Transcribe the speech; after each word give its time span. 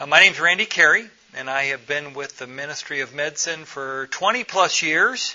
Uh, 0.00 0.06
my 0.06 0.20
is 0.20 0.38
Randy 0.38 0.64
Carey, 0.64 1.10
and 1.34 1.50
I 1.50 1.64
have 1.64 1.88
been 1.88 2.14
with 2.14 2.38
the 2.38 2.46
Ministry 2.46 3.00
of 3.00 3.12
Medicine 3.12 3.64
for 3.64 4.06
20 4.12 4.44
plus 4.44 4.80
years. 4.80 5.34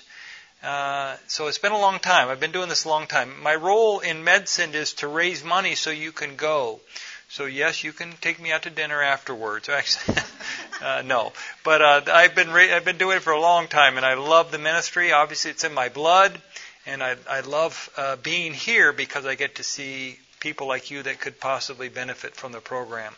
Uh, 0.63 1.17
so 1.27 1.47
it's 1.47 1.57
been 1.57 1.73
a 1.73 1.77
long 1.77 1.99
time. 1.99 2.29
I've 2.29 2.39
been 2.39 2.53
doing 2.53 2.69
this 2.69 2.85
a 2.85 2.87
long 2.87 3.05
time. 3.05 3.43
My 3.43 3.55
role 3.55 3.99
in 3.99 4.23
MedSend 4.23 4.73
is 4.73 4.93
to 4.95 5.09
raise 5.09 5.43
money 5.43 5.75
so 5.75 5.89
you 5.89 6.13
can 6.13 6.37
go. 6.37 6.79
So 7.27 7.43
yes, 7.43 7.83
you 7.83 7.91
can 7.91 8.13
take 8.21 8.39
me 8.39 8.53
out 8.53 8.63
to 8.63 8.69
dinner 8.69 9.01
afterwards. 9.01 9.67
Actually, 9.67 10.15
uh, 10.81 11.01
no, 11.05 11.33
but 11.65 11.81
uh, 11.81 12.01
I've 12.07 12.33
been 12.33 12.51
ra- 12.51 12.73
I've 12.73 12.85
been 12.85 12.97
doing 12.97 13.17
it 13.17 13.23
for 13.23 13.33
a 13.33 13.41
long 13.41 13.67
time, 13.67 13.97
and 13.97 14.05
I 14.05 14.13
love 14.13 14.51
the 14.51 14.59
ministry. 14.59 15.11
Obviously, 15.11 15.51
it's 15.51 15.65
in 15.65 15.73
my 15.73 15.89
blood, 15.89 16.39
and 16.85 17.03
I 17.03 17.17
I 17.29 17.41
love 17.41 17.89
uh, 17.97 18.15
being 18.15 18.53
here 18.53 18.93
because 18.93 19.25
I 19.25 19.35
get 19.35 19.55
to 19.55 19.63
see 19.63 20.19
people 20.39 20.67
like 20.67 20.89
you 20.89 21.03
that 21.03 21.19
could 21.19 21.41
possibly 21.41 21.89
benefit 21.89 22.33
from 22.33 22.53
the 22.53 22.61
program. 22.61 23.13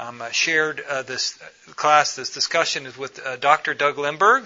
Um, 0.00 0.22
I 0.22 0.30
shared 0.30 0.82
uh, 0.88 1.02
this 1.02 1.38
class, 1.76 2.16
this 2.16 2.32
discussion 2.32 2.86
is 2.86 2.96
with 2.96 3.20
uh, 3.22 3.36
Dr. 3.36 3.74
Doug. 3.74 3.98
Uh, 3.98 4.40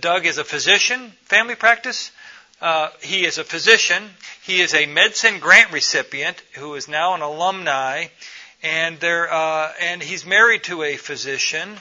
Doug 0.00 0.26
is 0.26 0.38
a 0.38 0.42
physician, 0.42 1.12
family 1.26 1.54
practice. 1.54 2.10
Uh, 2.60 2.88
he 3.00 3.24
is 3.24 3.38
a 3.38 3.44
physician. 3.44 4.02
He 4.42 4.60
is 4.60 4.74
a 4.74 4.88
MedSend 4.88 5.38
grant 5.38 5.70
recipient 5.70 6.42
who 6.54 6.74
is 6.74 6.88
now 6.88 7.14
an 7.14 7.20
alumni, 7.20 8.06
and 8.64 8.98
there, 8.98 9.32
uh, 9.32 9.72
and 9.80 10.02
he's 10.02 10.26
married 10.26 10.64
to 10.64 10.82
a 10.82 10.96
physician. 10.96 11.76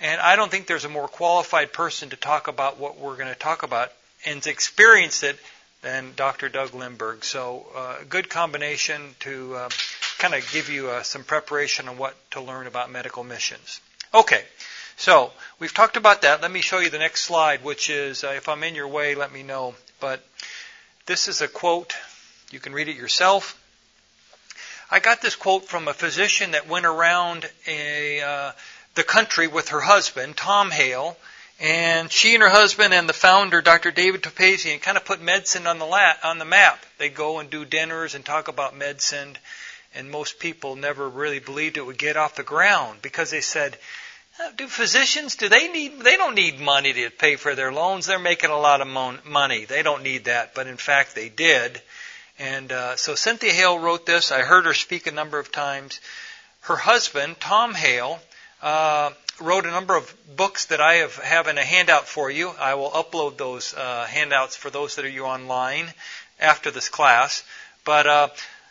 And 0.00 0.18
I 0.18 0.34
don't 0.34 0.50
think 0.50 0.68
there's 0.68 0.86
a 0.86 0.88
more 0.88 1.06
qualified 1.06 1.74
person 1.74 2.08
to 2.10 2.16
talk 2.16 2.48
about 2.48 2.78
what 2.78 2.98
we're 2.98 3.16
going 3.16 3.28
to 3.28 3.38
talk 3.38 3.62
about 3.62 3.92
and 4.24 4.46
experience 4.46 5.22
it 5.22 5.38
than 5.82 6.14
Dr. 6.16 6.48
Doug 6.48 6.70
Lindberg. 6.70 7.24
So, 7.24 7.66
uh, 7.76 7.96
good 8.08 8.30
combination 8.30 9.14
to 9.20 9.54
uh, 9.54 9.68
kind 10.18 10.34
of 10.34 10.50
give 10.52 10.68
you 10.68 10.88
uh, 10.88 11.02
some 11.02 11.24
preparation 11.24 11.88
on 11.88 11.96
what 11.96 12.14
to 12.32 12.40
learn 12.40 12.66
about 12.66 12.90
medical 12.90 13.24
missions. 13.24 13.80
Okay, 14.12 14.42
so 14.96 15.32
we've 15.58 15.72
talked 15.72 15.96
about 15.96 16.22
that. 16.22 16.42
Let 16.42 16.50
me 16.50 16.60
show 16.60 16.78
you 16.80 16.90
the 16.90 16.98
next 16.98 17.22
slide, 17.22 17.62
which 17.62 17.88
is 17.88 18.24
uh, 18.24 18.32
if 18.36 18.48
I'm 18.48 18.62
in 18.64 18.74
your 18.74 18.88
way, 18.88 19.14
let 19.14 19.32
me 19.32 19.42
know. 19.42 19.74
But 20.00 20.24
this 21.06 21.28
is 21.28 21.40
a 21.40 21.48
quote. 21.48 21.94
You 22.50 22.58
can 22.60 22.72
read 22.72 22.88
it 22.88 22.96
yourself. 22.96 23.62
I 24.90 25.00
got 25.00 25.20
this 25.20 25.36
quote 25.36 25.66
from 25.66 25.86
a 25.86 25.92
physician 25.92 26.52
that 26.52 26.66
went 26.66 26.86
around 26.86 27.48
a, 27.66 28.22
uh, 28.22 28.52
the 28.94 29.04
country 29.04 29.46
with 29.46 29.68
her 29.68 29.80
husband, 29.80 30.36
Tom 30.36 30.70
Hale, 30.70 31.16
and 31.60 32.10
she 32.10 32.34
and 32.34 32.42
her 32.42 32.48
husband 32.48 32.94
and 32.94 33.08
the 33.08 33.12
founder, 33.12 33.60
Dr. 33.60 33.90
David 33.90 34.22
Topazian, 34.22 34.80
kind 34.80 34.96
of 34.96 35.04
put 35.04 35.20
medicine 35.20 35.66
on 35.66 35.78
the 35.78 35.84
la- 35.84 36.14
on 36.24 36.38
the 36.38 36.44
map. 36.44 36.84
They 36.96 37.08
go 37.10 37.38
and 37.38 37.50
do 37.50 37.64
dinners 37.64 38.14
and 38.14 38.24
talk 38.24 38.48
about 38.48 38.78
MedSend, 38.78 39.36
and 39.94 40.10
most 40.10 40.38
people 40.38 40.76
never 40.76 41.08
really 41.08 41.38
believed 41.38 41.76
it 41.76 41.86
would 41.86 41.98
get 41.98 42.16
off 42.16 42.34
the 42.34 42.42
ground 42.42 43.00
because 43.02 43.30
they 43.30 43.40
said, 43.40 43.76
uh, 44.40 44.50
"Do 44.56 44.68
physicians? 44.68 45.36
Do 45.36 45.48
they 45.48 45.68
need? 45.68 46.00
They 46.00 46.16
don't 46.16 46.34
need 46.34 46.60
money 46.60 46.92
to 46.92 47.10
pay 47.10 47.36
for 47.36 47.54
their 47.54 47.72
loans. 47.72 48.06
They're 48.06 48.18
making 48.18 48.50
a 48.50 48.58
lot 48.58 48.80
of 48.80 48.86
mon- 48.88 49.20
money. 49.24 49.64
They 49.64 49.82
don't 49.82 50.02
need 50.02 50.24
that." 50.24 50.54
But 50.54 50.66
in 50.66 50.76
fact, 50.76 51.14
they 51.14 51.28
did. 51.28 51.80
And 52.38 52.70
uh, 52.70 52.96
so 52.96 53.14
Cynthia 53.14 53.52
Hale 53.52 53.78
wrote 53.78 54.06
this. 54.06 54.30
I 54.30 54.42
heard 54.42 54.64
her 54.66 54.74
speak 54.74 55.06
a 55.06 55.12
number 55.12 55.38
of 55.38 55.50
times. 55.50 56.00
Her 56.62 56.76
husband, 56.76 57.40
Tom 57.40 57.74
Hale, 57.74 58.20
uh, 58.62 59.10
wrote 59.40 59.66
a 59.66 59.70
number 59.70 59.96
of 59.96 60.14
books 60.36 60.66
that 60.66 60.80
I 60.80 60.94
have, 60.94 61.16
have 61.16 61.48
in 61.48 61.58
a 61.58 61.64
handout 61.64 62.06
for 62.06 62.30
you. 62.30 62.50
I 62.50 62.74
will 62.74 62.90
upload 62.90 63.36
those 63.38 63.74
uh, 63.74 64.04
handouts 64.04 64.56
for 64.56 64.70
those 64.70 64.96
that 64.96 65.04
are 65.04 65.08
you 65.08 65.24
online 65.24 65.92
after 66.40 66.70
this 66.70 66.88
class. 66.88 67.42
But 67.84 68.06
uh, 68.06 68.28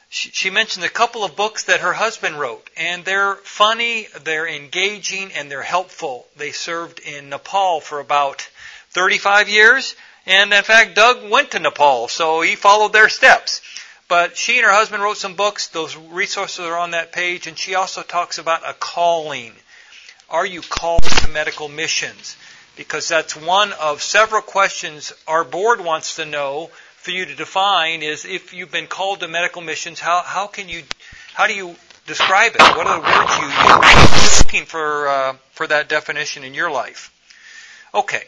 she, 0.09 0.49
mentioned 0.49 0.85
a 0.85 0.89
couple 0.89 1.23
of 1.23 1.35
books 1.35 1.63
that 1.63 1.81
her 1.81 1.93
husband 1.93 2.39
wrote, 2.39 2.69
and 2.77 3.03
they're 3.03 3.35
funny, 3.35 4.07
they're 4.23 4.47
engaging, 4.47 5.31
and 5.33 5.51
they're 5.51 5.61
helpful. 5.61 6.27
They 6.35 6.51
served 6.51 6.99
in 6.99 7.29
Nepal 7.29 7.81
for 7.81 7.99
about 7.99 8.47
35 8.91 9.49
years, 9.49 9.95
and 10.25 10.53
in 10.53 10.63
fact, 10.63 10.95
Doug 10.95 11.29
went 11.29 11.51
to 11.51 11.59
Nepal, 11.59 12.07
so 12.07 12.41
he 12.41 12.55
followed 12.55 12.93
their 12.93 13.09
steps. 13.09 13.61
But 14.07 14.37
she 14.37 14.57
and 14.57 14.65
her 14.65 14.71
husband 14.71 15.03
wrote 15.03 15.17
some 15.17 15.35
books. 15.35 15.67
Those 15.67 15.95
resources 15.97 16.65
are 16.65 16.77
on 16.77 16.91
that 16.91 17.11
page, 17.11 17.47
and 17.47 17.57
she 17.57 17.75
also 17.75 18.01
talks 18.03 18.37
about 18.37 18.67
a 18.67 18.73
calling 18.73 19.53
are 20.29 20.45
you 20.45 20.61
called 20.61 21.03
to 21.03 21.29
medical 21.29 21.69
missions? 21.69 22.35
Because 22.75 23.07
that's 23.07 23.35
one 23.35 23.71
of 23.73 24.01
several 24.01 24.41
questions 24.41 25.13
our 25.25 25.45
board 25.45 25.79
wants 25.79 26.17
to 26.17 26.25
know 26.25 26.69
for 27.07 27.11
you 27.11 27.25
to 27.25 27.35
define 27.35 28.01
is 28.01 28.25
if 28.25 28.53
you've 28.53 28.69
been 28.69 28.85
called 28.85 29.21
to 29.21 29.29
medical 29.29 29.61
missions, 29.61 29.97
how, 29.97 30.21
how 30.25 30.45
can 30.45 30.67
you, 30.67 30.83
how 31.33 31.47
do 31.47 31.53
you 31.53 31.73
describe 32.05 32.51
it? 32.53 32.59
What 32.59 32.85
are 32.85 32.99
the 32.99 33.07
words 33.07 33.37
you 33.37 33.45
use? 33.45 34.43
Looking 34.43 34.65
for, 34.65 35.07
uh, 35.07 35.35
for 35.51 35.67
that 35.67 35.87
definition 35.87 36.43
in 36.43 36.53
your 36.53 36.69
life. 36.69 37.13
Okay. 37.95 38.23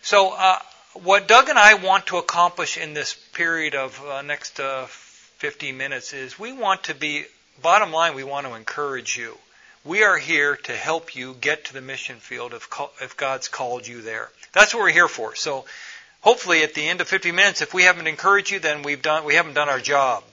So, 0.00 0.32
uh, 0.34 0.58
what 0.94 1.28
Doug 1.28 1.50
and 1.50 1.58
I 1.58 1.74
want 1.74 2.06
to 2.06 2.16
accomplish 2.16 2.78
in 2.78 2.94
this 2.94 3.12
period 3.34 3.74
of 3.74 4.02
uh, 4.02 4.22
next 4.22 4.58
uh, 4.58 4.86
15 4.86 5.76
minutes 5.76 6.14
is 6.14 6.38
we 6.38 6.54
want 6.54 6.84
to 6.84 6.94
be, 6.94 7.26
bottom 7.60 7.92
line, 7.92 8.14
we 8.14 8.24
want 8.24 8.46
to 8.46 8.54
encourage 8.54 9.18
you. 9.18 9.36
We 9.84 10.02
are 10.02 10.16
here 10.16 10.56
to 10.56 10.72
help 10.72 11.14
you 11.14 11.34
get 11.34 11.66
to 11.66 11.74
the 11.74 11.82
mission 11.82 12.16
field 12.16 12.54
if, 12.54 12.70
if 13.02 13.18
God's 13.18 13.48
called 13.48 13.86
you 13.86 14.00
there. 14.00 14.30
That's 14.54 14.72
what 14.72 14.80
we're 14.80 14.92
here 14.92 15.08
for. 15.08 15.34
So 15.34 15.66
hopefully 16.20 16.62
at 16.62 16.74
the 16.74 16.86
end 16.86 17.00
of 17.00 17.08
50 17.08 17.32
minutes, 17.32 17.62
if 17.62 17.74
we 17.74 17.84
haven't 17.84 18.06
encouraged 18.06 18.50
you, 18.50 18.58
then 18.58 18.82
we've 18.82 19.02
done, 19.02 19.24
we 19.24 19.34
haven't 19.34 19.54
done 19.54 19.68
our 19.68 19.80
job. 19.80 20.24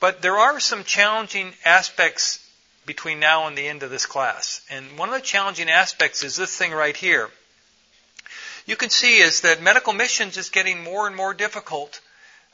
But 0.00 0.22
there 0.22 0.36
are 0.36 0.60
some 0.60 0.84
challenging 0.84 1.54
aspects 1.64 2.38
between 2.84 3.18
now 3.18 3.46
and 3.46 3.56
the 3.56 3.66
end 3.66 3.82
of 3.82 3.90
this 3.90 4.06
class. 4.06 4.60
And 4.70 4.98
one 4.98 5.08
of 5.08 5.14
the 5.14 5.20
challenging 5.20 5.68
aspects 5.68 6.22
is 6.22 6.36
this 6.36 6.56
thing 6.56 6.72
right 6.72 6.96
here. 6.96 7.30
You 8.66 8.76
can 8.76 8.90
see 8.90 9.18
is 9.18 9.42
that 9.42 9.62
medical 9.62 9.92
missions 9.92 10.36
is 10.36 10.50
getting 10.50 10.82
more 10.82 11.06
and 11.06 11.16
more 11.16 11.34
difficult 11.34 12.00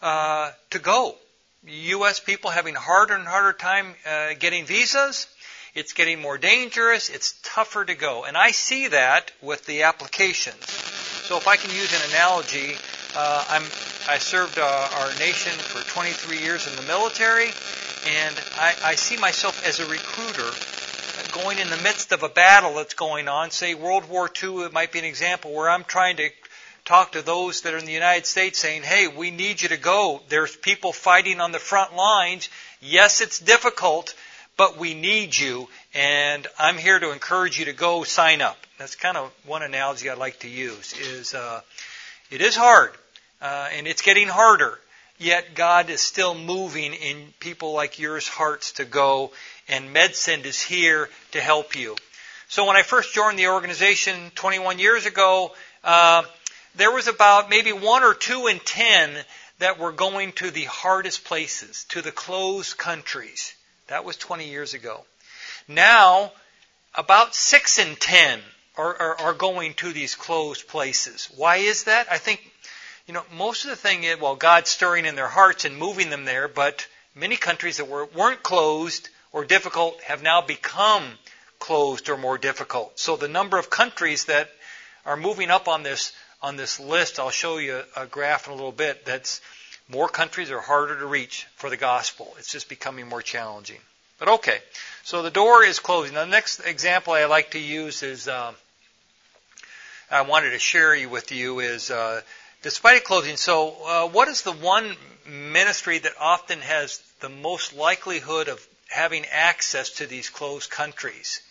uh, 0.03 0.53
to 0.71 0.79
go. 0.79 1.17
U.S. 1.65 2.21
people 2.21 2.51
having 2.51 2.75
harder 2.75 3.15
and 3.15 3.27
harder 3.27 3.57
time 3.57 3.95
uh, 4.05 4.35
getting 4.39 4.67
visas. 4.67 5.27
It's 5.75 5.93
getting 5.93 6.21
more 6.21 6.37
dangerous. 6.37 7.09
It's 7.09 7.35
tougher 7.43 7.85
to 7.85 7.95
go. 7.95 8.25
And 8.25 8.37
I 8.37 8.51
see 8.51 8.89
that 8.89 9.31
with 9.41 9.65
the 9.65 9.85
applications. 9.85 10.92
So 11.29 11.37
if 11.37 11.47
I 11.47 11.57
can 11.57 11.71
use 11.71 11.93
an 11.95 12.11
analogy, 12.11 12.77
uh, 13.17 13.45
I'm, 13.49 13.63
I 14.09 14.19
served 14.19 14.59
uh, 14.59 14.63
our 14.63 15.09
nation 15.19 15.53
for 15.53 15.81
23 15.93 16.39
years 16.39 16.67
in 16.67 16.77
the 16.77 16.83
military, 16.83 17.47
and 17.47 18.35
I, 18.59 18.75
I 18.85 18.95
see 18.97 19.17
myself 19.17 19.67
as 19.67 19.81
a 19.81 19.87
recruiter 19.87 20.51
going 21.33 21.59
in 21.59 21.71
the 21.71 21.77
midst 21.83 22.13
of 22.13 22.23
a 22.23 22.29
battle 22.29 22.75
that's 22.75 22.95
going 22.95 23.29
on. 23.29 23.51
Say 23.51 23.75
World 23.75 24.09
War 24.09 24.31
II, 24.43 24.65
it 24.65 24.73
might 24.73 24.93
be 24.93 24.99
an 24.99 25.05
example 25.05 25.53
where 25.53 25.71
I'm 25.71 25.85
trying 25.85 26.17
to 26.17 26.29
talk 26.85 27.13
to 27.13 27.23
those 27.23 27.63
that 27.63 27.75
are 27.75 27.79
in 27.79 27.87
the 27.87 27.93
United 27.93 28.27
States 28.27 28.59
saying, 28.59 28.83
hey, 28.83 29.09
we 29.09 29.31
need 29.31 29.63
you 29.63 29.69
to 29.69 29.77
go. 29.77 30.21
There's 30.29 30.57
people 30.57 30.93
fighting 30.93 31.41
on 31.41 31.53
the 31.53 31.59
front 31.59 31.95
lines. 31.95 32.49
Yes, 32.81 33.21
it's 33.21 33.39
difficult, 33.39 34.15
but 34.57 34.79
we 34.79 34.95
need 34.95 35.37
you, 35.37 35.69
and 35.95 36.47
I'm 36.59 36.79
here 36.79 36.99
to 36.99 37.13
encourage 37.13 37.59
you 37.59 37.67
to 37.67 37.73
go 37.73 38.05
sign 38.05 38.43
up. 38.43 38.57
That's 38.79 38.97
kind 38.97 39.17
of 39.17 39.33
one 39.47 39.63
analogy 39.63 40.11
I 40.11 40.15
like 40.15 40.41
to 40.41 40.49
use. 40.49 40.93
Is 40.99 41.35
uh, 41.35 41.61
it 42.31 42.41
is 42.41 42.57
hard, 42.57 42.93
uh, 43.41 43.69
and 43.73 43.87
it's 43.87 44.03
getting 44.03 44.29
harder. 44.29 44.79
Yet 45.19 45.55
God 45.55 45.89
is 45.89 46.01
still 46.01 46.35
moving 46.35 46.95
in 46.95 47.33
people 47.39 47.73
like 47.73 47.99
yours 47.99 48.27
hearts 48.27 48.73
to 48.73 48.85
go, 48.85 49.33
and 49.69 49.95
MedSend 49.95 50.45
is 50.45 50.61
here 50.61 51.09
to 51.31 51.41
help 51.41 51.77
you. 51.77 51.97
So 52.49 52.67
when 52.67 52.77
I 52.77 52.83
first 52.83 53.15
joined 53.15 53.39
the 53.39 53.49
organization 53.49 54.33
21 54.35 54.79
years 54.79 55.07
ago, 55.07 55.53
uh, 55.85 56.25
there 56.75 56.91
was 56.91 57.09
about 57.09 57.51
maybe 57.51 57.73
one 57.73 58.03
or 58.03 58.15
two 58.15 58.47
in 58.47 58.59
ten 58.59 59.11
that 59.59 59.79
were 59.79 59.93
going 59.93 60.33
to 60.33 60.51
the 60.51 60.65
hardest 60.65 61.25
places, 61.25 61.85
to 61.91 62.03
the 62.03 62.13
closed 62.13 62.77
countries. 62.77 63.55
That 63.89 64.05
was 64.05 64.17
20 64.17 64.49
years 64.49 64.75
ago. 64.75 65.05
Now, 65.69 66.33
about 66.95 67.35
6 67.35 67.79
in 67.79 67.97
10 67.97 68.41
are, 68.77 68.97
are, 68.97 69.21
are, 69.21 69.35
going 69.35 69.75
to 69.75 69.93
these 69.93 70.15
closed 70.15 70.69
places. 70.69 71.29
Why 71.37 71.57
is 71.57 71.85
that? 71.85 72.11
I 72.11 72.19
think, 72.19 72.41
you 73.07 73.15
know, 73.15 73.25
most 73.35 73.65
of 73.65 73.71
the 73.71 73.77
thing 73.77 74.05
is, 74.05 74.19
well, 74.19 74.37
God's 74.37 74.71
stirring 74.71 75.05
in 75.05 75.15
their 75.15 75.29
hearts 75.29 75.65
and 75.65 75.77
moving 75.77 76.11
them 76.11 76.25
there, 76.25 76.49
but 76.49 76.87
many 77.15 77.37
countries 77.37 77.77
that 77.77 77.89
were, 77.89 78.07
weren't 78.07 78.43
closed 78.43 79.09
or 79.33 79.45
difficult 79.45 80.01
have 80.03 80.23
now 80.23 80.41
become 80.41 81.05
closed 81.59 82.09
or 82.09 82.17
more 82.17 82.39
difficult. 82.39 82.99
So 82.99 83.17
the 83.17 83.29
number 83.29 83.59
of 83.59 83.71
countries 83.71 84.25
that 84.27 84.51
are 85.05 85.17
moving 85.17 85.51
up 85.51 85.69
on 85.69 85.83
this, 85.83 86.13
on 86.41 86.57
this 86.57 86.81
list, 86.81 87.19
I'll 87.19 87.31
show 87.31 87.59
you 87.59 87.83
a 87.97 88.07
graph 88.07 88.47
in 88.47 88.53
a 88.53 88.57
little 88.57 88.73
bit, 88.73 89.05
that's 89.05 89.41
more 89.93 90.09
countries 90.09 90.51
are 90.51 90.61
harder 90.61 90.99
to 90.99 91.07
reach 91.07 91.47
for 91.57 91.69
the 91.69 91.77
gospel. 91.77 92.35
It's 92.39 92.51
just 92.51 92.71
becoming 92.71 93.09
more 93.09 93.21
challenging. 93.21 93.77
But 94.19 94.29
okay, 94.29 94.59
so 95.05 95.23
the 95.23 95.31
door 95.31 95.65
is 95.65 95.81
closing. 95.81 96.15
Now, 96.15 96.25
the 96.25 96.31
next 96.31 96.61
example 96.61 97.13
I 97.13 97.27
like 97.27 97.51
to 97.51 97.59
use 97.59 98.03
is 98.03 98.27
uh, 98.27 98.53
I 100.11 100.23
wanted 100.23 100.51
to 100.51 100.59
share 100.59 100.97
with 101.09 101.31
you 101.31 101.61
is 101.61 101.91
uh, 101.91 102.23
despite 102.63 102.97
it 102.97 103.05
closing. 103.05 103.37
So, 103.37 103.77
uh, 103.85 104.09
what 104.09 104.29
is 104.29 104.43
the 104.43 104.53
one 104.53 104.97
ministry 105.29 105.99
that 105.99 106.13
often 106.19 106.61
has 106.61 107.03
the 107.21 107.29
most 107.29 107.77
likelihood 107.77 108.49
of 108.49 108.67
having 108.89 109.27
access 109.27 109.91
to 109.91 110.07
these 110.07 110.31
closed 110.31 110.71
countries? 110.71 111.43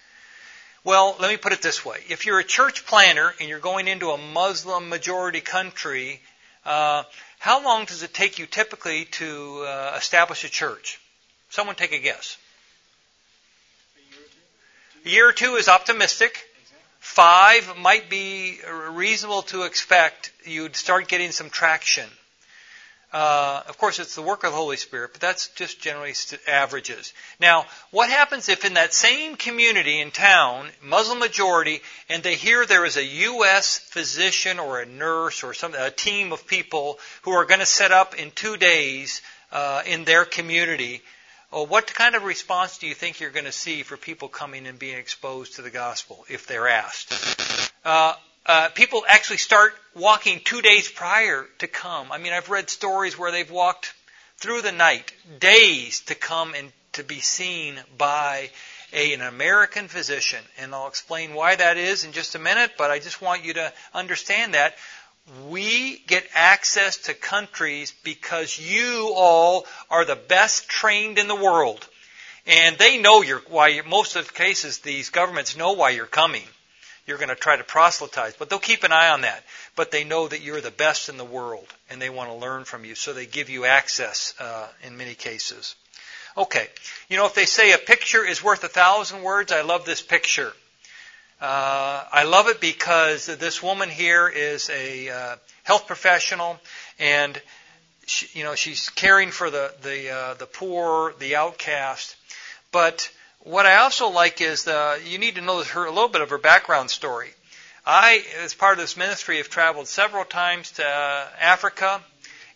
Well, 0.83 1.15
let 1.19 1.29
me 1.29 1.37
put 1.37 1.53
it 1.53 1.61
this 1.61 1.85
way. 1.85 1.97
If 2.09 2.25
you're 2.25 2.39
a 2.39 2.43
church 2.43 2.87
planner 2.87 3.35
and 3.39 3.47
you're 3.47 3.59
going 3.59 3.87
into 3.87 4.09
a 4.09 4.17
Muslim 4.17 4.89
majority 4.89 5.41
country, 5.41 6.21
uh, 6.65 7.03
how 7.41 7.63
long 7.65 7.85
does 7.85 8.03
it 8.03 8.13
take 8.13 8.37
you 8.37 8.45
typically 8.45 9.05
to 9.05 9.65
uh, 9.67 9.95
establish 9.97 10.43
a 10.43 10.49
church? 10.49 11.01
Someone 11.49 11.75
take 11.75 11.91
a 11.91 11.97
guess. 11.97 12.37
A 15.03 15.09
year 15.09 15.27
or 15.27 15.33
two 15.33 15.55
is 15.55 15.67
optimistic. 15.67 16.37
Five 16.99 17.77
might 17.79 18.11
be 18.11 18.59
reasonable 18.91 19.41
to 19.53 19.63
expect 19.63 20.31
you'd 20.45 20.75
start 20.75 21.07
getting 21.07 21.31
some 21.31 21.49
traction. 21.49 22.07
Uh, 23.13 23.61
of 23.67 23.77
course, 23.77 23.99
it's 23.99 24.15
the 24.15 24.21
work 24.21 24.45
of 24.45 24.51
the 24.51 24.57
Holy 24.57 24.77
Spirit, 24.77 25.11
but 25.11 25.19
that's 25.19 25.49
just 25.49 25.81
generally 25.81 26.13
averages. 26.47 27.13
Now, 27.41 27.65
what 27.91 28.09
happens 28.09 28.47
if 28.47 28.63
in 28.63 28.75
that 28.75 28.93
same 28.93 29.35
community 29.35 29.99
in 29.99 30.11
town, 30.11 30.69
Muslim 30.81 31.19
majority, 31.19 31.81
and 32.07 32.23
they 32.23 32.35
hear 32.35 32.65
there 32.65 32.85
is 32.85 32.95
a 32.95 33.05
U.S. 33.05 33.79
physician 33.79 34.59
or 34.59 34.79
a 34.79 34.85
nurse 34.85 35.43
or 35.43 35.53
some 35.53 35.73
a 35.73 35.91
team 35.91 36.31
of 36.31 36.47
people 36.47 36.99
who 37.23 37.31
are 37.31 37.45
going 37.45 37.59
to 37.59 37.65
set 37.65 37.91
up 37.91 38.15
in 38.15 38.31
two 38.31 38.55
days 38.55 39.21
uh, 39.51 39.81
in 39.85 40.05
their 40.05 40.23
community? 40.23 41.01
Well, 41.51 41.65
what 41.65 41.93
kind 41.93 42.15
of 42.15 42.23
response 42.23 42.77
do 42.77 42.87
you 42.87 42.93
think 42.93 43.19
you're 43.19 43.29
going 43.29 43.45
to 43.45 43.51
see 43.51 43.83
for 43.83 43.97
people 43.97 44.29
coming 44.29 44.67
and 44.67 44.79
being 44.79 44.97
exposed 44.97 45.55
to 45.55 45.61
the 45.61 45.69
gospel 45.69 46.23
if 46.29 46.47
they're 46.47 46.69
asked? 46.69 47.11
Uh, 47.83 48.13
uh, 48.45 48.69
people 48.69 49.03
actually 49.07 49.37
start 49.37 49.73
walking 49.95 50.41
two 50.43 50.61
days 50.61 50.89
prior 50.89 51.47
to 51.59 51.67
come. 51.67 52.11
I 52.11 52.17
mean, 52.17 52.33
I've 52.33 52.49
read 52.49 52.69
stories 52.69 53.17
where 53.17 53.31
they've 53.31 53.49
walked 53.51 53.93
through 54.37 54.61
the 54.61 54.71
night, 54.71 55.13
days 55.39 56.01
to 56.01 56.15
come 56.15 56.55
and 56.55 56.71
to 56.93 57.03
be 57.03 57.19
seen 57.19 57.79
by 57.97 58.49
a, 58.93 59.13
an 59.13 59.21
American 59.21 59.87
physician. 59.87 60.43
And 60.59 60.73
I'll 60.73 60.87
explain 60.87 61.33
why 61.33 61.55
that 61.55 61.77
is 61.77 62.03
in 62.03 62.11
just 62.11 62.35
a 62.35 62.39
minute, 62.39 62.71
but 62.77 62.89
I 62.91 62.99
just 62.99 63.21
want 63.21 63.45
you 63.45 63.53
to 63.53 63.71
understand 63.93 64.55
that. 64.55 64.75
We 65.47 65.99
get 66.07 66.25
access 66.33 66.97
to 66.97 67.13
countries 67.13 67.93
because 68.03 68.59
you 68.59 69.13
all 69.15 69.67
are 69.91 70.03
the 70.03 70.15
best 70.15 70.67
trained 70.67 71.19
in 71.19 71.27
the 71.27 71.35
world. 71.35 71.87
And 72.47 72.75
they 72.79 72.97
know 72.97 73.21
you're, 73.21 73.43
why, 73.47 73.81
most 73.87 74.15
of 74.15 74.25
the 74.25 74.33
cases, 74.33 74.79
these 74.79 75.11
governments 75.11 75.55
know 75.55 75.73
why 75.73 75.91
you're 75.91 76.07
coming 76.07 76.43
you're 77.11 77.17
going 77.17 77.27
to 77.27 77.35
try 77.35 77.57
to 77.57 77.63
proselytize. 77.65 78.35
But 78.39 78.49
they'll 78.49 78.57
keep 78.57 78.85
an 78.85 78.93
eye 78.93 79.09
on 79.09 79.21
that. 79.21 79.43
But 79.75 79.91
they 79.91 80.05
know 80.05 80.29
that 80.29 80.39
you're 80.39 80.61
the 80.61 80.71
best 80.71 81.09
in 81.09 81.17
the 81.17 81.25
world 81.25 81.67
and 81.89 82.01
they 82.01 82.09
want 82.09 82.29
to 82.29 82.35
learn 82.37 82.63
from 82.63 82.85
you. 82.85 82.95
So 82.95 83.11
they 83.11 83.25
give 83.25 83.49
you 83.49 83.65
access 83.65 84.33
uh, 84.39 84.69
in 84.83 84.95
many 84.95 85.13
cases. 85.13 85.75
Okay. 86.37 86.67
You 87.09 87.17
know, 87.17 87.25
if 87.25 87.35
they 87.35 87.43
say 87.43 87.73
a 87.73 87.77
picture 87.77 88.25
is 88.25 88.41
worth 88.41 88.63
a 88.63 88.69
thousand 88.69 89.23
words, 89.23 89.51
I 89.51 89.61
love 89.61 89.83
this 89.83 90.01
picture. 90.01 90.53
Uh, 91.41 92.05
I 92.09 92.23
love 92.23 92.47
it 92.47 92.61
because 92.61 93.25
this 93.25 93.61
woman 93.61 93.89
here 93.89 94.29
is 94.29 94.69
a 94.69 95.09
uh, 95.09 95.35
health 95.63 95.85
professional 95.85 96.61
and 96.97 97.41
she, 98.05 98.39
you 98.39 98.45
know 98.45 98.55
she's 98.55 98.89
caring 98.89 99.31
for 99.31 99.49
the 99.49 99.73
the 99.81 100.09
uh, 100.09 100.33
the 100.35 100.45
poor, 100.45 101.13
the 101.19 101.35
outcast, 101.35 102.15
but 102.71 103.11
what 103.43 103.65
I 103.65 103.77
also 103.77 104.09
like 104.09 104.41
is 104.41 104.65
the, 104.65 105.01
you 105.05 105.17
need 105.17 105.35
to 105.35 105.41
know 105.41 105.63
her, 105.63 105.85
a 105.85 105.91
little 105.91 106.09
bit 106.09 106.21
of 106.21 106.29
her 106.29 106.37
background 106.37 106.89
story. 106.89 107.29
I, 107.85 108.23
as 108.43 108.53
part 108.53 108.73
of 108.73 108.83
this 108.83 108.95
ministry, 108.95 109.37
have 109.37 109.49
traveled 109.49 109.87
several 109.87 110.23
times 110.23 110.71
to 110.73 110.85
uh, 110.85 111.27
Africa, 111.39 112.01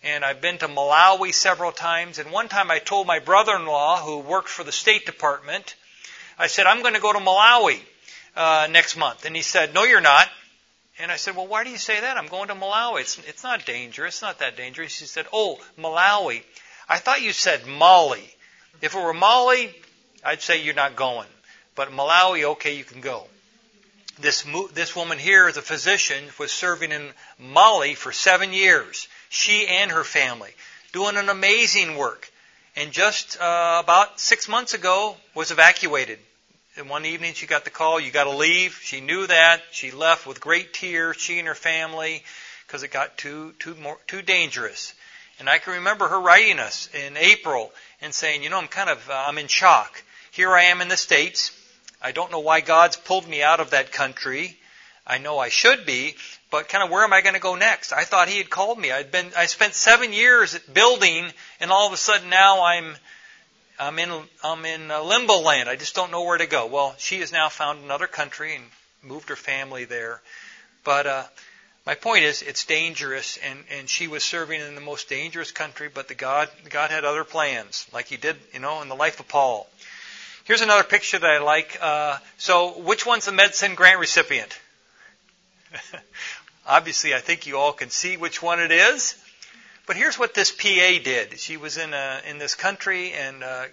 and 0.03 0.23
I've 0.23 0.41
been 0.41 0.59
to 0.59 0.67
Malawi 0.67 1.33
several 1.33 1.71
times. 1.71 2.19
And 2.19 2.31
one 2.31 2.47
time 2.47 2.69
I 2.69 2.77
told 2.77 3.07
my 3.07 3.17
brother-in-law, 3.17 4.03
who 4.03 4.19
worked 4.19 4.49
for 4.49 4.63
the 4.63 4.71
State 4.71 5.07
Department, 5.07 5.75
I 6.37 6.47
said, 6.47 6.67
I'm 6.67 6.81
going 6.81 6.93
to 6.93 6.99
go 6.99 7.11
to 7.11 7.19
Malawi 7.19 7.79
uh, 8.35 8.67
next 8.69 8.95
month. 8.95 9.25
And 9.25 9.35
he 9.35 9.41
said, 9.41 9.73
No, 9.73 9.83
you're 9.83 10.01
not. 10.01 10.27
And 10.99 11.11
I 11.11 11.15
said, 11.15 11.35
Well, 11.35 11.47
why 11.47 11.63
do 11.63 11.71
you 11.71 11.77
say 11.77 11.99
that? 11.99 12.17
I'm 12.17 12.27
going 12.27 12.49
to 12.49 12.55
Malawi. 12.55 13.01
It's, 13.01 13.17
it's 13.27 13.43
not 13.43 13.65
dangerous. 13.65 14.15
It's 14.15 14.21
not 14.21 14.39
that 14.39 14.57
dangerous. 14.57 14.99
He 14.99 15.05
said, 15.05 15.25
Oh, 15.33 15.57
Malawi. 15.79 16.43
I 16.87 16.97
thought 16.97 17.23
you 17.23 17.31
said 17.31 17.65
Mali. 17.65 18.29
If 18.81 18.93
it 18.93 19.01
were 19.01 19.13
Mali, 19.13 19.73
I'd 20.25 20.42
say 20.42 20.63
you're 20.63 20.74
not 20.74 20.95
going. 20.95 21.27
But 21.75 21.92
Malawi, 21.92 22.44
okay, 22.54 22.75
you 22.75 22.83
can 22.83 23.01
go. 23.01 23.27
This, 24.19 24.45
this 24.74 24.95
woman 24.95 25.19
here, 25.19 25.51
the 25.51 25.62
physician, 25.62 26.24
was 26.39 26.51
serving 26.51 26.92
in 26.92 27.12
Mali 27.38 27.95
for 27.95 28.12
seven 28.12 28.54
years. 28.54 29.07
She 29.30 29.68
and 29.68 29.92
her 29.92 30.06
family, 30.06 30.51
doing 30.94 31.18
an 31.18 31.30
amazing 31.30 31.98
work. 31.98 32.31
And 32.77 32.92
just 32.92 33.39
uh, 33.39 33.81
about 33.83 34.19
six 34.19 34.48
months 34.48 34.74
ago, 34.74 35.16
was 35.33 35.51
evacuated. 35.51 36.19
And 36.78 36.89
one 36.89 37.06
evening 37.06 37.33
she 37.33 37.45
got 37.45 37.63
the 37.63 37.69
call, 37.69 38.00
you 38.00 38.12
got 38.12 38.25
to 38.25 38.36
leave. 38.36 38.80
She 38.83 39.01
knew 39.01 39.28
that. 39.28 39.62
She 39.71 39.92
left 39.92 40.25
with 40.25 40.42
great 40.42 40.74
tears, 40.74 41.18
she 41.18 41.39
and 41.39 41.48
her 41.48 41.56
family, 41.56 42.24
because 42.66 42.83
it 42.83 42.92
got 42.92 43.18
too, 43.18 43.54
too, 43.60 43.75
more, 43.75 43.98
too 44.07 44.21
dangerous. 44.21 44.94
And 45.39 45.50
I 45.50 45.57
can 45.57 45.74
remember 45.74 46.07
her 46.07 46.19
writing 46.19 46.60
us 46.60 46.89
in 46.94 47.18
April 47.18 47.71
and 48.01 48.13
saying, 48.13 48.44
you 48.44 48.50
know, 48.50 48.57
I'm 48.57 48.68
kind 48.68 48.89
of, 48.89 49.10
uh, 49.10 49.25
I'm 49.28 49.38
in 49.38 49.48
shock. 49.48 50.01
Here 50.35 50.53
I 50.53 50.63
am 50.63 50.81
in 50.81 50.89
the 50.89 50.97
States. 50.97 51.51
I 52.01 52.11
don't 52.11 52.29
know 52.29 52.41
why 52.41 52.59
God's 52.59 52.97
pulled 52.97 53.25
me 53.25 53.41
out 53.41 53.61
of 53.61 53.69
that 53.69 53.93
country. 53.93 54.59
I 55.07 55.17
know 55.17 55.39
I 55.39 55.47
should 55.47 55.85
be, 55.85 56.15
but 56.51 56.67
kind 56.67 56.83
of 56.83 56.89
where 56.89 57.05
am 57.05 57.13
I 57.13 57.21
going 57.21 57.35
to 57.35 57.39
go 57.39 57.55
next? 57.55 57.93
I 57.93 58.03
thought 58.03 58.27
He 58.27 58.39
had 58.39 58.49
called 58.49 58.77
me. 58.77 58.91
I'd 58.91 59.13
been, 59.13 59.31
I 59.37 59.45
spent 59.45 59.75
seven 59.75 60.11
years 60.11 60.59
building, 60.73 61.31
and 61.61 61.71
all 61.71 61.87
of 61.87 61.93
a 61.93 61.97
sudden 61.97 62.29
now 62.29 62.65
I'm, 62.65 62.97
I'm 63.79 63.97
in, 63.97 64.11
I'm 64.43 64.65
in 64.65 64.89
limbo 64.89 65.39
land. 65.39 65.69
I 65.69 65.77
just 65.77 65.95
don't 65.95 66.11
know 66.11 66.25
where 66.25 66.37
to 66.37 66.47
go. 66.47 66.65
Well, 66.65 66.95
she 66.97 67.21
has 67.21 67.31
now 67.31 67.47
found 67.47 67.81
another 67.81 68.07
country 68.07 68.55
and 68.55 68.65
moved 69.03 69.29
her 69.29 69.37
family 69.37 69.85
there. 69.85 70.21
But 70.83 71.07
uh, 71.07 71.23
my 71.85 71.95
point 71.95 72.25
is, 72.25 72.41
it's 72.41 72.65
dangerous, 72.65 73.37
and, 73.37 73.59
and 73.71 73.89
she 73.89 74.09
was 74.09 74.25
serving 74.25 74.59
in 74.59 74.75
the 74.75 74.81
most 74.81 75.07
dangerous 75.07 75.53
country. 75.53 75.87
But 75.87 76.09
the 76.09 76.13
God, 76.13 76.49
God 76.69 76.91
had 76.91 77.05
other 77.05 77.23
plans, 77.23 77.87
like 77.93 78.07
He 78.07 78.17
did, 78.17 78.35
you 78.53 78.59
know, 78.59 78.81
in 78.81 78.89
the 78.89 78.95
life 78.95 79.21
of 79.21 79.29
Paul. 79.29 79.69
Here's 80.45 80.62
another 80.62 80.83
picture 80.83 81.18
that 81.18 81.27
I 81.27 81.39
like. 81.39 81.75
Uh, 81.81 82.18
so, 82.38 82.80
which 82.80 83.03
one's 83.03 83.25
the 83.25 83.31
MedSend 83.31 83.75
grant 83.75 84.00
recipient? 84.00 84.56
Obviously, 86.68 87.15
I 87.15 87.19
think 87.19 87.47
you 87.47 87.57
all 87.57 87.74
can 87.74 87.89
see 87.89 88.15
which 88.15 88.44
one 88.44 88.59
it 88.59 88.71
is. 88.71 89.15
But 89.88 89.95
here's 89.95 90.19
what 90.19 90.36
this 90.36 90.51
PA 90.51 91.00
did. 91.03 91.39
She 91.39 91.57
was 91.57 91.77
in 91.77 91.95
a, 91.95 92.21
in 92.30 92.38
this 92.38 92.53
country 92.53 93.13
and 93.13 93.44
uh, 93.44 93.65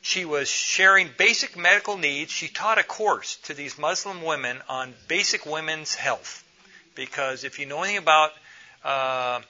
she 0.00 0.24
was 0.24 0.48
sharing 0.48 1.10
basic 1.18 1.54
medical 1.54 1.98
needs. 1.98 2.32
She 2.32 2.48
taught 2.48 2.78
a 2.78 2.82
course 2.82 3.36
to 3.44 3.52
these 3.52 3.78
Muslim 3.78 4.22
women 4.22 4.58
on 4.70 4.94
basic 5.06 5.44
women's 5.44 5.94
health. 5.94 6.42
Because 6.94 7.44
if 7.44 7.58
you 7.58 7.66
know 7.66 7.82
anything 7.82 7.98
about 7.98 8.30
uh, 8.82 9.40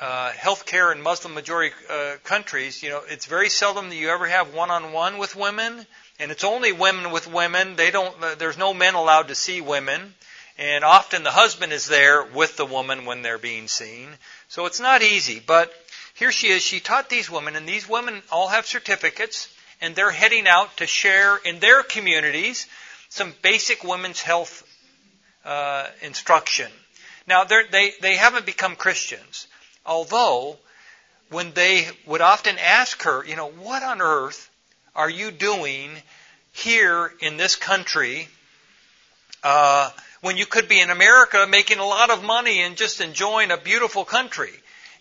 uh, 0.00 0.30
healthcare 0.32 0.92
in 0.94 1.02
Muslim 1.02 1.34
majority 1.34 1.74
uh, 1.90 2.14
countries, 2.24 2.82
you 2.82 2.88
know, 2.88 3.02
it's 3.06 3.26
very 3.26 3.50
seldom 3.50 3.90
that 3.90 3.96
you 3.96 4.08
ever 4.08 4.26
have 4.26 4.54
one-on-one 4.54 5.18
with 5.18 5.36
women, 5.36 5.86
and 6.18 6.30
it's 6.30 6.44
only 6.44 6.72
women 6.72 7.12
with 7.12 7.30
women. 7.30 7.76
They 7.76 7.90
don't. 7.90 8.14
Uh, 8.22 8.34
there's 8.36 8.56
no 8.56 8.72
men 8.72 8.94
allowed 8.94 9.28
to 9.28 9.34
see 9.34 9.60
women, 9.60 10.14
and 10.58 10.84
often 10.84 11.22
the 11.22 11.30
husband 11.30 11.72
is 11.72 11.86
there 11.86 12.24
with 12.24 12.56
the 12.56 12.64
woman 12.64 13.04
when 13.04 13.20
they're 13.20 13.38
being 13.38 13.68
seen. 13.68 14.08
So 14.48 14.64
it's 14.64 14.80
not 14.80 15.02
easy. 15.02 15.42
But 15.46 15.70
here 16.14 16.32
she 16.32 16.48
is. 16.48 16.62
She 16.62 16.80
taught 16.80 17.10
these 17.10 17.30
women, 17.30 17.54
and 17.54 17.68
these 17.68 17.88
women 17.88 18.22
all 18.32 18.48
have 18.48 18.66
certificates, 18.66 19.54
and 19.82 19.94
they're 19.94 20.10
heading 20.10 20.48
out 20.48 20.78
to 20.78 20.86
share 20.86 21.36
in 21.36 21.58
their 21.60 21.82
communities 21.82 22.66
some 23.10 23.34
basic 23.42 23.84
women's 23.84 24.22
health 24.22 24.66
uh, 25.44 25.88
instruction. 26.00 26.70
Now 27.26 27.44
they 27.44 27.92
they 28.00 28.16
haven't 28.16 28.46
become 28.46 28.76
Christians. 28.76 29.46
Although, 29.84 30.58
when 31.30 31.52
they 31.52 31.88
would 32.06 32.20
often 32.20 32.58
ask 32.58 33.02
her, 33.02 33.24
you 33.24 33.36
know, 33.36 33.48
what 33.48 33.82
on 33.82 34.00
earth 34.00 34.50
are 34.94 35.10
you 35.10 35.30
doing 35.30 35.90
here 36.52 37.12
in 37.20 37.36
this 37.36 37.56
country 37.56 38.28
uh, 39.42 39.90
when 40.20 40.36
you 40.36 40.44
could 40.44 40.68
be 40.68 40.80
in 40.80 40.90
America 40.90 41.46
making 41.48 41.78
a 41.78 41.86
lot 41.86 42.10
of 42.10 42.22
money 42.22 42.60
and 42.60 42.76
just 42.76 43.00
enjoying 43.00 43.50
a 43.50 43.56
beautiful 43.56 44.04
country? 44.04 44.52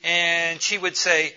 And 0.04 0.62
she 0.62 0.78
would 0.78 0.96
say, 0.96 1.34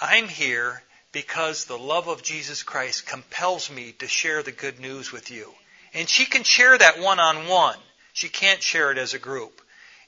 I'm 0.00 0.28
here 0.28 0.82
because 1.12 1.64
the 1.64 1.78
love 1.78 2.08
of 2.08 2.22
Jesus 2.22 2.62
Christ 2.62 3.06
compels 3.06 3.70
me 3.70 3.92
to 3.98 4.08
share 4.08 4.42
the 4.42 4.52
good 4.52 4.80
news 4.80 5.12
with 5.12 5.30
you. 5.30 5.52
And 5.94 6.08
she 6.08 6.26
can 6.26 6.42
share 6.42 6.76
that 6.76 7.00
one 7.00 7.20
on 7.20 7.46
one. 7.48 7.78
She 8.12 8.28
can't 8.28 8.62
share 8.62 8.90
it 8.90 8.98
as 8.98 9.14
a 9.14 9.18
group. 9.18 9.60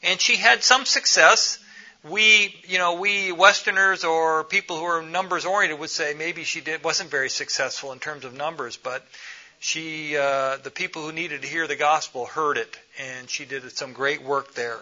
And 0.03 0.21
she 0.21 0.37
had 0.37 0.63
some 0.63 0.85
success 0.85 1.59
we, 2.09 2.55
you 2.67 2.79
know, 2.79 2.95
we 2.95 3.33
Westerners 3.33 4.05
or 4.05 4.45
people 4.45 4.79
who 4.79 4.85
are 4.85 5.03
numbers 5.03 5.45
oriented 5.45 5.79
would 5.81 5.91
say 5.91 6.15
maybe 6.15 6.45
she 6.45 6.61
did 6.61 6.85
wasn't 6.85 7.11
very 7.11 7.29
successful 7.29 7.93
in 7.93 7.99
terms 7.99 8.25
of 8.25 8.35
numbers, 8.35 8.77
but 8.77 9.07
she, 9.59 10.17
uh, 10.17 10.59
the 10.59 10.71
people 10.71 11.03
who 11.03 11.13
needed 11.13 11.43
to 11.43 11.49
hear 11.49 11.67
the 11.67 11.77
gospel 11.77 12.27
heard 12.27 12.59
it, 12.59 12.79
and 12.99 13.29
she 13.29 13.45
did 13.45 13.71
some 13.77 13.93
great 13.93 14.23
work 14.23 14.55
there. 14.55 14.79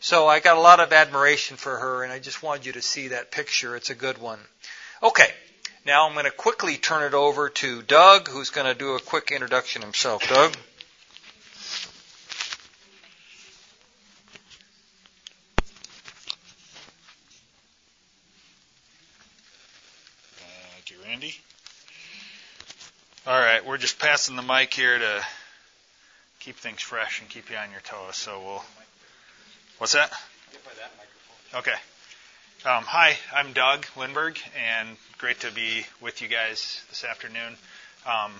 So 0.00 0.28
I 0.28 0.40
got 0.40 0.56
a 0.56 0.60
lot 0.60 0.80
of 0.80 0.92
admiration 0.92 1.56
for 1.56 1.76
her, 1.76 2.04
and 2.04 2.12
I 2.12 2.18
just 2.18 2.42
wanted 2.42 2.66
you 2.66 2.72
to 2.72 2.82
see 2.82 3.08
that 3.08 3.30
picture. 3.30 3.74
It's 3.76 3.90
a 3.90 3.94
good 3.94 4.18
one. 4.18 4.38
Okay, 5.02 5.30
now 5.86 6.06
I'm 6.06 6.12
going 6.12 6.24
to 6.24 6.30
quickly 6.30 6.76
turn 6.76 7.02
it 7.02 7.14
over 7.14 7.48
to 7.48 7.82
Doug, 7.82 8.28
who's 8.28 8.50
going 8.50 8.66
to 8.66 8.78
do 8.78 8.94
a 8.94 9.00
quick 9.00 9.30
introduction 9.32 9.82
himself. 9.82 10.28
Doug. 10.28 10.56
All 23.28 23.38
right, 23.38 23.62
we're 23.66 23.76
just 23.76 23.98
passing 23.98 24.36
the 24.36 24.42
mic 24.42 24.72
here 24.72 24.98
to 24.98 25.22
keep 26.40 26.56
things 26.56 26.80
fresh 26.80 27.20
and 27.20 27.28
keep 27.28 27.50
you 27.50 27.58
on 27.58 27.70
your 27.70 27.82
toes. 27.82 28.16
So 28.16 28.40
we'll. 28.40 28.64
What's 29.76 29.92
that? 29.92 30.10
Okay. 31.54 31.74
Um, 32.64 32.84
hi, 32.84 33.18
I'm 33.36 33.52
Doug 33.52 33.84
Lindberg, 33.96 34.38
and 34.56 34.96
great 35.18 35.40
to 35.40 35.52
be 35.52 35.84
with 36.00 36.22
you 36.22 36.28
guys 36.28 36.80
this 36.88 37.04
afternoon. 37.04 37.52
Um, 38.06 38.32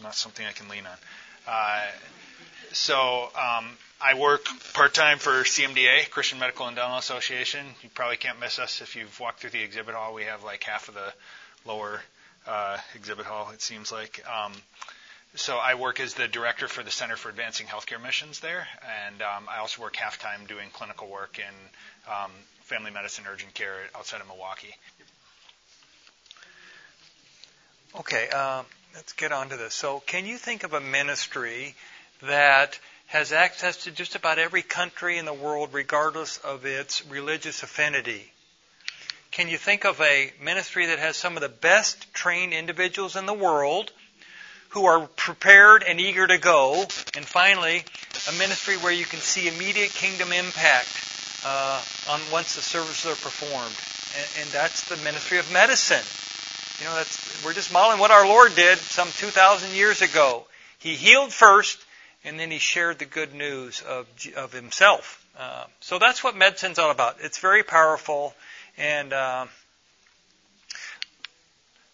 not 0.00 0.14
something 0.14 0.46
I 0.46 0.52
can 0.52 0.68
lean 0.68 0.84
on. 0.86 0.96
Uh, 1.52 1.82
so 2.70 3.30
um, 3.34 3.66
I 4.00 4.14
work 4.16 4.46
part 4.74 4.94
time 4.94 5.18
for 5.18 5.42
CMDA, 5.42 6.08
Christian 6.10 6.38
Medical 6.38 6.68
and 6.68 6.76
Dental 6.76 6.98
Association. 6.98 7.66
You 7.82 7.88
probably 7.92 8.18
can't 8.18 8.38
miss 8.38 8.60
us 8.60 8.80
if 8.80 8.94
you've 8.94 9.18
walked 9.18 9.40
through 9.40 9.50
the 9.50 9.62
exhibit 9.64 9.96
hall. 9.96 10.14
We 10.14 10.22
have 10.22 10.44
like 10.44 10.62
half 10.62 10.86
of 10.86 10.94
the 10.94 11.12
lower 11.66 12.00
uh, 12.46 12.78
exhibit 12.94 13.26
hall, 13.26 13.50
it 13.52 13.62
seems 13.62 13.90
like. 13.92 14.22
Um, 14.28 14.52
so 15.36 15.56
I 15.56 15.74
work 15.74 15.98
as 15.98 16.14
the 16.14 16.28
director 16.28 16.68
for 16.68 16.82
the 16.82 16.90
Center 16.90 17.16
for 17.16 17.28
Advancing 17.28 17.66
Healthcare 17.66 18.00
Missions 18.00 18.40
there, 18.40 18.68
and 19.06 19.20
um, 19.20 19.48
I 19.50 19.58
also 19.58 19.82
work 19.82 19.96
half 19.96 20.18
time 20.18 20.46
doing 20.46 20.68
clinical 20.72 21.08
work 21.08 21.38
in 21.38 22.12
um, 22.12 22.30
family 22.62 22.92
medicine 22.92 23.24
urgent 23.28 23.52
care 23.54 23.76
outside 23.96 24.20
of 24.20 24.28
Milwaukee. 24.28 24.74
Okay, 27.98 28.28
uh, 28.32 28.62
let's 28.94 29.12
get 29.12 29.32
on 29.32 29.48
to 29.48 29.56
this. 29.56 29.74
So, 29.74 30.00
can 30.06 30.26
you 30.26 30.36
think 30.38 30.62
of 30.64 30.72
a 30.72 30.80
ministry 30.80 31.74
that 32.22 32.78
has 33.06 33.32
access 33.32 33.84
to 33.84 33.90
just 33.90 34.14
about 34.14 34.38
every 34.38 34.62
country 34.62 35.18
in 35.18 35.24
the 35.24 35.34
world, 35.34 35.70
regardless 35.72 36.38
of 36.38 36.64
its 36.64 37.04
religious 37.06 37.62
affinity? 37.62 38.32
Can 39.34 39.48
you 39.48 39.58
think 39.58 39.84
of 39.84 40.00
a 40.00 40.32
ministry 40.40 40.86
that 40.86 41.00
has 41.00 41.16
some 41.16 41.36
of 41.36 41.40
the 41.40 41.48
best 41.48 42.14
trained 42.14 42.52
individuals 42.52 43.16
in 43.16 43.26
the 43.26 43.34
world 43.34 43.90
who 44.68 44.84
are 44.84 45.08
prepared 45.08 45.82
and 45.82 46.00
eager 46.00 46.24
to 46.24 46.38
go? 46.38 46.82
And 47.16 47.26
finally, 47.26 47.82
a 48.28 48.32
ministry 48.38 48.76
where 48.76 48.92
you 48.92 49.04
can 49.04 49.18
see 49.18 49.48
immediate 49.48 49.90
kingdom 49.90 50.30
impact 50.30 50.86
uh, 51.44 51.82
on 52.10 52.20
once 52.30 52.54
the 52.54 52.60
services 52.60 53.10
are 53.10 53.16
performed. 53.16 53.74
And, 54.16 54.44
and 54.44 54.50
that's 54.52 54.88
the 54.88 55.02
ministry 55.02 55.38
of 55.38 55.52
medicine. 55.52 56.06
You 56.78 56.88
know, 56.88 56.94
that's 56.94 57.44
we're 57.44 57.54
just 57.54 57.72
modeling 57.72 57.98
what 57.98 58.12
our 58.12 58.28
Lord 58.28 58.54
did 58.54 58.78
some 58.78 59.08
2,000 59.08 59.74
years 59.74 60.00
ago. 60.00 60.44
He 60.78 60.94
healed 60.94 61.32
first, 61.32 61.84
and 62.22 62.38
then 62.38 62.52
he 62.52 62.58
shared 62.58 63.00
the 63.00 63.04
good 63.04 63.34
news 63.34 63.82
of 63.82 64.06
of 64.36 64.52
himself. 64.52 65.26
Uh, 65.36 65.64
so 65.80 65.98
that's 65.98 66.22
what 66.22 66.36
medicine's 66.36 66.78
all 66.78 66.92
about. 66.92 67.16
It's 67.20 67.38
very 67.38 67.64
powerful. 67.64 68.32
And 68.76 69.12
uh, 69.12 69.46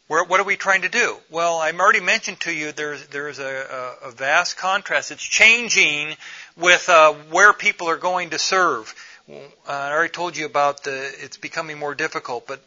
what 0.06 0.40
are 0.40 0.44
we 0.44 0.56
trying 0.56 0.82
to 0.82 0.88
do? 0.88 1.16
Well, 1.30 1.58
I've 1.58 1.78
already 1.78 2.00
mentioned 2.00 2.40
to 2.40 2.52
you 2.52 2.72
there's 2.72 3.06
there's 3.08 3.38
a, 3.38 3.94
a 4.02 4.10
vast 4.10 4.56
contrast. 4.56 5.10
It's 5.10 5.22
changing 5.22 6.16
with 6.56 6.88
uh, 6.88 7.12
where 7.30 7.52
people 7.52 7.88
are 7.88 7.96
going 7.96 8.30
to 8.30 8.38
serve. 8.38 8.94
Uh, 9.30 9.38
I 9.68 9.92
already 9.92 10.10
told 10.10 10.36
you 10.36 10.46
about 10.46 10.82
the 10.84 11.12
it's 11.22 11.36
becoming 11.36 11.78
more 11.78 11.94
difficult, 11.94 12.46
but 12.48 12.60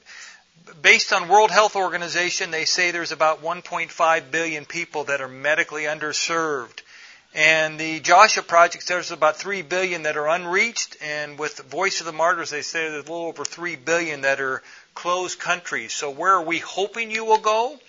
based 0.81 1.11
on 1.11 1.27
World 1.27 1.51
Health 1.51 1.75
Organization, 1.75 2.51
they 2.51 2.65
say 2.65 2.91
there's 2.91 3.11
about 3.11 3.43
1.5 3.43 4.31
billion 4.31 4.65
people 4.65 5.05
that 5.05 5.19
are 5.19 5.27
medically 5.27 5.83
underserved. 5.83 6.81
And 7.35 7.79
the 7.79 7.99
Joshua 7.99 8.43
Project 8.43 8.83
says 8.83 8.89
there's 8.89 9.11
about 9.11 9.37
3 9.37 9.63
billion 9.63 10.03
that 10.03 10.17
are 10.17 10.27
unreached, 10.27 10.97
and 11.01 11.39
with 11.39 11.57
the 11.57 11.63
Voice 11.63 11.99
of 11.99 12.05
the 12.05 12.11
Martyrs, 12.11 12.51
they 12.51 12.61
say 12.61 12.89
there's 12.89 12.93
a 12.93 13.11
little 13.11 13.25
over 13.25 13.43
3 13.43 13.75
billion 13.75 14.21
that 14.21 14.39
are 14.39 14.61
closed 14.93 15.39
countries. 15.39 15.93
So 15.93 16.11
where 16.11 16.33
are 16.33 16.43
we 16.43 16.59
hoping 16.59 17.09
you 17.09 17.25
will 17.25 17.39
go? 17.39 17.79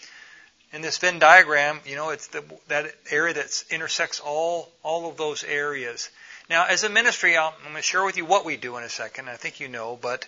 In 0.72 0.80
this 0.80 0.98
Venn 0.98 1.18
diagram, 1.18 1.80
you 1.86 1.94
know, 1.94 2.10
it's 2.10 2.28
the, 2.28 2.42
that 2.68 2.92
area 3.10 3.34
that 3.34 3.64
intersects 3.70 4.18
all, 4.18 4.70
all 4.82 5.08
of 5.08 5.16
those 5.16 5.44
areas. 5.44 6.10
Now, 6.48 6.66
as 6.66 6.82
a 6.82 6.88
ministry, 6.88 7.36
i 7.36 7.46
am 7.46 7.52
going 7.62 7.76
to 7.76 7.82
share 7.82 8.04
with 8.04 8.16
you 8.16 8.24
what 8.24 8.44
we 8.44 8.56
do 8.56 8.76
in 8.76 8.82
a 8.82 8.88
second. 8.88 9.28
I 9.28 9.36
think 9.36 9.60
you 9.60 9.68
know, 9.68 9.98
but 10.00 10.26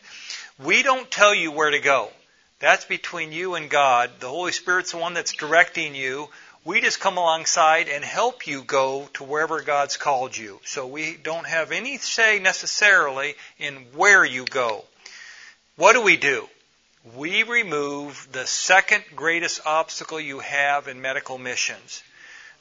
we 0.63 0.83
don't 0.83 1.11
tell 1.11 1.35
you 1.35 1.51
where 1.53 1.71
to 1.71 1.81
go. 1.81 2.11
That's 2.59 2.87
between 2.87 3.33
you 3.33 3.55
and 3.55 3.69
God. 3.69 4.11
The 4.21 4.29
Holy 4.29 4.53
Spirit's 4.53 4.93
the 4.93 4.99
one 4.99 5.13
that's 5.13 5.33
directing 5.33 5.95
you. 5.95 6.29
We 6.67 6.81
just 6.81 6.99
come 6.99 7.17
alongside 7.17 7.89
and 7.89 8.05
help 8.05 8.49
you 8.49 8.61
go 8.65 9.09
to 9.15 9.23
wherever 9.23 9.63
God's 9.63 9.97
called 9.97 10.37
you. 10.37 10.59
So 10.65 10.89
we 10.89 11.15
don't 11.15 11.47
have 11.47 11.71
any 11.71 11.97
say 11.99 12.41
necessarily 12.41 13.37
in 13.61 13.77
where 13.95 14.25
you 14.25 14.45
go. 14.45 14.85
What 15.77 15.93
do 15.93 16.03
we 16.03 16.17
do? 16.17 16.49
We 17.15 17.45
remove 17.45 18.27
the 18.33 18.49
second 18.49 19.05
greatest 19.15 19.65
obstacle 19.65 20.19
you 20.19 20.41
have 20.41 20.89
in 20.89 21.01
medical 21.01 21.39
missions. 21.39 22.03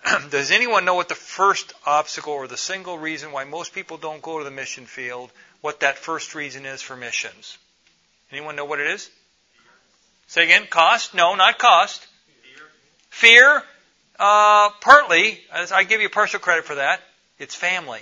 Does 0.29 0.51
anyone 0.51 0.85
know 0.85 0.93
what 0.93 1.09
the 1.09 1.15
first 1.15 1.73
obstacle 1.83 2.33
or 2.33 2.47
the 2.47 2.57
single 2.57 2.99
reason 2.99 3.31
why 3.31 3.43
most 3.43 3.73
people 3.73 3.97
don't 3.97 4.21
go 4.21 4.37
to 4.37 4.43
the 4.45 4.51
mission 4.51 4.85
field, 4.85 5.31
what 5.61 5.79
that 5.79 5.97
first 5.97 6.35
reason 6.35 6.67
is 6.67 6.79
for 6.79 6.95
missions? 6.95 7.57
Anyone 8.31 8.55
know 8.55 8.65
what 8.65 8.79
it 8.79 8.85
is? 8.85 9.09
Say 10.27 10.43
again, 10.43 10.67
cost? 10.69 11.15
No, 11.15 11.33
not 11.33 11.57
cost. 11.57 12.05
Fear. 13.09 13.63
Uh, 14.17 14.69
partly, 14.81 15.39
I 15.51 15.83
give 15.83 16.01
you 16.01 16.09
partial 16.09 16.39
credit 16.39 16.65
for 16.65 16.75
that, 16.75 17.01
it's 17.37 17.55
family. 17.55 18.01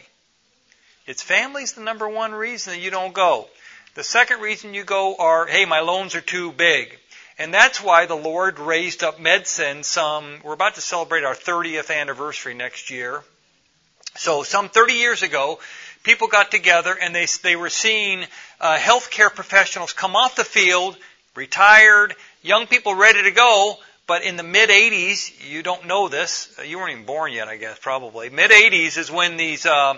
It's 1.07 1.21
family's 1.21 1.73
the 1.73 1.81
number 1.81 2.07
one 2.07 2.33
reason 2.33 2.73
that 2.73 2.79
you 2.79 2.91
don't 2.91 3.13
go. 3.13 3.47
The 3.95 4.03
second 4.03 4.39
reason 4.39 4.73
you 4.73 4.83
go 4.83 5.15
are, 5.17 5.45
hey, 5.45 5.65
my 5.65 5.81
loans 5.81 6.15
are 6.15 6.21
too 6.21 6.51
big. 6.51 6.97
And 7.37 7.53
that's 7.53 7.81
why 7.81 8.05
the 8.05 8.15
Lord 8.15 8.59
raised 8.59 9.03
up 9.03 9.19
MedSend 9.19 9.85
some, 9.85 10.39
we're 10.43 10.53
about 10.53 10.75
to 10.75 10.81
celebrate 10.81 11.23
our 11.23 11.33
30th 11.33 11.93
anniversary 11.93 12.53
next 12.53 12.91
year. 12.91 13.23
So 14.15 14.43
some 14.43 14.69
30 14.69 14.93
years 14.93 15.23
ago, 15.23 15.59
people 16.03 16.27
got 16.27 16.51
together 16.51 16.95
and 16.99 17.13
they, 17.13 17.25
they 17.41 17.55
were 17.55 17.69
seeing 17.69 18.25
uh, 18.61 18.77
healthcare 18.77 19.33
professionals 19.33 19.93
come 19.93 20.15
off 20.15 20.35
the 20.35 20.43
field, 20.43 20.95
retired, 21.35 22.15
young 22.43 22.67
people 22.67 22.93
ready 22.93 23.23
to 23.23 23.31
go, 23.31 23.77
but 24.05 24.23
in 24.23 24.35
the 24.35 24.43
mid 24.43 24.69
80s, 24.69 25.49
you 25.49 25.63
don't 25.63 25.87
know 25.87 26.09
this. 26.09 26.53
You 26.65 26.77
weren't 26.77 26.91
even 26.91 27.05
born 27.05 27.31
yet, 27.31 27.47
I 27.47 27.57
guess, 27.57 27.79
probably. 27.79 28.29
Mid 28.29 28.51
80s 28.51 28.97
is 28.97 29.09
when 29.09 29.37
these, 29.37 29.65
uh, 29.65 29.95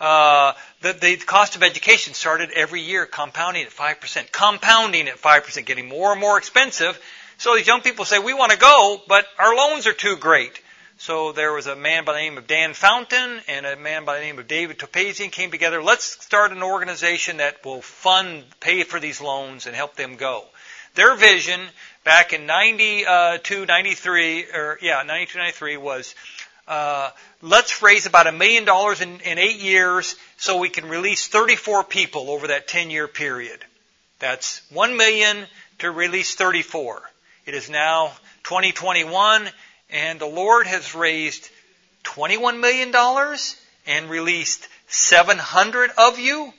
uh, 0.00 0.52
the, 0.80 0.92
the 0.92 1.16
cost 1.16 1.56
of 1.56 1.62
education 1.62 2.14
started 2.14 2.50
every 2.50 2.80
year 2.80 3.06
compounding 3.06 3.64
at 3.64 3.70
5%. 3.70 4.32
Compounding 4.32 5.08
at 5.08 5.18
5%, 5.18 5.64
getting 5.64 5.88
more 5.88 6.12
and 6.12 6.20
more 6.20 6.38
expensive. 6.38 7.00
So 7.38 7.56
these 7.56 7.66
young 7.66 7.82
people 7.82 8.04
say, 8.04 8.18
we 8.18 8.34
want 8.34 8.52
to 8.52 8.58
go, 8.58 9.00
but 9.06 9.26
our 9.38 9.54
loans 9.54 9.86
are 9.86 9.92
too 9.92 10.16
great. 10.16 10.60
So 10.98 11.32
there 11.32 11.52
was 11.52 11.66
a 11.66 11.76
man 11.76 12.04
by 12.04 12.12
the 12.12 12.18
name 12.18 12.36
of 12.36 12.46
Dan 12.46 12.74
Fountain 12.74 13.40
and 13.48 13.64
a 13.64 13.76
man 13.76 14.04
by 14.04 14.18
the 14.18 14.24
name 14.24 14.38
of 14.38 14.46
David 14.46 14.78
Topazian 14.78 15.32
came 15.32 15.50
together. 15.50 15.82
Let's 15.82 16.22
start 16.22 16.52
an 16.52 16.62
organization 16.62 17.38
that 17.38 17.64
will 17.64 17.80
fund, 17.80 18.44
pay 18.60 18.82
for 18.82 19.00
these 19.00 19.20
loans 19.20 19.66
and 19.66 19.74
help 19.74 19.96
them 19.96 20.16
go. 20.16 20.44
Their 20.96 21.14
vision 21.14 21.60
back 22.04 22.32
in 22.32 22.46
92, 22.46 23.66
93, 23.66 24.44
or 24.54 24.78
yeah, 24.82 25.02
92, 25.02 25.38
93 25.38 25.76
was, 25.76 26.14
uh, 26.68 27.10
let's 27.42 27.82
raise 27.82 28.06
about 28.06 28.26
a 28.26 28.32
million 28.32 28.64
dollars 28.64 29.00
in, 29.00 29.20
in 29.20 29.38
eight 29.38 29.60
years 29.60 30.16
so 30.36 30.58
we 30.58 30.68
can 30.68 30.88
release 30.88 31.28
34 31.28 31.84
people 31.84 32.30
over 32.30 32.48
that 32.48 32.68
10 32.68 32.90
year 32.90 33.08
period. 33.08 33.64
That's 34.18 34.62
1 34.70 34.96
million 34.96 35.46
to 35.78 35.90
release 35.90 36.34
34. 36.34 37.02
It 37.46 37.54
is 37.54 37.70
now 37.70 38.12
2021 38.44 39.48
and 39.90 40.20
the 40.20 40.26
Lord 40.26 40.66
has 40.66 40.94
raised 40.94 41.48
$21 42.04 42.60
million 42.60 42.94
and 43.86 44.10
released 44.10 44.68
700 44.88 45.90
of 45.98 46.18
you. 46.18 46.52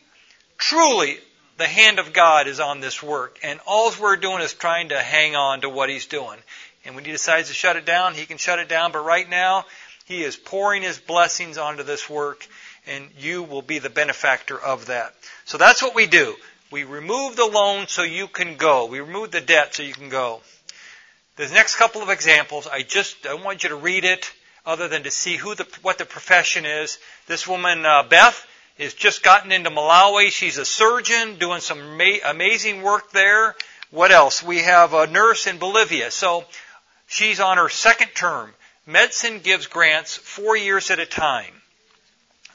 Truly 0.57 1.17
the 1.58 1.67
hand 1.67 2.00
of 2.00 2.13
God 2.13 2.48
is 2.48 2.60
on 2.60 2.79
this 2.79 3.01
work, 3.01 3.39
and 3.43 3.60
all 3.65 3.91
we're 4.00 4.15
doing 4.15 4.41
is 4.41 4.53
trying 4.53 4.89
to 4.89 5.00
hang 5.00 5.36
on 5.36 5.62
to 5.62 5.70
what 5.70 5.89
He's 5.89 6.05
doing. 6.05 6.38
And 6.86 6.96
when 6.96 7.05
He 7.05 7.12
decides 7.12 7.50
to 7.50 7.53
shut 7.53 7.75
it 7.75 7.86
down, 7.86 8.13
He 8.13 8.25
can 8.25 8.38
shut 8.38 8.60
it 8.60 8.70
down, 8.70 8.91
but 8.91 9.05
right 9.05 9.29
now, 9.29 9.65
He 10.05 10.24
is 10.24 10.36
pouring 10.36 10.84
His 10.84 10.98
blessings 10.98 11.58
onto 11.58 11.84
this 11.84 12.10
work, 12.10 12.48
and 12.88 13.08
you 13.17 13.43
will 13.43 13.62
be 13.62 13.79
the 13.79 13.89
benefactor 13.89 14.60
of 14.60 14.88
that. 14.88 15.13
So 15.46 15.58
that's 15.58 15.81
what 15.81 15.96
we 15.96 16.08
do. 16.08 16.36
We 16.72 16.84
remove 16.86 17.36
the 17.36 17.46
loan 17.46 17.88
so 17.88 18.03
you 18.03 18.27
can 18.27 18.55
go. 18.55 18.86
We 18.86 19.01
remove 19.01 19.31
the 19.31 19.41
debt 19.41 19.75
so 19.75 19.84
you 19.84 19.93
can 19.93 20.10
go. 20.10 20.41
The 21.36 21.48
next 21.50 21.75
couple 21.75 22.01
of 22.01 22.10
examples, 22.10 22.67
I 22.67 22.84
just 22.84 23.25
I 23.25 23.34
want 23.34 23.63
you 23.63 23.70
to 23.70 23.75
read 23.75 24.05
it, 24.05 24.31
other 24.65 24.88
than 24.88 25.03
to 25.03 25.12
see 25.12 25.38
who 25.38 25.55
the 25.55 25.67
what 25.81 25.98
the 25.98 26.05
profession 26.05 26.65
is. 26.65 26.98
This 27.27 27.48
woman, 27.48 27.86
uh, 27.86 28.03
Beth, 28.03 28.46
has 28.81 28.93
just 28.93 29.23
gotten 29.23 29.51
into 29.51 29.69
Malawi. 29.69 30.31
She's 30.31 30.57
a 30.57 30.65
surgeon 30.65 31.38
doing 31.38 31.61
some 31.61 31.97
ma- 31.97 32.23
amazing 32.25 32.81
work 32.81 33.11
there. 33.11 33.55
What 33.91 34.11
else? 34.11 34.41
We 34.43 34.59
have 34.59 34.93
a 34.93 35.07
nurse 35.07 35.47
in 35.47 35.57
Bolivia. 35.57 36.11
So 36.11 36.45
she's 37.07 37.39
on 37.39 37.57
her 37.57 37.69
second 37.69 38.09
term. 38.15 38.53
MedSend 38.88 39.43
gives 39.43 39.67
grants 39.67 40.15
four 40.15 40.55
years 40.57 40.89
at 40.91 41.00
a 41.00 41.05
time. 41.05 41.53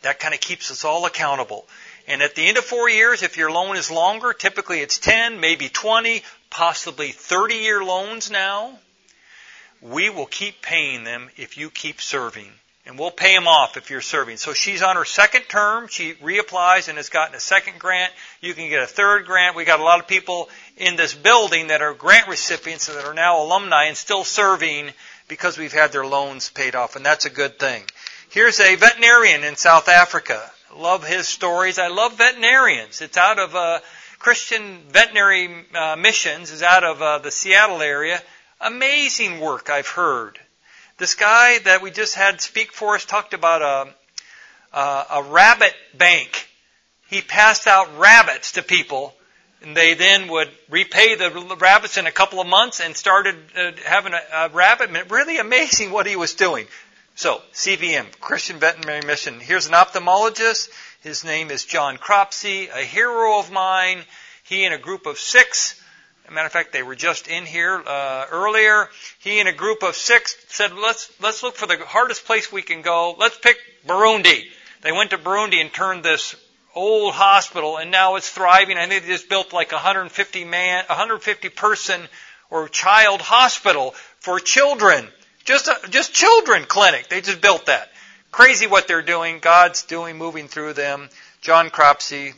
That 0.02 0.18
kind 0.18 0.34
of 0.34 0.40
keeps 0.40 0.70
us 0.70 0.84
all 0.84 1.06
accountable. 1.06 1.66
And 2.08 2.22
at 2.22 2.34
the 2.34 2.46
end 2.46 2.56
of 2.56 2.64
four 2.64 2.88
years, 2.88 3.22
if 3.22 3.36
your 3.36 3.50
loan 3.50 3.76
is 3.76 3.90
longer, 3.90 4.32
typically 4.32 4.80
it's 4.80 4.98
10, 4.98 5.40
maybe 5.40 5.68
20, 5.68 6.22
possibly 6.50 7.10
30 7.10 7.54
year 7.56 7.84
loans 7.84 8.30
now. 8.30 8.78
we 9.82 10.08
will 10.10 10.26
keep 10.26 10.62
paying 10.62 11.04
them 11.04 11.28
if 11.36 11.56
you 11.58 11.70
keep 11.70 12.00
serving. 12.00 12.50
And 12.86 12.96
we'll 12.98 13.10
pay 13.10 13.34
them 13.34 13.48
off 13.48 13.76
if 13.76 13.90
you're 13.90 14.00
serving. 14.00 14.36
So 14.36 14.52
she's 14.52 14.80
on 14.80 14.94
her 14.94 15.04
second 15.04 15.42
term. 15.48 15.88
She 15.88 16.14
reapplies 16.14 16.88
and 16.88 16.96
has 16.98 17.08
gotten 17.08 17.34
a 17.34 17.40
second 17.40 17.80
grant. 17.80 18.12
You 18.40 18.54
can 18.54 18.68
get 18.68 18.80
a 18.80 18.86
third 18.86 19.26
grant. 19.26 19.56
We 19.56 19.64
got 19.64 19.80
a 19.80 19.84
lot 19.84 19.98
of 19.98 20.06
people 20.06 20.48
in 20.76 20.94
this 20.94 21.12
building 21.12 21.68
that 21.68 21.82
are 21.82 21.94
grant 21.94 22.28
recipients 22.28 22.86
that 22.86 23.04
are 23.04 23.14
now 23.14 23.42
alumni 23.42 23.86
and 23.86 23.96
still 23.96 24.22
serving 24.22 24.90
because 25.26 25.58
we've 25.58 25.72
had 25.72 25.90
their 25.90 26.06
loans 26.06 26.48
paid 26.48 26.76
off. 26.76 26.94
And 26.94 27.04
that's 27.04 27.24
a 27.24 27.30
good 27.30 27.58
thing. 27.58 27.82
Here's 28.30 28.60
a 28.60 28.76
veterinarian 28.76 29.42
in 29.42 29.56
South 29.56 29.88
Africa. 29.88 30.40
Love 30.76 31.04
his 31.04 31.26
stories. 31.26 31.78
I 31.78 31.88
love 31.88 32.18
veterinarians. 32.18 33.00
It's 33.00 33.16
out 33.16 33.40
of 33.40 33.56
uh, 33.56 33.80
Christian 34.18 34.78
Veterinary 34.90 35.48
uh, 35.74 35.96
Missions 35.96 36.50
is 36.50 36.62
out 36.62 36.84
of 36.84 37.02
uh, 37.02 37.18
the 37.18 37.30
Seattle 37.30 37.82
area. 37.82 38.22
Amazing 38.60 39.40
work 39.40 39.70
I've 39.70 39.88
heard. 39.88 40.38
This 40.98 41.14
guy 41.14 41.58
that 41.58 41.82
we 41.82 41.90
just 41.90 42.14
had 42.14 42.40
speak 42.40 42.72
for 42.72 42.94
us 42.94 43.04
talked 43.04 43.34
about 43.34 43.60
a, 43.60 44.78
a, 44.78 45.06
a 45.10 45.22
rabbit 45.24 45.74
bank. 45.92 46.48
He 47.08 47.20
passed 47.20 47.66
out 47.66 47.98
rabbits 47.98 48.52
to 48.52 48.62
people, 48.62 49.14
and 49.60 49.76
they 49.76 49.92
then 49.92 50.28
would 50.28 50.48
repay 50.70 51.14
the 51.14 51.56
rabbits 51.60 51.98
in 51.98 52.06
a 52.06 52.12
couple 52.12 52.40
of 52.40 52.46
months 52.46 52.80
and 52.80 52.96
started 52.96 53.36
uh, 53.54 53.72
having 53.84 54.14
a, 54.14 54.22
a 54.32 54.48
rabbit. 54.48 55.10
Really 55.10 55.36
amazing 55.36 55.90
what 55.90 56.06
he 56.06 56.16
was 56.16 56.32
doing. 56.32 56.66
So, 57.14 57.42
CVM, 57.52 58.06
Christian 58.18 58.58
Veterinary 58.58 59.02
Mission. 59.06 59.38
Here's 59.38 59.66
an 59.66 59.74
ophthalmologist. 59.74 60.70
His 61.02 61.24
name 61.24 61.50
is 61.50 61.66
John 61.66 61.98
Cropsey, 61.98 62.68
a 62.68 62.82
hero 62.82 63.38
of 63.38 63.50
mine. 63.50 64.02
He 64.44 64.64
and 64.64 64.72
a 64.72 64.78
group 64.78 65.04
of 65.04 65.18
six 65.18 65.78
a 66.28 66.32
matter 66.32 66.46
of 66.46 66.52
fact, 66.52 66.72
they 66.72 66.82
were 66.82 66.94
just 66.94 67.28
in 67.28 67.46
here 67.46 67.82
uh, 67.86 68.26
earlier. 68.30 68.88
He 69.20 69.38
and 69.38 69.48
a 69.48 69.52
group 69.52 69.82
of 69.82 69.94
six 69.94 70.36
said, 70.48 70.72
"Let's 70.74 71.10
let's 71.20 71.42
look 71.42 71.56
for 71.56 71.66
the 71.66 71.78
hardest 71.78 72.24
place 72.24 72.50
we 72.50 72.62
can 72.62 72.82
go. 72.82 73.14
Let's 73.18 73.38
pick 73.38 73.56
Burundi." 73.86 74.44
They 74.82 74.92
went 74.92 75.10
to 75.10 75.18
Burundi 75.18 75.60
and 75.60 75.72
turned 75.72 76.04
this 76.04 76.36
old 76.74 77.14
hospital, 77.14 77.78
and 77.78 77.90
now 77.90 78.16
it's 78.16 78.28
thriving. 78.28 78.76
I 78.76 78.86
think 78.86 79.02
they 79.02 79.08
just 79.08 79.28
built 79.28 79.52
like 79.52 79.72
a 79.72 79.76
150 79.76 80.44
man, 80.44 80.84
150 80.88 81.48
person 81.50 82.00
or 82.50 82.68
child 82.68 83.20
hospital 83.20 83.94
for 84.18 84.38
children. 84.38 85.08
Just 85.44 85.68
a, 85.68 85.78
just 85.90 86.12
children 86.12 86.64
clinic. 86.64 87.08
They 87.08 87.20
just 87.20 87.40
built 87.40 87.66
that. 87.66 87.90
Crazy 88.32 88.66
what 88.66 88.88
they're 88.88 89.02
doing. 89.02 89.38
God's 89.38 89.84
doing, 89.84 90.18
moving 90.18 90.48
through 90.48 90.74
them. 90.74 91.08
John 91.40 91.70
Cropsey, 91.70 92.34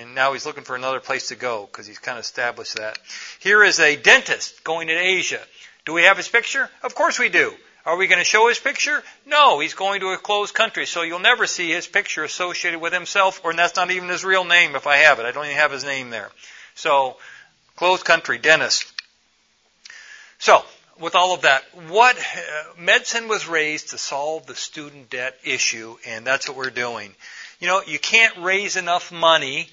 and 0.00 0.14
now 0.14 0.32
he's 0.32 0.46
looking 0.46 0.64
for 0.64 0.76
another 0.76 1.00
place 1.00 1.28
to 1.28 1.36
go 1.36 1.66
because 1.66 1.86
he's 1.86 1.98
kind 1.98 2.18
of 2.18 2.24
established 2.24 2.76
that. 2.76 2.98
Here 3.40 3.62
is 3.62 3.80
a 3.80 3.96
dentist 3.96 4.64
going 4.64 4.88
to 4.88 4.94
Asia. 4.94 5.40
Do 5.84 5.92
we 5.92 6.04
have 6.04 6.16
his 6.16 6.28
picture? 6.28 6.68
Of 6.82 6.94
course 6.94 7.18
we 7.18 7.28
do. 7.28 7.52
Are 7.84 7.96
we 7.96 8.06
going 8.06 8.20
to 8.20 8.24
show 8.24 8.48
his 8.48 8.60
picture? 8.60 9.02
No, 9.26 9.58
he's 9.58 9.74
going 9.74 10.00
to 10.00 10.08
a 10.10 10.18
closed 10.18 10.54
country, 10.54 10.86
so 10.86 11.02
you'll 11.02 11.18
never 11.18 11.48
see 11.48 11.70
his 11.70 11.88
picture 11.88 12.22
associated 12.22 12.80
with 12.80 12.92
himself, 12.92 13.40
or 13.44 13.52
that's 13.52 13.74
not 13.74 13.90
even 13.90 14.08
his 14.08 14.24
real 14.24 14.44
name 14.44 14.76
if 14.76 14.86
I 14.86 14.98
have 14.98 15.18
it. 15.18 15.26
I 15.26 15.32
don't 15.32 15.46
even 15.46 15.56
have 15.56 15.72
his 15.72 15.84
name 15.84 16.10
there. 16.10 16.30
So, 16.76 17.16
closed 17.74 18.04
country, 18.04 18.38
dentist. 18.38 18.92
So, 20.38 20.64
with 21.00 21.16
all 21.16 21.34
of 21.34 21.42
that, 21.42 21.64
what 21.88 22.16
uh, 22.16 22.20
MedSend 22.80 23.28
was 23.28 23.48
raised 23.48 23.90
to 23.90 23.98
solve 23.98 24.46
the 24.46 24.54
student 24.54 25.10
debt 25.10 25.36
issue, 25.42 25.96
and 26.06 26.24
that's 26.24 26.48
what 26.48 26.56
we're 26.56 26.70
doing. 26.70 27.12
You 27.58 27.66
know, 27.66 27.82
you 27.84 27.98
can't 27.98 28.36
raise 28.38 28.76
enough 28.76 29.10
money 29.10 29.68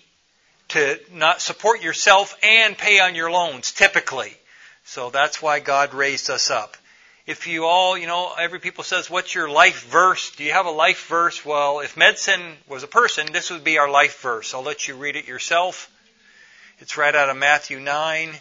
to 0.70 1.00
not 1.12 1.42
support 1.42 1.82
yourself 1.82 2.38
and 2.44 2.78
pay 2.78 3.00
on 3.00 3.16
your 3.16 3.32
loans, 3.32 3.72
typically. 3.72 4.34
So 4.86 5.10
that's 5.10 5.42
why 5.42 5.60
God 5.60 5.94
raised 5.94 6.30
us 6.30 6.50
up. 6.50 6.78
If 7.26 7.46
you 7.46 7.66
all, 7.66 7.96
you 7.96 8.08
know, 8.08 8.34
every 8.40 8.60
people 8.60 8.84
says, 8.84 9.10
what's 9.10 9.36
your 9.36 9.50
life 9.50 9.86
verse? 9.86 10.36
Do 10.36 10.44
you 10.44 10.52
have 10.52 10.66
a 10.66 10.72
life 10.72 11.06
verse? 11.08 11.46
Well, 11.46 11.80
if 11.80 11.96
MedSend 11.96 12.54
was 12.68 12.82
a 12.82 12.88
person, 12.88 13.28
this 13.32 13.52
would 13.52 13.64
be 13.64 13.78
our 13.78 13.90
life 13.90 14.20
verse. 14.22 14.54
I'll 14.54 14.64
let 14.64 14.88
you 14.88 14.96
read 14.96 15.16
it 15.16 15.28
yourself. 15.28 15.92
It's 16.80 16.98
right 16.98 17.14
out 17.14 17.30
of 17.30 17.38
Matthew 17.38 17.80
9. 17.80 18.32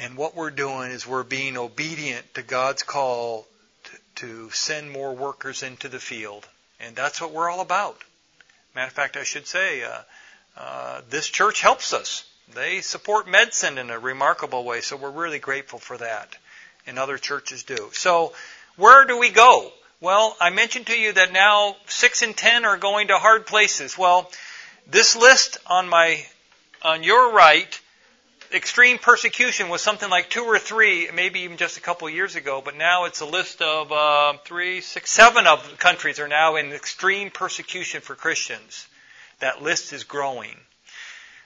And 0.00 0.16
what 0.16 0.36
we're 0.36 0.50
doing 0.50 0.92
is 0.92 1.06
we're 1.06 1.24
being 1.24 1.56
obedient 1.56 2.34
to 2.34 2.42
God's 2.42 2.84
call 2.84 3.48
to, 3.84 3.90
to 4.26 4.50
send 4.50 4.92
more 4.92 5.16
workers 5.16 5.64
into 5.64 5.88
the 5.88 5.98
field. 5.98 6.46
And 6.80 6.94
that's 6.94 7.20
what 7.20 7.32
we're 7.32 7.50
all 7.50 7.60
about. 7.60 7.98
Matter 8.74 8.88
of 8.88 8.92
fact, 8.92 9.16
I 9.16 9.24
should 9.24 9.46
say, 9.46 9.82
uh, 9.82 10.00
uh, 10.56 11.00
this 11.10 11.26
church 11.26 11.60
helps 11.60 11.92
us. 11.92 12.24
They 12.54 12.80
support 12.80 13.26
MedSend 13.26 13.78
in 13.78 13.90
a 13.90 13.98
remarkable 13.98 14.64
way, 14.64 14.80
so 14.80 14.96
we're 14.96 15.10
really 15.10 15.38
grateful 15.38 15.78
for 15.78 15.96
that. 15.98 16.36
And 16.86 16.98
other 16.98 17.18
churches 17.18 17.64
do. 17.64 17.90
So, 17.92 18.32
where 18.76 19.04
do 19.04 19.18
we 19.18 19.30
go? 19.30 19.72
Well, 20.00 20.36
I 20.40 20.50
mentioned 20.50 20.86
to 20.86 20.98
you 20.98 21.12
that 21.12 21.32
now 21.32 21.76
six 21.86 22.22
and 22.22 22.36
ten 22.36 22.64
are 22.64 22.78
going 22.78 23.08
to 23.08 23.18
hard 23.18 23.46
places. 23.46 23.98
Well, 23.98 24.30
this 24.86 25.16
list 25.16 25.58
on 25.66 25.88
my, 25.88 26.24
on 26.82 27.02
your 27.02 27.32
right 27.32 27.80
extreme 28.52 28.98
persecution 28.98 29.68
was 29.68 29.82
something 29.82 30.08
like 30.08 30.30
two 30.30 30.44
or 30.44 30.58
three, 30.58 31.08
maybe 31.12 31.40
even 31.40 31.56
just 31.56 31.76
a 31.76 31.80
couple 31.80 32.08
years 32.08 32.36
ago, 32.36 32.62
but 32.64 32.76
now 32.76 33.04
it's 33.04 33.20
a 33.20 33.26
list 33.26 33.62
of 33.62 33.92
uh, 33.92 34.34
three, 34.44 34.80
six, 34.80 35.10
seven 35.10 35.46
of 35.46 35.78
countries 35.78 36.18
are 36.18 36.28
now 36.28 36.56
in 36.56 36.72
extreme 36.72 37.30
persecution 37.30 38.00
for 38.00 38.14
Christians. 38.14 38.86
That 39.40 39.62
list 39.62 39.92
is 39.92 40.04
growing. 40.04 40.56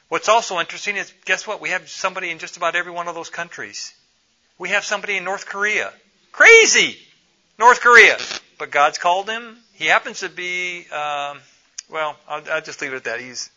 What's 0.08 0.28
also 0.28 0.60
interesting 0.60 0.96
is, 0.96 1.12
guess 1.24 1.46
what? 1.46 1.60
We 1.60 1.70
have 1.70 1.88
somebody 1.88 2.30
in 2.30 2.38
just 2.38 2.56
about 2.56 2.76
every 2.76 2.92
one 2.92 3.08
of 3.08 3.14
those 3.14 3.30
countries. 3.30 3.94
We 4.58 4.70
have 4.70 4.84
somebody 4.84 5.16
in 5.16 5.24
North 5.24 5.46
Korea. 5.46 5.92
Crazy! 6.32 6.98
North 7.58 7.80
Korea. 7.80 8.18
But 8.58 8.70
God's 8.70 8.98
called 8.98 9.28
him. 9.28 9.56
He 9.74 9.86
happens 9.86 10.20
to 10.20 10.28
be, 10.28 10.86
um, 10.90 11.38
well, 11.90 12.16
I'll, 12.28 12.42
I'll 12.50 12.60
just 12.62 12.80
leave 12.82 12.92
it 12.92 12.96
at 12.96 13.04
that. 13.04 13.20
He's 13.20 13.50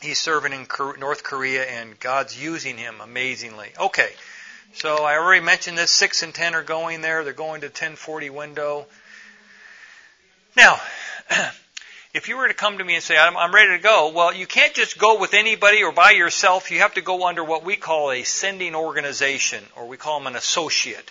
he's 0.00 0.18
serving 0.18 0.52
in 0.52 0.66
North 0.98 1.22
Korea, 1.22 1.64
and 1.64 1.98
God's 2.00 2.40
using 2.40 2.76
him 2.76 3.00
amazingly. 3.00 3.70
Okay, 3.78 4.10
so 4.74 5.04
I 5.04 5.16
already 5.18 5.44
mentioned 5.44 5.78
this. 5.78 5.90
Six 5.90 6.22
and 6.22 6.34
ten 6.34 6.54
are 6.54 6.62
going 6.62 7.00
there. 7.00 7.24
They're 7.24 7.32
going 7.32 7.62
to 7.62 7.68
1040 7.68 8.30
window. 8.30 8.86
Now, 10.56 10.80
if 12.14 12.28
you 12.28 12.36
were 12.36 12.48
to 12.48 12.54
come 12.54 12.78
to 12.78 12.84
me 12.84 12.94
and 12.94 13.02
say, 13.02 13.16
I'm, 13.16 13.36
I'm 13.36 13.54
ready 13.54 13.76
to 13.76 13.82
go, 13.82 14.12
well, 14.14 14.34
you 14.34 14.46
can't 14.46 14.74
just 14.74 14.98
go 14.98 15.20
with 15.20 15.34
anybody 15.34 15.82
or 15.82 15.92
by 15.92 16.12
yourself. 16.12 16.70
You 16.70 16.80
have 16.80 16.94
to 16.94 17.02
go 17.02 17.26
under 17.26 17.44
what 17.44 17.64
we 17.64 17.76
call 17.76 18.10
a 18.10 18.22
sending 18.22 18.74
organization, 18.74 19.62
or 19.76 19.86
we 19.86 19.96
call 19.96 20.18
them 20.18 20.26
an 20.26 20.36
associate. 20.36 21.10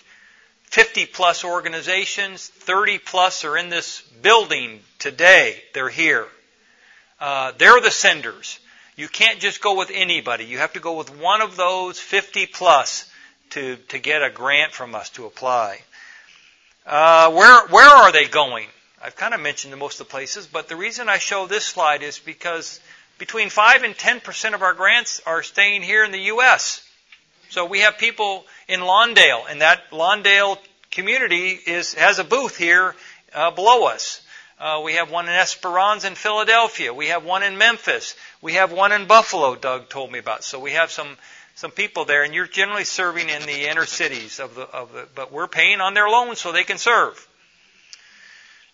50 0.64 1.06
plus 1.06 1.44
organizations, 1.44 2.46
30 2.46 2.98
plus 2.98 3.44
are 3.44 3.56
in 3.56 3.70
this 3.70 4.02
building 4.20 4.80
today. 4.98 5.62
They're 5.72 5.88
here. 5.88 6.26
Uh, 7.18 7.52
they're 7.56 7.80
the 7.80 7.90
senders. 7.90 8.58
You 8.98 9.06
can't 9.06 9.38
just 9.38 9.62
go 9.62 9.76
with 9.76 9.92
anybody. 9.94 10.44
You 10.44 10.58
have 10.58 10.72
to 10.72 10.80
go 10.80 10.94
with 10.98 11.16
one 11.16 11.40
of 11.40 11.54
those 11.54 12.00
50 12.00 12.46
plus 12.46 13.08
to, 13.50 13.76
to 13.76 13.98
get 14.00 14.24
a 14.24 14.28
grant 14.28 14.72
from 14.72 14.96
us 14.96 15.10
to 15.10 15.26
apply. 15.26 15.78
Uh, 16.84 17.30
where, 17.30 17.68
where 17.68 17.88
are 17.88 18.10
they 18.10 18.26
going? 18.26 18.66
I've 19.00 19.14
kind 19.14 19.34
of 19.34 19.40
mentioned 19.40 19.76
most 19.76 20.00
of 20.00 20.08
the 20.08 20.10
places, 20.10 20.48
but 20.48 20.66
the 20.66 20.74
reason 20.74 21.08
I 21.08 21.18
show 21.18 21.46
this 21.46 21.64
slide 21.64 22.02
is 22.02 22.18
because 22.18 22.80
between 23.18 23.50
5 23.50 23.84
and 23.84 23.94
10% 23.94 24.54
of 24.54 24.62
our 24.62 24.74
grants 24.74 25.22
are 25.24 25.44
staying 25.44 25.82
here 25.82 26.02
in 26.02 26.10
the 26.10 26.22
U.S. 26.32 26.84
So 27.50 27.66
we 27.66 27.82
have 27.82 27.98
people 27.98 28.46
in 28.66 28.80
Lawndale, 28.80 29.44
and 29.48 29.60
that 29.60 29.92
Lawndale 29.92 30.58
community 30.90 31.50
is, 31.50 31.94
has 31.94 32.18
a 32.18 32.24
booth 32.24 32.56
here 32.56 32.96
uh, 33.32 33.52
below 33.52 33.86
us. 33.86 34.22
Uh, 34.60 34.80
we 34.84 34.94
have 34.94 35.10
one 35.10 35.26
in 35.26 35.34
Esperanza 35.34 36.08
in 36.08 36.14
Philadelphia. 36.16 36.92
We 36.92 37.08
have 37.08 37.24
one 37.24 37.44
in 37.44 37.58
Memphis. 37.58 38.16
We 38.42 38.54
have 38.54 38.72
one 38.72 38.90
in 38.90 39.06
Buffalo, 39.06 39.54
Doug 39.54 39.88
told 39.88 40.10
me 40.10 40.18
about. 40.18 40.42
So 40.42 40.58
we 40.58 40.72
have 40.72 40.90
some, 40.90 41.16
some 41.54 41.70
people 41.70 42.04
there, 42.04 42.24
and 42.24 42.34
you're 42.34 42.48
generally 42.48 42.84
serving 42.84 43.28
in 43.28 43.42
the 43.42 43.70
inner 43.70 43.86
cities 43.86 44.40
of 44.40 44.56
the, 44.56 44.62
of 44.62 44.92
the, 44.92 45.06
but 45.14 45.30
we're 45.30 45.46
paying 45.46 45.80
on 45.80 45.94
their 45.94 46.08
loans 46.08 46.40
so 46.40 46.50
they 46.50 46.64
can 46.64 46.78
serve. 46.78 47.28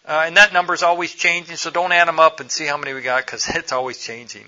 Uh, 0.06 0.24
and 0.26 0.36
that 0.38 0.52
number 0.54 0.72
is 0.72 0.82
always 0.82 1.14
changing, 1.14 1.56
so 1.56 1.70
don't 1.70 1.92
add 1.92 2.08
them 2.08 2.20
up 2.20 2.40
and 2.40 2.50
see 2.50 2.66
how 2.66 2.78
many 2.78 2.94
we 2.94 3.02
got 3.02 3.24
because 3.24 3.46
it's 3.54 3.72
always 3.72 4.02
changing. 4.02 4.44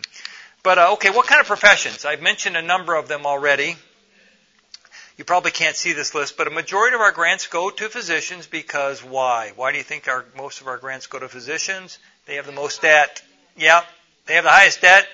But 0.62 0.78
uh, 0.78 0.92
okay, 0.94 1.10
what 1.10 1.26
kind 1.26 1.40
of 1.40 1.46
professions? 1.46 2.06
I've 2.06 2.22
mentioned 2.22 2.56
a 2.56 2.62
number 2.62 2.94
of 2.94 3.08
them 3.08 3.26
already. 3.26 3.76
You 5.16 5.24
probably 5.24 5.50
can't 5.50 5.76
see 5.76 5.94
this 5.94 6.14
list, 6.14 6.36
but 6.36 6.46
a 6.46 6.50
majority 6.50 6.94
of 6.94 7.00
our 7.00 7.12
grants 7.12 7.46
go 7.46 7.70
to 7.70 7.88
physicians 7.88 8.46
because 8.46 9.02
why? 9.02 9.52
Why 9.56 9.72
do 9.72 9.78
you 9.78 9.84
think 9.84 10.08
our, 10.08 10.26
most 10.36 10.60
of 10.60 10.66
our 10.66 10.76
grants 10.76 11.06
go 11.06 11.18
to 11.18 11.28
physicians? 11.28 11.98
They 12.26 12.34
have 12.34 12.46
the 12.46 12.52
most 12.52 12.82
debt. 12.82 13.22
Yeah, 13.56 13.82
they 14.26 14.34
have 14.34 14.44
the 14.44 14.50
highest 14.50 14.82
debt. 14.82 15.06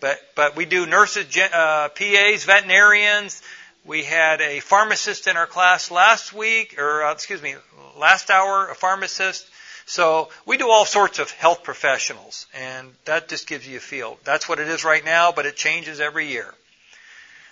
But 0.00 0.20
but 0.34 0.56
we 0.56 0.66
do 0.66 0.84
nurses, 0.84 1.26
uh, 1.38 1.88
PAs, 1.88 2.44
veterinarians. 2.44 3.40
We 3.84 4.02
had 4.02 4.40
a 4.40 4.60
pharmacist 4.60 5.26
in 5.26 5.36
our 5.36 5.46
class 5.46 5.90
last 5.90 6.32
week, 6.32 6.78
or 6.78 7.04
uh, 7.04 7.12
excuse 7.12 7.40
me, 7.40 7.54
last 7.96 8.30
hour, 8.30 8.68
a 8.68 8.74
pharmacist. 8.74 9.46
So 9.86 10.30
we 10.44 10.56
do 10.56 10.68
all 10.68 10.84
sorts 10.84 11.20
of 11.20 11.30
health 11.30 11.62
professionals, 11.62 12.46
and 12.52 12.90
that 13.04 13.28
just 13.28 13.46
gives 13.46 13.66
you 13.66 13.76
a 13.76 13.80
feel. 13.80 14.18
That's 14.24 14.48
what 14.48 14.58
it 14.58 14.68
is 14.68 14.84
right 14.84 15.04
now, 15.04 15.30
but 15.30 15.46
it 15.46 15.54
changes 15.54 16.00
every 16.00 16.26
year. 16.26 16.52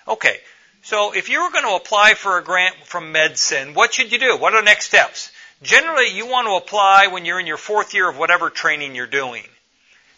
Okay, 0.09 0.41
so 0.85 1.13
if 1.15 1.31
you 1.31 1.43
were 1.43 1.51
going 1.51 1.65
to 1.65 1.77
apply 1.77 2.13
for 2.13 2.37
a 2.37 2.45
grant 2.45 2.77
from 2.85 3.15
MedSend, 3.15 3.75
what 3.75 3.95
should 3.95 4.13
you 4.13 4.19
do? 4.19 4.37
What 4.37 4.53
are 4.53 4.61
the 4.61 4.67
next 4.67 4.87
steps? 4.87 5.33
Generally, 5.63 6.15
you 6.15 6.27
want 6.27 6.47
to 6.47 6.57
apply 6.57 7.07
when 7.07 7.25
you're 7.25 7.41
in 7.41 7.47
your 7.47 7.57
fourth 7.57 7.95
year 7.95 8.07
of 8.07 8.19
whatever 8.19 8.51
training 8.51 8.95
you're 8.95 9.07
doing. 9.07 9.45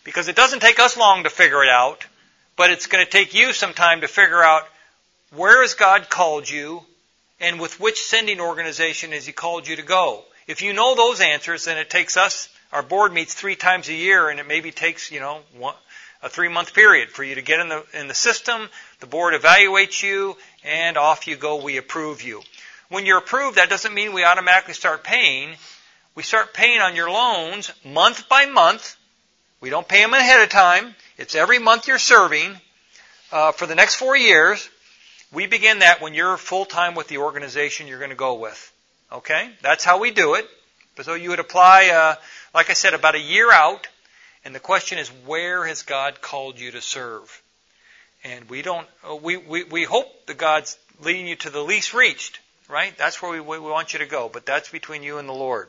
Because 0.03 0.27
it 0.27 0.35
doesn't 0.35 0.61
take 0.61 0.81
us 0.81 0.97
long 0.97 1.23
to 1.23 1.31
figure 1.31 1.63
it 1.63 1.69
out, 1.69 2.05
but 2.57 2.71
it's 2.71 2.89
going 2.89 3.05
to 3.05 3.11
take 3.11 3.33
you 3.33 3.53
some 3.53 3.75
time 3.75 4.01
to 4.01 4.09
figure 4.09 4.43
out 4.43 4.67
where 5.31 5.63
has 5.63 5.75
God 5.75 6.11
called 6.11 6.51
you 6.51 6.83
and 7.39 7.61
with 7.61 7.79
which 7.79 8.03
sending 8.03 8.41
organization 8.41 9.13
has 9.13 9.25
He 9.25 9.33
called 9.33 9.69
you 9.69 9.77
to 9.77 9.83
go. 9.83 10.25
If 10.49 10.63
you 10.63 10.73
know 10.73 10.97
those 10.97 11.21
answers, 11.21 11.67
then 11.67 11.79
it 11.79 11.91
takes 11.91 12.17
us, 12.17 12.49
our 12.73 12.83
board 12.83 13.13
meets 13.13 13.35
three 13.35 13.55
times 13.55 13.89
a 13.89 13.95
year 13.95 14.31
and 14.31 14.41
it 14.41 14.49
maybe 14.49 14.73
takes, 14.73 15.13
you 15.13 15.21
know, 15.21 15.43
one, 15.57 15.75
a 16.23 16.29
three 16.29 16.49
month 16.49 16.75
period 16.75 17.11
for 17.11 17.23
you 17.23 17.35
to 17.35 17.43
get 17.43 17.61
in 17.61 17.69
the, 17.69 17.85
in 17.95 18.09
the 18.09 18.15
system. 18.15 18.69
The 19.01 19.07
board 19.07 19.35
evaluates 19.35 20.03
you 20.03 20.37
and 20.65 20.97
off 20.97 21.27
you 21.27 21.37
go. 21.37 21.63
We 21.63 21.77
approve 21.77 22.23
you. 22.23 22.43
When 22.89 23.07
you're 23.07 23.19
approved, 23.19 23.57
that 23.57 23.69
doesn't 23.69 23.95
mean 23.95 24.13
we 24.13 24.25
automatically 24.25 24.75
start 24.75 25.03
paying. 25.03 25.55
We 26.15 26.23
start 26.23 26.55
paying 26.55 26.81
on 26.81 26.97
your 26.97 27.11
loans 27.11 27.73
month 27.85 28.29
by 28.29 28.47
month. 28.47 28.97
We 29.61 29.71
don't 29.71 29.89
pay 29.89 30.03
them 30.03 30.15
ahead 30.15 30.43
of 30.43 30.49
time. 30.49 30.95
It's 31.19 31.35
every 31.35 31.59
month 31.59 31.89
you're 31.89 31.99
serving 31.99 32.61
uh, 33.33 33.53
for 33.53 33.67
the 33.67 33.75
next 33.75 33.97
four 33.97 34.17
years. 34.17 34.69
We 35.33 35.47
begin 35.47 35.81
that 35.81 36.01
when 36.01 36.15
you're 36.15 36.37
full 36.37 36.65
time 36.65 36.95
with 36.95 37.09
the 37.09 37.19
organization 37.19 37.87
you're 37.87 37.99
going 37.99 38.11
to 38.11 38.17
go 38.17 38.35
with. 38.35 38.73
Okay? 39.11 39.51
That's 39.63 39.85
how 39.85 39.99
we 39.99 40.11
do 40.11 40.35
it. 40.35 40.49
So 41.03 41.15
you 41.15 41.31
would 41.31 41.41
apply, 41.41 41.89
uh, 41.89 42.15
like 42.55 42.71
I 42.71 42.73
said, 42.73 42.95
about 42.95 43.15
a 43.15 43.21
year 43.21 43.53
out. 43.53 43.87
And 44.47 44.55
the 44.55 44.61
question 44.61 44.99
is, 44.99 45.09
where 45.27 45.67
has 45.67 45.83
God 45.83 46.21
called 46.21 46.61
you 46.61 46.71
to 46.71 46.81
serve? 46.81 47.43
And 48.23 48.49
we 48.49 48.63
don't, 48.63 48.87
uh, 49.03 49.17
we, 49.17 49.37
we, 49.37 49.65
we 49.65 49.83
hope 49.83 50.27
that 50.27 50.39
God's 50.39 50.79
leading 51.01 51.27
you 51.27 51.35
to 51.35 51.51
the 51.51 51.65
least 51.65 51.93
reached, 51.93 52.39
right? 52.69 52.97
That's 52.97 53.21
where 53.21 53.33
we, 53.33 53.41
we 53.41 53.59
want 53.59 53.93
you 53.93 53.99
to 53.99 54.07
go, 54.07 54.31
but 54.33 54.47
that's 54.47 54.69
between 54.69 55.03
you 55.03 55.19
and 55.19 55.29
the 55.29 55.33
Lord. 55.33 55.69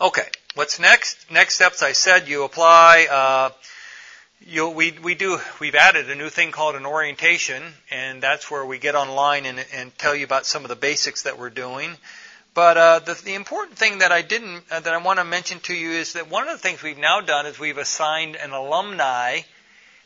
Okay, 0.00 0.28
what's 0.54 0.78
next? 0.78 1.32
Next 1.32 1.56
steps, 1.56 1.82
I 1.82 1.90
said 1.90 2.28
you 2.28 2.44
apply, 2.44 3.08
uh, 3.10 3.50
you, 4.46 4.68
we, 4.68 4.92
we 4.92 5.16
do, 5.16 5.40
we've 5.58 5.74
added 5.74 6.08
a 6.12 6.14
new 6.14 6.28
thing 6.28 6.52
called 6.52 6.76
an 6.76 6.86
orientation, 6.86 7.60
and 7.90 8.22
that's 8.22 8.52
where 8.52 8.64
we 8.64 8.78
get 8.78 8.94
online 8.94 9.46
and, 9.46 9.64
and 9.74 9.98
tell 9.98 10.14
you 10.14 10.24
about 10.24 10.46
some 10.46 10.62
of 10.62 10.68
the 10.68 10.76
basics 10.76 11.22
that 11.22 11.40
we're 11.40 11.50
doing. 11.50 11.96
But 12.54 12.76
uh, 12.76 12.98
the, 13.00 13.14
the 13.14 13.34
important 13.34 13.76
thing 13.76 13.98
that 13.98 14.12
I 14.12 14.22
didn't, 14.22 14.62
uh, 14.70 14.78
that 14.80 14.94
I 14.94 14.98
want 14.98 15.18
to 15.18 15.24
mention 15.24 15.58
to 15.60 15.74
you 15.74 15.90
is 15.90 16.12
that 16.12 16.30
one 16.30 16.46
of 16.46 16.54
the 16.54 16.62
things 16.62 16.82
we've 16.82 16.96
now 16.96 17.20
done 17.20 17.46
is 17.46 17.58
we've 17.58 17.78
assigned 17.78 18.36
an 18.36 18.52
alumni 18.52 19.40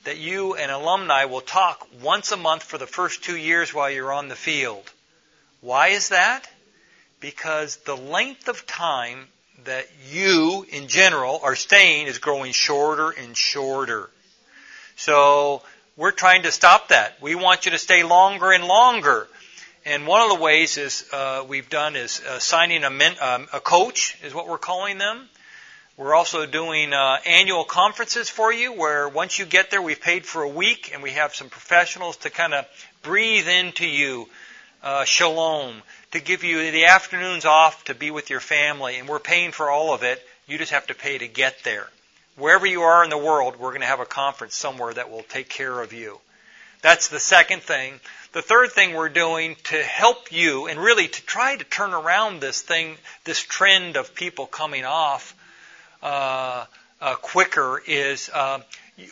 that 0.04 0.16
you 0.16 0.54
and 0.54 0.70
alumni 0.70 1.26
will 1.26 1.42
talk 1.42 1.86
once 2.02 2.32
a 2.32 2.36
month 2.38 2.62
for 2.62 2.78
the 2.78 2.86
first 2.86 3.22
two 3.22 3.36
years 3.36 3.74
while 3.74 3.90
you're 3.90 4.12
on 4.12 4.28
the 4.28 4.34
field. 4.34 4.90
Why 5.60 5.88
is 5.88 6.08
that? 6.08 6.48
Because 7.20 7.76
the 7.78 7.96
length 7.96 8.48
of 8.48 8.66
time 8.66 9.26
that 9.64 9.86
you, 10.10 10.64
in 10.70 10.88
general, 10.88 11.40
are 11.42 11.56
staying 11.56 12.06
is 12.06 12.18
growing 12.18 12.52
shorter 12.52 13.10
and 13.10 13.36
shorter. 13.36 14.08
So 14.96 15.62
we're 15.96 16.12
trying 16.12 16.44
to 16.44 16.52
stop 16.52 16.88
that. 16.88 17.20
We 17.20 17.34
want 17.34 17.66
you 17.66 17.72
to 17.72 17.78
stay 17.78 18.04
longer 18.04 18.52
and 18.52 18.64
longer. 18.64 19.28
And 19.88 20.06
one 20.06 20.20
of 20.20 20.28
the 20.28 20.42
ways 20.42 20.76
is 20.76 21.08
uh, 21.14 21.46
we've 21.48 21.70
done 21.70 21.96
is 21.96 22.20
uh, 22.20 22.38
signing 22.38 22.84
a, 22.84 22.90
men, 22.90 23.14
um, 23.22 23.48
a 23.54 23.60
coach 23.60 24.18
is 24.22 24.34
what 24.34 24.46
we're 24.46 24.58
calling 24.58 24.98
them. 24.98 25.28
We're 25.96 26.14
also 26.14 26.44
doing 26.44 26.92
uh, 26.92 27.16
annual 27.24 27.64
conferences 27.64 28.28
for 28.28 28.52
you 28.52 28.74
where 28.74 29.08
once 29.08 29.38
you 29.38 29.46
get 29.46 29.70
there, 29.70 29.80
we've 29.80 30.00
paid 30.00 30.26
for 30.26 30.42
a 30.42 30.48
week 30.48 30.90
and 30.92 31.02
we 31.02 31.12
have 31.12 31.34
some 31.34 31.48
professionals 31.48 32.18
to 32.18 32.30
kind 32.30 32.52
of 32.52 32.66
breathe 33.02 33.48
into 33.48 33.86
you 33.86 34.28
uh, 34.82 35.04
shalom, 35.04 35.82
to 36.10 36.20
give 36.20 36.44
you 36.44 36.70
the 36.70 36.84
afternoons 36.84 37.46
off 37.46 37.84
to 37.84 37.94
be 37.94 38.10
with 38.10 38.28
your 38.28 38.40
family. 38.40 38.98
And 38.98 39.08
we're 39.08 39.18
paying 39.18 39.52
for 39.52 39.70
all 39.70 39.94
of 39.94 40.02
it. 40.02 40.22
You 40.46 40.58
just 40.58 40.72
have 40.72 40.86
to 40.88 40.94
pay 40.94 41.16
to 41.16 41.28
get 41.28 41.64
there 41.64 41.88
wherever 42.38 42.66
you 42.66 42.82
are 42.82 43.04
in 43.04 43.10
the 43.10 43.18
world, 43.18 43.56
we're 43.56 43.70
going 43.70 43.80
to 43.80 43.86
have 43.86 44.00
a 44.00 44.06
conference 44.06 44.54
somewhere 44.54 44.94
that 44.94 45.10
will 45.10 45.24
take 45.24 45.48
care 45.48 45.80
of 45.80 45.92
you. 45.92 46.20
That's 46.82 47.08
the 47.08 47.20
second 47.20 47.62
thing. 47.62 48.00
The 48.32 48.42
third 48.42 48.72
thing 48.72 48.94
we're 48.94 49.08
doing 49.08 49.56
to 49.64 49.82
help 49.82 50.30
you 50.30 50.66
and 50.66 50.78
really 50.78 51.08
to 51.08 51.22
try 51.26 51.56
to 51.56 51.64
turn 51.64 51.92
around 51.92 52.40
this 52.40 52.60
thing, 52.60 52.96
this 53.24 53.42
trend 53.42 53.96
of 53.96 54.14
people 54.14 54.46
coming 54.46 54.84
off 54.84 55.34
uh, 56.02 56.66
uh, 57.00 57.14
quicker 57.16 57.82
is 57.86 58.30
uh, 58.32 58.60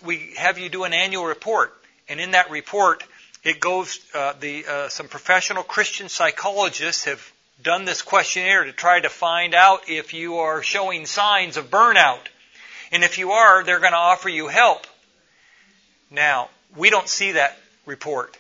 we 0.05 0.35
have 0.37 0.59
you 0.59 0.69
do 0.69 0.85
an 0.85 0.93
annual 0.93 1.25
report, 1.25 1.75
and 2.09 2.21
in 2.21 2.33
that 2.33 2.51
report, 2.51 3.05
it 3.43 3.61
goes. 3.61 4.01
Uh, 4.15 4.35
the 4.39 4.67
uh, 4.67 4.89
some 4.89 5.09
professional 5.09 5.63
Christian 5.63 6.09
psychologists 6.09 7.05
have 7.05 7.33
done 7.63 7.85
this 7.85 8.03
questionnaire 8.03 8.65
to 8.65 8.73
try 8.73 9.01
to 9.01 9.09
find 9.09 9.55
out 9.55 9.89
if 9.89 10.15
you 10.15 10.37
are 10.39 10.63
showing 10.63 11.07
signs 11.07 11.57
of 11.57 11.71
burnout. 11.71 12.27
And 12.93 13.03
if 13.03 13.19
you 13.19 13.33
are, 13.33 13.65
they're 13.65 13.81
going 13.81 13.93
to 13.93 13.99
offer 13.99 14.29
you 14.29 14.47
help. 14.47 14.87
Now, 16.11 16.51
we 16.77 16.91
don't 16.91 17.09
see 17.09 17.33
that 17.33 17.59
report. 17.85 18.37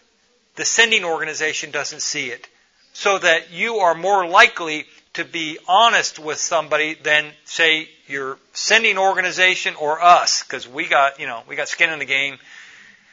The 0.56 0.64
sending 0.64 1.04
organization 1.04 1.70
doesn't 1.70 2.02
see 2.02 2.28
it. 2.28 2.46
So 2.92 3.18
that 3.18 3.52
you 3.52 3.76
are 3.76 3.94
more 3.94 4.26
likely 4.26 4.86
to 5.16 5.24
be 5.24 5.58
honest 5.66 6.18
with 6.18 6.36
somebody 6.36 6.94
than, 6.94 7.32
say, 7.44 7.88
your 8.06 8.38
sending 8.52 8.98
organization 8.98 9.74
or 9.76 10.02
us, 10.02 10.42
because 10.42 10.68
we 10.68 10.86
got, 10.86 11.18
you 11.18 11.26
know, 11.26 11.42
we 11.48 11.56
got 11.56 11.68
skin 11.68 11.90
in 11.90 11.98
the 11.98 12.04
game. 12.04 12.38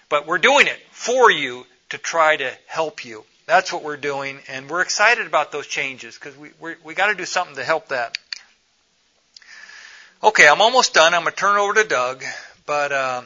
But 0.10 0.28
we're 0.28 0.38
doing 0.38 0.68
it 0.68 0.80
for 0.92 1.32
you 1.32 1.66
to 1.90 1.98
try 1.98 2.36
to 2.36 2.52
help 2.68 3.06
you. 3.06 3.24
That's 3.46 3.72
what 3.72 3.84
we're 3.84 3.98
doing, 3.98 4.40
and 4.48 4.70
we're 4.70 4.82
excited 4.82 5.28
about 5.28 5.52
those 5.52 5.68
changes 5.68 6.16
because 6.16 6.38
we 6.38 6.52
we 6.60 6.76
we 6.84 6.94
got 6.94 7.08
to 7.08 7.16
do 7.16 7.26
something 7.26 7.56
to 7.56 7.64
help 7.64 7.90
that. 7.90 8.18
Okay, 10.22 10.48
I'm 10.48 10.62
almost 10.62 10.94
done. 10.94 11.14
I'm 11.14 11.26
to 11.26 11.32
turn 11.32 11.58
it 11.58 11.62
over 11.62 11.74
to 11.74 11.84
Doug, 11.84 12.24
but 12.66 12.92
uh, 12.92 13.22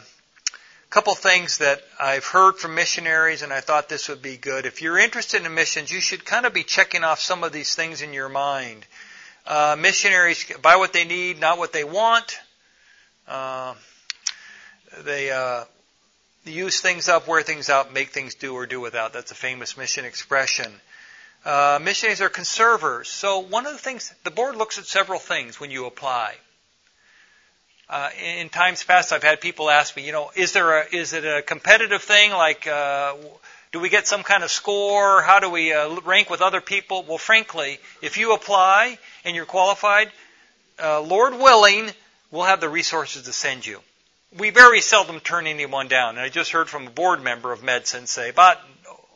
couple 0.89 1.13
things 1.15 1.57
that 1.57 1.81
I've 1.99 2.25
heard 2.25 2.57
from 2.57 2.75
missionaries, 2.75 3.41
and 3.41 3.51
I 3.51 3.59
thought 3.59 3.89
this 3.89 4.07
would 4.07 4.21
be 4.21 4.37
good. 4.37 4.65
If 4.65 4.81
you're 4.81 4.97
interested 4.97 5.45
in 5.45 5.53
missions, 5.53 5.91
you 5.91 5.99
should 5.99 6.23
kind 6.23 6.45
of 6.45 6.53
be 6.53 6.63
checking 6.63 7.03
off 7.03 7.19
some 7.19 7.43
of 7.43 7.51
these 7.51 7.75
things 7.75 8.01
in 8.01 8.13
your 8.13 8.29
mind. 8.29 8.85
Uh, 9.45 9.75
missionaries 9.77 10.45
buy 10.61 10.77
what 10.77 10.93
they 10.93 11.05
need, 11.05 11.39
not 11.39 11.57
what 11.57 11.73
they 11.73 11.83
want. 11.83 12.39
Uh, 13.27 13.73
they 15.03 15.29
uh, 15.29 15.65
use 16.45 16.79
things 16.79 17.09
up, 17.09 17.27
wear 17.27 17.41
things 17.41 17.69
out, 17.69 17.93
make 17.93 18.09
things 18.09 18.35
do 18.35 18.53
or 18.53 18.65
do 18.65 18.79
without. 18.79 19.13
That's 19.13 19.31
a 19.31 19.35
famous 19.35 19.77
mission 19.77 20.05
expression. 20.05 20.71
Uh, 21.45 21.79
missionaries 21.81 22.21
are 22.21 22.29
conservers. 22.29 23.09
So 23.09 23.39
one 23.39 23.65
of 23.65 23.73
the 23.73 23.79
things, 23.79 24.13
the 24.23 24.31
board 24.31 24.55
looks 24.55 24.77
at 24.77 24.85
several 24.85 25.19
things 25.19 25.59
when 25.59 25.71
you 25.71 25.85
apply. 25.85 26.35
Uh, 27.89 28.09
in 28.39 28.49
times 28.49 28.83
past, 28.83 29.13
I've 29.13 29.23
had 29.23 29.39
people 29.39 29.69
ask 29.69 29.95
me, 29.95 30.05
you 30.05 30.11
know, 30.11 30.29
is 30.35 30.51
there 30.51 30.81
a, 30.81 30.85
is 30.93 31.13
it 31.13 31.23
a 31.23 31.41
competitive 31.41 32.01
thing? 32.01 32.31
Like, 32.31 32.67
uh, 32.67 33.13
do 33.71 33.79
we 33.79 33.89
get 33.89 34.07
some 34.07 34.23
kind 34.23 34.43
of 34.43 34.51
score? 34.51 35.21
How 35.21 35.39
do 35.39 35.49
we 35.49 35.73
uh, 35.73 36.01
rank 36.01 36.29
with 36.29 36.41
other 36.41 36.59
people? 36.59 37.05
Well, 37.07 37.17
frankly, 37.17 37.79
if 38.01 38.17
you 38.17 38.33
apply 38.33 38.97
and 39.23 39.35
you're 39.35 39.45
qualified, 39.45 40.11
uh, 40.83 41.01
Lord 41.01 41.33
willing, 41.33 41.89
we'll 42.29 42.43
have 42.43 42.59
the 42.59 42.69
resources 42.69 43.23
to 43.23 43.31
send 43.31 43.65
you. 43.65 43.79
We 44.37 44.49
very 44.49 44.81
seldom 44.81 45.21
turn 45.21 45.47
anyone 45.47 45.87
down. 45.87 46.15
And 46.15 46.19
I 46.19 46.29
just 46.29 46.51
heard 46.51 46.67
from 46.67 46.87
a 46.87 46.89
board 46.89 47.23
member 47.23 47.53
of 47.53 47.61
MedSend 47.61 48.07
say 48.07 48.29
about 48.29 48.57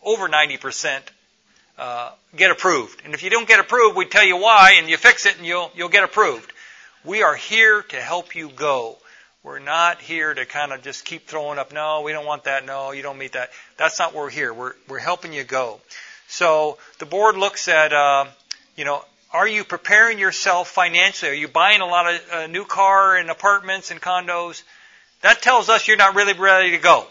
over 0.01 0.29
90% 0.29 1.01
uh, 1.77 2.11
get 2.35 2.51
approved. 2.51 3.01
And 3.03 3.13
if 3.13 3.23
you 3.23 3.29
don't 3.29 3.47
get 3.47 3.59
approved, 3.59 3.97
we 3.97 4.05
tell 4.05 4.23
you 4.23 4.37
why, 4.37 4.75
and 4.77 4.89
you 4.89 4.97
fix 4.97 5.25
it, 5.25 5.37
and 5.37 5.45
you'll 5.45 5.71
you'll 5.75 5.89
get 5.89 6.03
approved. 6.03 6.51
We 7.03 7.23
are 7.23 7.35
here 7.35 7.81
to 7.81 7.95
help 7.95 8.35
you 8.35 8.49
go. 8.49 8.97
We're 9.43 9.59
not 9.59 9.99
here 9.99 10.33
to 10.33 10.45
kind 10.45 10.71
of 10.71 10.83
just 10.83 11.03
keep 11.03 11.27
throwing 11.27 11.57
up, 11.57 11.73
no, 11.73 12.01
we 12.01 12.11
don't 12.11 12.27
want 12.27 12.43
that, 12.43 12.63
no, 12.63 12.91
you 12.91 13.01
don't 13.01 13.17
meet 13.17 13.31
that. 13.31 13.49
That's 13.75 13.97
not 13.97 14.13
where 14.13 14.25
we're 14.25 14.29
here. 14.29 14.53
We're, 14.53 14.73
we're 14.87 14.99
helping 14.99 15.33
you 15.33 15.43
go. 15.43 15.79
So 16.27 16.77
the 16.99 17.07
board 17.07 17.35
looks 17.37 17.67
at, 17.67 17.91
uh, 17.91 18.25
you 18.75 18.85
know, 18.85 19.03
are 19.33 19.47
you 19.47 19.63
preparing 19.63 20.19
yourself 20.19 20.69
financially? 20.69 21.31
Are 21.31 21.35
you 21.35 21.47
buying 21.47 21.81
a 21.81 21.87
lot 21.87 22.13
of 22.13 22.21
uh, 22.31 22.47
new 22.47 22.65
car 22.65 23.15
and 23.15 23.31
apartments 23.31 23.89
and 23.89 23.99
condos? 23.99 24.61
That 25.21 25.41
tells 25.41 25.69
us 25.69 25.87
you're 25.87 25.97
not 25.97 26.15
really 26.15 26.33
ready 26.33 26.71
to 26.71 26.77
go. 26.77 27.07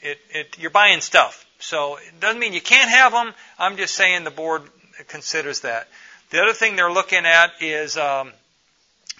It, 0.00 0.18
it, 0.30 0.58
you're 0.58 0.70
buying 0.70 1.00
stuff. 1.00 1.44
So 1.58 1.96
it 1.96 2.20
doesn't 2.20 2.38
mean 2.38 2.54
you 2.54 2.60
can't 2.60 2.90
have 2.90 3.12
them. 3.12 3.34
I'm 3.58 3.76
just 3.76 3.94
saying 3.94 4.24
the 4.24 4.30
board 4.30 4.62
considers 5.08 5.60
that. 5.60 5.88
The 6.30 6.40
other 6.40 6.52
thing 6.52 6.76
they're 6.76 6.92
looking 6.92 7.26
at 7.26 7.52
is 7.60 7.96
um, 7.96 8.32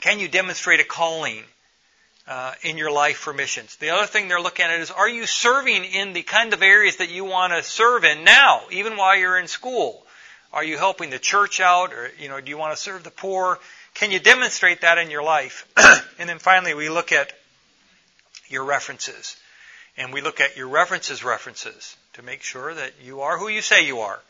can 0.04 0.20
you 0.20 0.28
demonstrate 0.28 0.80
a 0.80 0.84
calling 0.84 1.42
uh, 2.28 2.52
in 2.60 2.76
your 2.76 2.90
life 2.90 3.16
for 3.16 3.32
missions? 3.32 3.76
The 3.76 3.88
other 3.88 4.06
thing 4.06 4.28
they're 4.28 4.38
looking 4.38 4.66
at 4.66 4.78
is 4.78 4.90
are 4.90 5.08
you 5.08 5.24
serving 5.24 5.82
in 5.82 6.12
the 6.12 6.20
kind 6.20 6.52
of 6.52 6.62
areas 6.62 6.96
that 6.96 7.10
you 7.10 7.24
want 7.24 7.54
to 7.54 7.62
serve 7.62 8.04
in 8.04 8.22
now, 8.22 8.64
even 8.70 8.98
while 8.98 9.16
you're 9.16 9.38
in 9.38 9.48
school? 9.48 10.04
Are 10.52 10.62
you 10.62 10.76
helping 10.76 11.08
the 11.08 11.18
church 11.18 11.58
out, 11.58 11.94
or 11.94 12.10
you 12.20 12.28
know, 12.28 12.38
do 12.38 12.50
you 12.50 12.58
want 12.58 12.76
to 12.76 12.82
serve 12.82 13.02
the 13.02 13.10
poor? 13.10 13.58
Can 13.94 14.10
you 14.10 14.18
demonstrate 14.18 14.82
that 14.82 14.98
in 14.98 15.10
your 15.10 15.22
life? 15.22 15.66
and 16.18 16.28
then 16.28 16.38
finally, 16.38 16.74
we 16.74 16.90
look 16.90 17.10
at 17.10 17.32
your 18.48 18.64
references. 18.64 19.38
And 19.96 20.12
we 20.12 20.20
look 20.20 20.38
at 20.38 20.58
your 20.58 20.68
references 20.68 21.24
references 21.24 21.96
to 22.12 22.22
make 22.22 22.42
sure 22.42 22.74
that 22.74 22.92
you 23.02 23.22
are 23.22 23.38
who 23.38 23.48
you 23.48 23.62
say 23.62 23.86
you 23.86 24.00
are. 24.00 24.20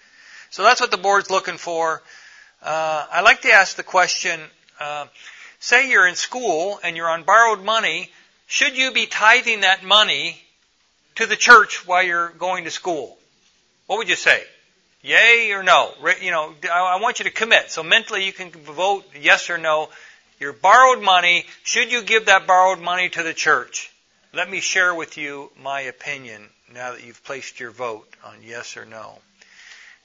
So 0.51 0.63
that's 0.63 0.81
what 0.81 0.93
the 0.93 0.99
board's 0.99 1.31
looking 1.31 1.57
for. 1.57 2.01
Uh, 2.63 3.07
I 3.11 3.23
like 3.23 3.43
to 3.43 3.51
ask 3.51 3.75
the 3.75 3.83
question, 3.83 4.39
uh, 4.79 5.07
say 5.65 5.89
you're 5.89 6.07
in 6.07 6.15
school 6.15 6.79
and 6.85 6.95
you're 6.95 7.09
on 7.09 7.23
borrowed 7.23 7.65
money, 7.65 8.11
should 8.47 8.77
you 8.77 8.93
be 8.93 9.07
tithing 9.07 9.63
that 9.63 9.83
money 9.83 10.39
to 11.15 11.25
the 11.27 11.37
church 11.37 11.87
while 11.87 12.03
you're 12.03 12.29
going 12.29 12.65
to 12.65 12.71
school? 12.71 13.17
What 13.87 13.97
would 13.97 14.09
you 14.11 14.17
say? 14.17 14.43
Yay 15.03 15.53
or 15.53 15.63
no? 15.63 15.93
You 16.21 16.31
know, 16.31 16.55
I 16.71 17.01
want 17.01 17.19
you 17.19 17.25
to 17.25 17.31
commit. 17.31 17.71
So 17.71 17.83
mentally 17.83 18.27
you 18.27 18.33
can 18.33 18.51
vote 18.51 19.05
yes 19.19 19.49
or 19.49 19.57
no. 19.57 19.89
Your 20.39 20.53
borrowed 20.53 21.03
money, 21.03 21.47
should 21.63 21.91
you 21.91 22.03
give 22.03 22.27
that 22.27 22.47
borrowed 22.47 22.81
money 22.81 23.09
to 23.11 23.23
the 23.23 23.33
church? 23.33 23.91
Let 24.35 24.51
me 24.51 24.61
share 24.61 24.95
with 24.95 25.17
you 25.17 25.51
my 25.63 25.83
opinion 25.83 26.49
now 26.75 26.93
that 26.93 27.07
you've 27.07 27.25
placed 27.25 27.59
your 27.59 27.71
vote 27.71 28.09
on 28.25 28.37
yes 28.43 28.77
or 28.77 28.85
no. 28.85 29.19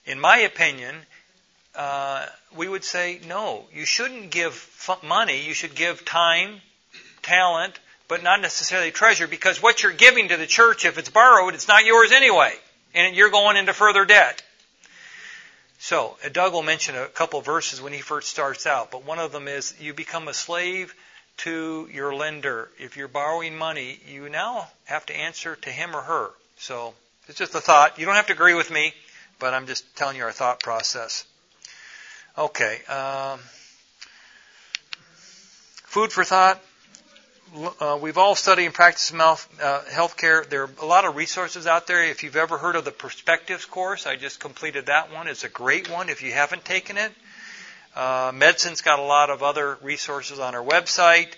In 0.06 0.20
my 0.20 0.38
opinion, 0.40 0.96
uh, 1.80 2.26
we 2.58 2.68
would 2.68 2.84
say 2.84 3.22
no. 3.26 3.64
You 3.74 3.86
shouldn't 3.86 4.32
give 4.32 4.54
money. 5.02 5.48
You 5.48 5.54
should 5.54 5.76
give 5.76 6.04
time, 6.04 6.60
talent, 7.22 7.80
but 8.10 8.22
not 8.22 8.42
necessarily 8.42 8.92
treasure 8.92 9.30
because 9.30 9.64
what 9.64 9.82
you're 9.82 9.94
giving 9.94 10.28
to 10.28 10.36
the 10.36 10.46
church, 10.46 10.84
if 10.84 10.98
it's 10.98 11.10
borrowed, 11.10 11.54
it's 11.54 11.70
not 11.70 11.86
yours 11.86 12.12
anyway. 12.12 12.54
And 12.94 13.16
you're 13.16 13.30
going 13.30 13.56
into 13.56 13.72
further 13.72 14.04
debt. 14.04 14.44
So, 15.80 16.18
Doug 16.34 16.52
will 16.52 16.64
mention 16.64 16.98
a 16.98 17.06
couple 17.06 17.40
verses 17.40 17.82
when 17.82 17.94
he 17.94 18.00
first 18.00 18.28
starts 18.28 18.68
out, 18.68 18.92
but 18.92 19.06
one 19.06 19.20
of 19.20 19.32
them 19.32 19.48
is 19.48 19.74
you 19.80 19.94
become 19.94 20.28
a 20.28 20.34
slave 20.34 20.94
to 21.38 21.88
your 21.94 22.14
lender. 22.14 22.70
If 22.78 22.98
you're 22.98 23.08
borrowing 23.08 23.58
money, 23.58 24.02
you 24.06 24.28
now 24.28 24.68
have 24.84 25.06
to 25.06 25.16
answer 25.16 25.56
to 25.56 25.70
him 25.70 25.96
or 25.96 26.02
her. 26.02 26.32
So, 26.58 26.94
it's 27.30 27.38
just 27.38 27.56
a 27.56 27.62
thought. 27.62 28.00
You 28.00 28.06
don't 28.06 28.16
have 28.16 28.28
to 28.28 28.34
agree 28.34 28.56
with 28.56 28.70
me, 28.70 28.94
but 29.40 29.54
I'm 29.54 29.66
just 29.66 29.96
telling 29.96 30.18
you 30.18 30.24
our 30.24 30.34
thought 30.34 30.60
process. 30.60 31.24
Okay. 32.38 32.80
Um, 32.88 33.40
food 35.86 36.12
for 36.12 36.24
thought 36.24 36.62
uh, 37.80 37.98
we've 38.00 38.18
all 38.18 38.36
studied 38.36 38.66
and 38.66 38.74
practiced 38.74 39.12
health, 39.12 39.50
uh, 39.62 39.82
healthcare. 39.90 40.48
There 40.48 40.64
are 40.64 40.70
a 40.82 40.86
lot 40.86 41.06
of 41.06 41.16
resources 41.16 41.68
out 41.68 41.88
there. 41.88 42.04
If 42.04 42.24
you've 42.24 42.36
ever 42.36 42.58
heard 42.58 42.76
of 42.76 42.86
the 42.86 42.92
Perspectives 42.92 43.66
course, 43.66 44.06
I 44.06 44.16
just 44.16 44.40
completed 44.40 44.86
that 44.88 45.12
one. 45.14 45.28
It's 45.28 45.44
a 45.44 45.50
great 45.50 45.90
one 45.90 46.10
if 46.10 46.22
you 46.22 46.32
haven't 46.32 46.66
taken 46.66 46.98
it. 46.98 47.12
Uh, 47.96 48.32
MedSend's 48.32 48.82
got 48.82 49.00
a 49.00 49.04
lot 49.04 49.30
of 49.30 49.42
other 49.42 49.78
resources 49.82 50.40
on 50.40 50.54
our 50.54 50.64
website. 50.64 51.30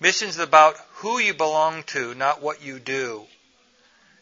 Missions 0.00 0.36
is 0.36 0.42
about 0.42 0.76
who 0.94 1.18
you 1.18 1.34
belong 1.34 1.82
to, 1.84 2.14
not 2.14 2.40
what 2.40 2.62
you 2.62 2.78
do. 2.78 3.24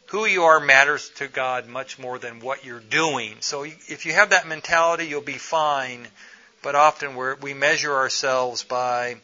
Who 0.06 0.24
you 0.24 0.44
are 0.44 0.60
matters 0.60 1.10
to 1.16 1.26
God 1.26 1.68
much 1.68 1.98
more 1.98 2.18
than 2.18 2.40
what 2.40 2.64
you're 2.64 2.80
doing. 2.80 3.36
So 3.40 3.64
if 3.64 4.06
you 4.06 4.12
have 4.12 4.30
that 4.30 4.46
mentality, 4.46 5.06
you'll 5.06 5.20
be 5.20 5.32
fine. 5.32 6.06
But 6.62 6.74
often 6.74 7.16
we 7.40 7.54
measure 7.54 7.94
ourselves 7.94 8.62
by 8.62 9.16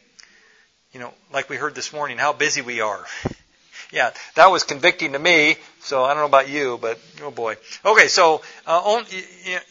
you 0.93 0.99
know, 0.99 1.11
like 1.33 1.49
we 1.49 1.57
heard 1.57 1.75
this 1.75 1.91
morning, 1.91 2.17
how 2.17 2.33
busy 2.33 2.61
we 2.61 2.79
are. 2.79 3.03
yeah, 3.91 4.11
that 4.35 4.47
was 4.47 4.63
convicting 4.63 5.13
to 5.13 5.19
me. 5.19 5.57
So 5.81 6.03
I 6.03 6.09
don't 6.09 6.17
know 6.17 6.27
about 6.27 6.49
you, 6.49 6.77
but 6.79 6.99
oh 7.21 7.31
boy. 7.31 7.55
Okay, 7.83 8.07
so 8.07 8.41
uh, 8.65 9.03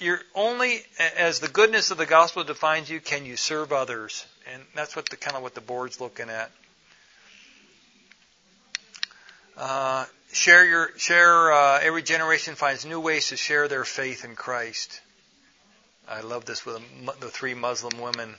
you're 0.00 0.20
only 0.34 0.82
as 1.16 1.38
the 1.38 1.48
goodness 1.48 1.90
of 1.90 1.98
the 1.98 2.06
gospel 2.06 2.44
defines 2.44 2.90
you, 2.90 3.00
can 3.00 3.24
you 3.24 3.36
serve 3.36 3.72
others, 3.72 4.26
and 4.52 4.62
that's 4.74 4.96
what 4.96 5.08
the 5.08 5.16
kind 5.16 5.36
of 5.36 5.42
what 5.42 5.54
the 5.54 5.60
board's 5.60 6.00
looking 6.00 6.28
at. 6.28 6.50
Uh, 9.56 10.06
share 10.32 10.64
your 10.64 10.90
share. 10.98 11.52
Uh, 11.52 11.80
every 11.80 12.02
generation 12.02 12.54
finds 12.54 12.84
new 12.84 13.00
ways 13.00 13.28
to 13.28 13.36
share 13.36 13.68
their 13.68 13.84
faith 13.84 14.24
in 14.24 14.34
Christ. 14.34 15.00
I 16.08 16.20
love 16.20 16.44
this 16.44 16.66
with 16.66 16.80
the 17.20 17.28
three 17.28 17.54
Muslim 17.54 18.00
women 18.00 18.34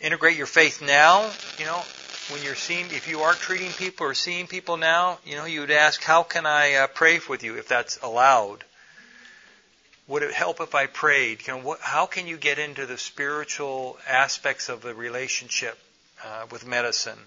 integrate 0.00 0.36
your 0.36 0.46
faith 0.46 0.82
now. 0.82 1.30
You 1.58 1.66
know, 1.66 1.82
when 2.30 2.42
you're 2.42 2.54
seeing, 2.54 2.86
if 2.86 3.08
you 3.08 3.20
are 3.20 3.34
treating 3.34 3.70
people 3.70 4.06
or 4.06 4.14
seeing 4.14 4.46
people 4.46 4.76
now, 4.76 5.18
you 5.24 5.36
know, 5.36 5.44
you 5.44 5.60
would 5.60 5.70
ask, 5.70 6.02
how 6.02 6.22
can 6.22 6.46
I 6.46 6.74
uh, 6.74 6.86
pray 6.86 7.20
with 7.28 7.44
you 7.44 7.56
if 7.56 7.68
that's 7.68 7.98
allowed? 8.02 8.64
Would 10.08 10.22
it 10.22 10.32
help 10.32 10.60
if 10.60 10.74
I 10.74 10.86
prayed? 10.86 11.46
You 11.46 11.54
know, 11.54 11.60
what, 11.60 11.80
how 11.80 12.06
can 12.06 12.26
you 12.26 12.36
get 12.36 12.58
into 12.58 12.86
the 12.86 12.98
spiritual 12.98 13.96
aspects 14.08 14.68
of 14.68 14.82
the 14.82 14.94
relationship 14.94 15.78
uh, 16.24 16.46
with 16.50 16.66
medicine? 16.66 17.18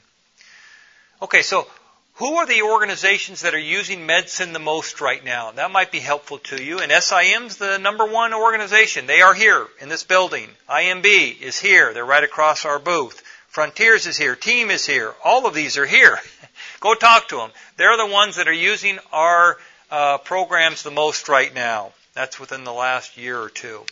Okay, 1.21 1.43
so 1.43 1.67
who 2.17 2.35
are 2.35 2.45
the 2.45 2.61
organizations 2.61 3.41
that 3.41 3.55
are 3.55 3.59
using 3.59 4.07
MedSend 4.07 4.53
the 4.53 4.59
most 4.59 5.01
right 5.01 5.23
now? 5.23 5.51
That 5.51 5.71
might 5.71 5.91
be 5.91 5.99
helpful 5.99 6.37
to 6.39 6.63
you. 6.63 6.79
And 6.79 6.91
SIM's 6.91 7.57
the 7.57 7.79
number 7.79 8.05
one 8.05 8.35
organization. 8.35 9.07
They 9.07 9.21
are 9.21 9.33
here 9.33 9.65
in 9.81 9.89
this 9.89 10.03
building. 10.03 10.47
IMB 10.69 11.41
is 11.41 11.59
here. 11.59 11.91
They're 11.93 12.05
right 12.05 12.23
across 12.23 12.65
our 12.65 12.77
booth. 12.77 13.23
Frontiers 13.47 14.05
is 14.05 14.17
here. 14.17 14.35
Team 14.35 14.69
is 14.69 14.85
here. 14.85 15.13
All 15.23 15.47
of 15.47 15.55
these 15.55 15.77
are 15.77 15.87
here. 15.87 16.19
Go 16.79 16.93
talk 16.93 17.29
to 17.29 17.37
them. 17.37 17.51
They're 17.77 17.97
the 17.97 18.05
ones 18.05 18.35
that 18.35 18.47
are 18.47 18.53
using 18.53 18.99
our 19.11 19.57
uh, 19.89 20.19
programs 20.19 20.83
the 20.83 20.91
most 20.91 21.29
right 21.29 21.53
now. 21.53 21.93
That's 22.13 22.39
within 22.39 22.63
the 22.63 22.73
last 22.73 23.17
year 23.17 23.39
or 23.39 23.49
two. 23.49 23.83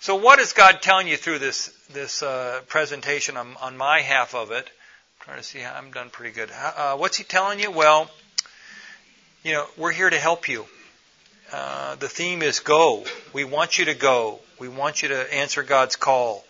So 0.00 0.16
what 0.16 0.40
is 0.40 0.52
God 0.52 0.82
telling 0.82 1.06
you 1.06 1.16
through 1.16 1.38
this 1.38 1.68
this 1.90 2.22
uh, 2.22 2.60
presentation 2.66 3.36
on, 3.36 3.56
on 3.60 3.76
my 3.76 4.00
half 4.00 4.34
of 4.34 4.50
it? 4.50 4.68
Trying 5.24 5.38
to 5.38 5.42
see 5.42 5.60
how 5.60 5.72
I'm 5.74 5.90
done 5.90 6.10
pretty 6.10 6.34
good. 6.34 6.50
Uh, 6.52 6.98
what's 6.98 7.16
he 7.16 7.24
telling 7.24 7.58
you? 7.58 7.70
Well, 7.70 8.10
you 9.42 9.52
know, 9.52 9.64
we're 9.78 9.90
here 9.90 10.10
to 10.10 10.18
help 10.18 10.50
you. 10.50 10.66
Uh, 11.50 11.94
the 11.94 12.10
theme 12.10 12.42
is 12.42 12.60
go. 12.60 13.04
We 13.32 13.44
want 13.44 13.78
you 13.78 13.86
to 13.86 13.94
go. 13.94 14.40
We 14.58 14.68
want 14.68 15.02
you 15.02 15.08
to 15.08 15.34
answer 15.34 15.62
God's 15.62 15.96
call. 15.96 16.44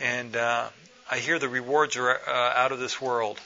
And 0.00 0.34
uh, 0.34 0.68
I 1.10 1.18
hear 1.18 1.38
the 1.38 1.50
rewards 1.50 1.98
are 1.98 2.08
uh, 2.10 2.32
out 2.32 2.72
of 2.72 2.78
this 2.78 2.98
world. 2.98 3.38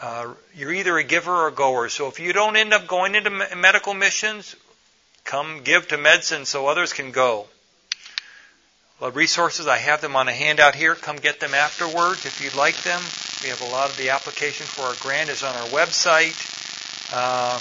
Uh, 0.00 0.34
you're 0.54 0.72
either 0.72 0.96
a 0.96 1.02
giver 1.02 1.32
or 1.32 1.48
a 1.48 1.52
goer. 1.52 1.88
So 1.88 2.06
if 2.06 2.20
you 2.20 2.32
don't 2.32 2.54
end 2.54 2.72
up 2.72 2.86
going 2.86 3.16
into 3.16 3.30
medical 3.56 3.94
missions, 3.94 4.54
come 5.24 5.62
give 5.64 5.88
to 5.88 5.98
MedSend 5.98 6.46
so 6.46 6.68
others 6.68 6.92
can 6.92 7.10
go 7.10 7.48
resources. 9.00 9.66
I 9.66 9.78
have 9.78 10.00
them 10.00 10.16
on 10.16 10.28
a 10.28 10.32
handout 10.32 10.74
here. 10.74 10.94
Come 10.94 11.16
get 11.16 11.40
them 11.40 11.54
afterwards 11.54 12.26
if 12.26 12.40
you'd 12.42 12.54
like 12.54 12.82
them. 12.82 13.00
We 13.42 13.50
have 13.50 13.60
a 13.60 13.72
lot 13.72 13.90
of 13.90 13.96
the 13.96 14.10
application 14.10 14.66
for 14.66 14.82
our 14.82 14.94
grant 15.00 15.30
is 15.30 15.42
on 15.42 15.54
our 15.54 15.66
website. 15.68 16.34
Uh, 17.12 17.60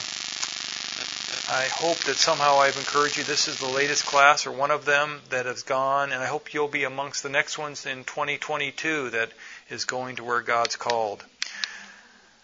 I 1.52 1.67
hope 1.67 1.98
that 2.06 2.15
somehow 2.15 2.60
I've 2.60 2.78
encouraged 2.78 3.17
you. 3.17 3.24
This 3.26 3.48
is 3.48 3.60
the 3.60 3.67
latest 3.67 4.06
class 4.06 4.48
or 4.48 4.52
one 4.52 4.72
of 4.72 4.86
them 4.86 5.22
that 5.30 5.46
has 5.46 5.63
gone, 5.63 6.13
and 6.13 6.24
I 6.24 6.26
hope 6.26 6.54
you'll 6.54 6.69
be 6.69 6.86
amongst 6.86 7.22
the 7.22 7.30
next 7.30 7.58
ones 7.58 7.86
in 7.86 8.06
2022 8.06 9.10
that 9.10 9.32
is 9.69 9.84
going 9.86 10.15
to 10.15 10.24
where 10.24 10.41
God's 10.41 10.78
called. 10.78 11.24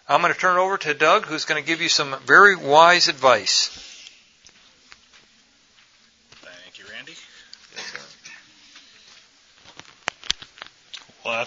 I'm 0.06 0.20
going 0.20 0.32
to 0.34 0.38
turn 0.38 0.58
it 0.58 0.60
over 0.60 0.76
to 0.76 0.92
Doug, 0.92 1.24
who's 1.24 1.44
going 1.44 1.62
to 1.62 1.66
give 1.66 1.80
you 1.80 1.88
some 1.88 2.16
very 2.26 2.56
wise 2.56 3.08
advice. 3.08 3.89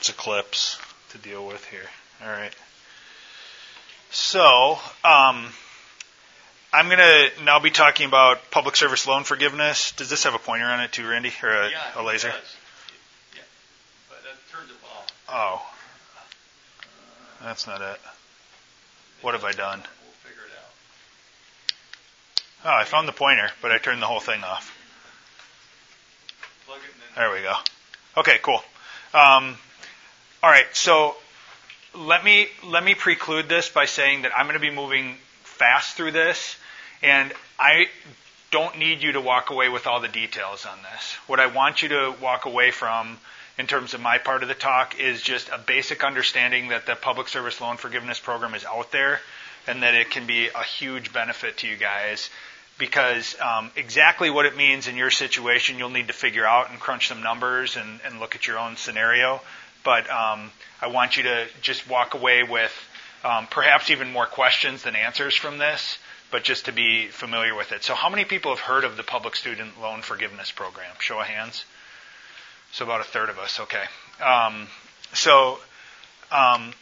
Eclipse 0.09 0.77
to 1.11 1.17
deal 1.17 1.45
with 1.45 1.63
here. 1.65 1.89
All 2.23 2.31
right. 2.31 2.53
So, 4.11 4.77
um, 5.03 5.47
I'm 6.71 6.87
going 6.87 6.97
to 6.97 7.29
now 7.43 7.59
be 7.59 7.69
talking 7.69 8.07
about 8.07 8.49
public 8.51 8.75
service 8.75 9.07
loan 9.07 9.23
forgiveness. 9.23 9.91
Does 9.91 10.09
this 10.09 10.23
have 10.23 10.33
a 10.33 10.39
pointer 10.39 10.65
on 10.65 10.81
it 10.81 10.91
too, 10.91 11.07
Randy, 11.07 11.31
or 11.41 11.49
a, 11.49 11.69
yeah, 11.69 11.77
a 11.95 12.03
laser? 12.03 12.29
Yeah, 12.29 13.41
but 14.09 14.19
that 14.23 14.51
turns 14.51 14.71
it 14.71 14.77
off. 14.83 15.07
Oh, 15.29 15.61
that's 17.43 17.67
not 17.67 17.81
it. 17.81 17.99
What 19.21 19.33
have 19.33 19.43
I 19.43 19.51
done? 19.51 19.79
We'll 19.79 20.13
figure 20.23 20.43
it 20.45 20.51
out. 22.65 22.73
Oh, 22.73 22.81
I 22.81 22.83
found 22.85 23.07
the 23.07 23.13
pointer, 23.13 23.49
but 23.61 23.71
I 23.71 23.77
turned 23.77 24.01
the 24.01 24.07
whole 24.07 24.19
thing 24.19 24.43
off. 24.43 24.75
Plug 26.65 26.79
it 26.79 26.85
in. 26.85 27.21
There 27.21 27.31
we 27.31 27.41
go. 27.41 27.53
Okay, 28.17 28.39
cool. 28.41 28.61
Um, 29.13 29.57
all 30.43 30.49
right, 30.49 30.65
so 30.73 31.15
let 31.95 32.25
me 32.25 32.47
let 32.65 32.83
me 32.83 32.95
preclude 32.95 33.47
this 33.47 33.69
by 33.69 33.85
saying 33.85 34.23
that 34.23 34.37
I'm 34.37 34.45
going 34.45 34.59
to 34.59 34.59
be 34.59 34.69
moving 34.69 35.15
fast 35.43 35.95
through 35.95 36.11
this, 36.11 36.57
and 37.01 37.31
I 37.57 37.85
don't 38.51 38.77
need 38.77 39.01
you 39.01 39.13
to 39.13 39.21
walk 39.21 39.51
away 39.51 39.69
with 39.69 39.87
all 39.87 40.01
the 40.01 40.09
details 40.09 40.65
on 40.65 40.77
this. 40.91 41.13
What 41.27 41.39
I 41.39 41.47
want 41.47 41.81
you 41.81 41.89
to 41.89 42.13
walk 42.21 42.43
away 42.43 42.71
from 42.71 43.17
in 43.57 43.67
terms 43.67 43.93
of 43.93 44.01
my 44.01 44.17
part 44.17 44.43
of 44.43 44.49
the 44.49 44.55
talk 44.55 44.99
is 44.99 45.21
just 45.21 45.47
a 45.47 45.57
basic 45.57 46.03
understanding 46.03 46.67
that 46.69 46.87
the 46.87 46.95
public 46.95 47.29
service 47.29 47.61
loan 47.61 47.77
forgiveness 47.77 48.19
program 48.19 48.53
is 48.53 48.65
out 48.65 48.91
there 48.91 49.21
and 49.65 49.81
that 49.83 49.93
it 49.93 50.09
can 50.09 50.27
be 50.27 50.49
a 50.49 50.63
huge 50.63 51.13
benefit 51.13 51.57
to 51.59 51.67
you 51.67 51.77
guys 51.77 52.29
because 52.77 53.39
um, 53.39 53.71
exactly 53.75 54.29
what 54.29 54.45
it 54.45 54.57
means 54.57 54.87
in 54.87 54.97
your 54.97 55.11
situation, 55.11 55.77
you'll 55.77 55.89
need 55.89 56.07
to 56.07 56.13
figure 56.13 56.45
out 56.45 56.69
and 56.69 56.79
crunch 56.79 57.07
some 57.07 57.21
numbers 57.21 57.77
and, 57.77 57.99
and 58.05 58.19
look 58.19 58.35
at 58.35 58.47
your 58.47 58.57
own 58.57 58.75
scenario. 58.75 59.41
But 59.83 60.09
um, 60.09 60.51
I 60.81 60.87
want 60.87 61.17
you 61.17 61.23
to 61.23 61.47
just 61.61 61.89
walk 61.89 62.13
away 62.13 62.43
with 62.43 62.71
um, 63.23 63.47
perhaps 63.47 63.89
even 63.89 64.11
more 64.11 64.25
questions 64.25 64.83
than 64.83 64.95
answers 64.95 65.35
from 65.35 65.57
this, 65.57 65.97
but 66.31 66.43
just 66.43 66.65
to 66.65 66.71
be 66.71 67.07
familiar 67.07 67.55
with 67.55 67.71
it. 67.71 67.83
So, 67.83 67.93
how 67.93 68.09
many 68.09 68.25
people 68.25 68.51
have 68.51 68.59
heard 68.59 68.83
of 68.83 68.97
the 68.97 69.03
Public 69.03 69.35
Student 69.35 69.81
Loan 69.81 70.01
Forgiveness 70.01 70.51
Program? 70.51 70.91
Show 70.99 71.19
of 71.19 71.27
hands. 71.27 71.65
So, 72.71 72.85
about 72.85 73.01
a 73.01 73.05
third 73.05 73.29
of 73.29 73.39
us. 73.39 73.59
Okay. 73.59 73.83
Um, 74.23 74.67
so, 75.13 75.59
um, 76.31 76.73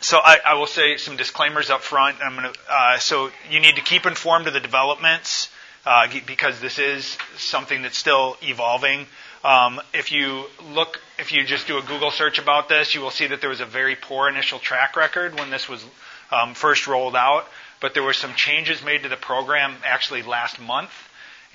so 0.00 0.18
I, 0.18 0.38
I, 0.46 0.54
will 0.54 0.66
say 0.66 0.96
some 0.96 1.16
disclaimers 1.16 1.70
up 1.70 1.82
front. 1.82 2.16
I'm 2.22 2.34
going 2.34 2.52
to. 2.52 2.58
Uh, 2.68 2.98
so 2.98 3.30
you 3.50 3.60
need 3.60 3.76
to 3.76 3.82
keep 3.82 4.06
informed 4.06 4.46
of 4.46 4.54
the 4.54 4.60
developments 4.60 5.50
uh, 5.84 6.08
because 6.26 6.60
this 6.60 6.78
is 6.78 7.18
something 7.36 7.82
that's 7.82 7.98
still 7.98 8.36
evolving. 8.42 9.06
Um, 9.42 9.80
if 9.94 10.12
you 10.12 10.44
look, 10.72 11.00
if 11.18 11.32
you 11.32 11.44
just 11.44 11.66
do 11.66 11.78
a 11.78 11.82
Google 11.82 12.10
search 12.10 12.38
about 12.38 12.68
this, 12.68 12.94
you 12.94 13.00
will 13.00 13.10
see 13.10 13.28
that 13.28 13.40
there 13.40 13.48
was 13.48 13.60
a 13.60 13.66
very 13.66 13.96
poor 13.96 14.28
initial 14.28 14.58
track 14.58 14.96
record 14.96 15.38
when 15.38 15.50
this 15.50 15.68
was 15.68 15.84
um, 16.30 16.54
first 16.54 16.86
rolled 16.86 17.16
out. 17.16 17.46
But 17.80 17.94
there 17.94 18.02
were 18.02 18.12
some 18.12 18.34
changes 18.34 18.84
made 18.84 19.04
to 19.04 19.08
the 19.08 19.16
program 19.16 19.74
actually 19.84 20.22
last 20.22 20.60
month, 20.60 20.90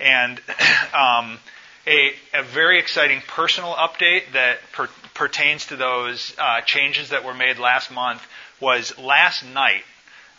and 0.00 0.40
um, 0.94 1.38
a, 1.86 2.12
a, 2.34 2.42
very 2.42 2.80
exciting 2.80 3.22
personal 3.28 3.72
update 3.74 4.32
that 4.32 4.58
per, 4.72 4.88
pertains 5.14 5.66
to 5.66 5.76
those 5.76 6.34
uh, 6.38 6.62
changes 6.62 7.10
that 7.10 7.24
were 7.24 7.34
made 7.34 7.58
last 7.58 7.92
month 7.92 8.26
was 8.60 8.98
last 8.98 9.44
night. 9.44 9.84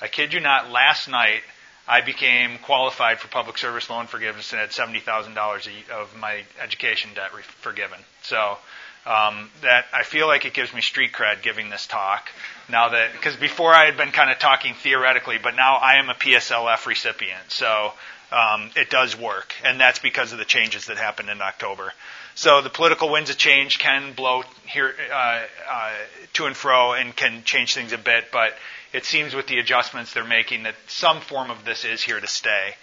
I 0.01 0.09
kid 0.09 0.33
you 0.33 0.41
not, 0.41 0.69
last 0.69 1.07
night 1.07 1.41
I 1.87 2.01
became 2.01 2.57
qualified 2.59 3.19
for 3.19 3.27
public 3.29 3.57
service 3.57 3.89
loan 3.89 4.07
forgiveness 4.07 4.51
and 4.51 4.59
had 4.59 4.71
seventy 4.73 4.99
thousand 4.99 5.35
dollars 5.35 5.67
of 5.93 6.15
my 6.17 6.43
education 6.61 7.11
debt 7.15 7.33
re- 7.33 7.43
forgiven. 7.61 7.99
So 8.23 8.57
um, 9.05 9.49
that 9.61 9.85
I 9.93 10.03
feel 10.03 10.27
like 10.27 10.45
it 10.45 10.53
gives 10.53 10.73
me 10.73 10.81
street 10.81 11.13
cred 11.13 11.41
giving 11.41 11.69
this 11.69 11.87
talk. 11.87 12.29
Now 12.69 12.89
that 12.89 13.13
because 13.13 13.37
before 13.37 13.73
I 13.73 13.85
had 13.85 13.95
been 13.95 14.11
kind 14.11 14.29
of 14.29 14.37
talking 14.37 14.73
theoretically, 14.73 15.37
but 15.41 15.55
now 15.55 15.75
I 15.75 15.95
am 15.95 16.09
a 16.09 16.13
PSLF 16.13 16.85
recipient, 16.85 17.49
so 17.49 17.93
um, 18.31 18.69
it 18.75 18.89
does 18.89 19.17
work, 19.17 19.53
and 19.63 19.79
that's 19.79 19.99
because 19.99 20.33
of 20.33 20.39
the 20.39 20.45
changes 20.45 20.87
that 20.87 20.97
happened 20.97 21.29
in 21.29 21.41
October. 21.41 21.93
So 22.37 22.61
the 22.61 22.69
political 22.69 23.09
winds 23.09 23.31
of 23.31 23.37
change 23.39 23.79
can 23.79 24.13
blow 24.13 24.43
here 24.67 24.93
uh, 25.11 25.41
uh, 25.67 25.91
to 26.33 26.45
and 26.45 26.55
fro 26.55 26.93
and 26.93 27.15
can 27.15 27.41
change 27.43 27.73
things 27.73 27.93
a 27.93 27.97
bit, 27.97 28.25
but 28.31 28.53
it 28.93 29.05
seems 29.05 29.33
with 29.33 29.47
the 29.47 29.57
adjustments 29.57 30.13
they're 30.13 30.23
making 30.23 30.61
that 30.61 30.75
some 30.85 31.19
form 31.19 31.49
of 31.49 31.65
this 31.65 31.83
is 31.83 32.03
here 32.03 32.19
to 32.19 32.27
stay. 32.27 32.75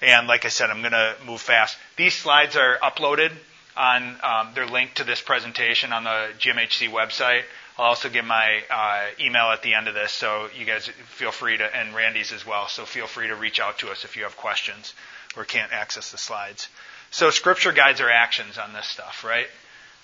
And 0.00 0.28
like 0.28 0.44
I 0.44 0.48
said, 0.48 0.70
I'm 0.70 0.78
going 0.78 0.92
to 0.92 1.16
move 1.26 1.40
fast. 1.40 1.76
These 1.96 2.14
slides 2.14 2.54
are 2.54 2.78
uploaded 2.84 3.32
on, 3.76 4.16
um, 4.22 4.50
they're 4.54 4.68
linked 4.68 4.98
to 4.98 5.04
this 5.04 5.20
presentation 5.20 5.92
on 5.92 6.04
the 6.04 6.28
GMHC 6.38 6.88
website. 6.88 7.42
I'll 7.78 7.86
also 7.86 8.10
give 8.10 8.24
my 8.24 8.62
uh, 8.70 9.06
email 9.18 9.50
at 9.50 9.64
the 9.64 9.74
end 9.74 9.88
of 9.88 9.94
this, 9.94 10.12
so 10.12 10.46
you 10.56 10.64
guys 10.64 10.86
feel 10.86 11.32
free 11.32 11.56
to, 11.56 11.76
and 11.76 11.96
Randy's 11.96 12.30
as 12.30 12.46
well, 12.46 12.68
so 12.68 12.84
feel 12.84 13.08
free 13.08 13.26
to 13.26 13.34
reach 13.34 13.58
out 13.58 13.78
to 13.80 13.90
us 13.90 14.04
if 14.04 14.16
you 14.16 14.22
have 14.22 14.36
questions 14.36 14.94
or 15.36 15.44
can't 15.44 15.72
access 15.72 16.12
the 16.12 16.18
slides. 16.18 16.68
So 17.12 17.30
scripture 17.30 17.72
guides 17.72 18.00
our 18.00 18.10
actions 18.10 18.56
on 18.56 18.72
this 18.72 18.86
stuff, 18.86 19.24
right? 19.24 19.48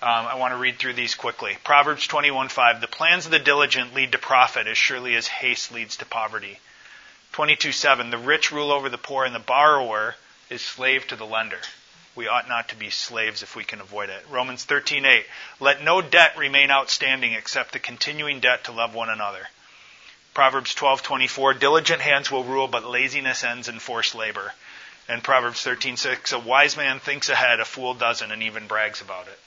Um, 0.01 0.27
I 0.27 0.35
want 0.35 0.53
to 0.53 0.57
read 0.57 0.77
through 0.77 0.93
these 0.93 1.15
quickly. 1.15 1.57
Proverbs 1.63 2.05
21:5. 2.05 2.81
The 2.81 2.87
plans 2.87 3.25
of 3.25 3.31
the 3.31 3.39
diligent 3.39 3.93
lead 3.93 4.11
to 4.11 4.17
profit 4.17 4.67
as 4.67 4.77
surely 4.77 5.15
as 5.15 5.25
haste 5.27 5.71
leads 5.71 5.97
to 5.97 6.05
poverty. 6.05 6.59
22:7. 7.33 8.11
The 8.11 8.17
rich 8.17 8.51
rule 8.51 8.71
over 8.71 8.89
the 8.89 8.97
poor, 8.97 9.23
and 9.23 9.33
the 9.33 9.39
borrower 9.39 10.15
is 10.49 10.61
slave 10.61 11.07
to 11.07 11.15
the 11.15 11.25
lender. 11.25 11.61
We 12.13 12.27
ought 12.27 12.49
not 12.49 12.69
to 12.69 12.75
be 12.75 12.89
slaves 12.89 13.41
if 13.41 13.55
we 13.55 13.63
can 13.63 13.79
avoid 13.79 14.09
it. 14.09 14.25
Romans 14.29 14.65
13:8. 14.65 15.25
Let 15.59 15.81
no 15.81 16.01
debt 16.01 16.35
remain 16.35 16.71
outstanding 16.71 17.33
except 17.33 17.71
the 17.71 17.79
continuing 17.79 18.41
debt 18.41 18.65
to 18.65 18.71
love 18.71 18.93
one 18.93 19.09
another. 19.09 19.47
Proverbs 20.33 20.75
12:24. 20.75 21.53
Diligent 21.53 22.01
hands 22.01 22.29
will 22.29 22.43
rule, 22.43 22.67
but 22.67 22.83
laziness 22.83 23.43
ends 23.43 23.69
in 23.69 23.79
forced 23.79 24.13
labor. 24.13 24.53
And 25.09 25.23
Proverbs 25.23 25.63
13:6. 25.63 26.33
A 26.33 26.39
wise 26.39 26.75
man 26.75 26.99
thinks 26.99 27.29
ahead, 27.29 27.59
a 27.59 27.65
fool 27.65 27.93
doesn't, 27.93 28.31
and 28.31 28.43
even 28.43 28.67
brags 28.67 29.01
about 29.01 29.27
it. 29.27 29.39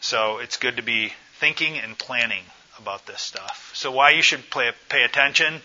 So 0.00 0.38
it's 0.38 0.56
good 0.56 0.76
to 0.76 0.82
be 0.82 1.12
thinking 1.38 1.78
and 1.78 1.98
planning 1.98 2.44
about 2.78 3.06
this 3.06 3.20
stuff. 3.20 3.70
So 3.74 3.90
why 3.90 4.10
you 4.10 4.22
should 4.22 4.50
pay, 4.50 4.72
pay 4.88 5.02
attention? 5.02 5.60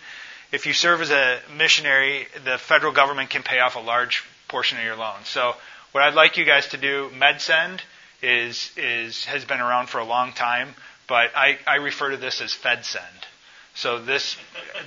If 0.51 0.65
you 0.65 0.73
serve 0.73 1.01
as 1.01 1.12
a 1.12 1.39
missionary, 1.55 2.27
the 2.43 2.57
federal 2.57 2.91
government 2.91 3.29
can 3.29 3.43
pay 3.43 3.59
off 3.59 3.75
a 3.75 3.79
large 3.79 4.23
portion 4.47 4.77
of 4.77 4.83
your 4.83 4.95
loan. 4.95 5.23
So 5.25 5.55
what 5.91 6.03
I'd 6.03 6.15
like 6.15 6.38
you 6.38 6.45
guys 6.45 6.67
to 6.69 6.77
do, 6.77 7.09
MedSend 7.13 7.79
is 8.21 8.71
is 8.75 9.25
has 9.25 9.45
been 9.45 9.59
around 9.59 9.88
for 9.88 9.99
a 9.99 10.05
long 10.05 10.33
time, 10.33 10.75
but 11.07 11.31
I, 11.35 11.57
I 11.65 11.75
refer 11.75 12.12
to 12.12 12.17
this 12.17 12.41
as 12.41 12.53
FedSend. 12.53 13.28
So 13.79 13.97
this 13.97 14.35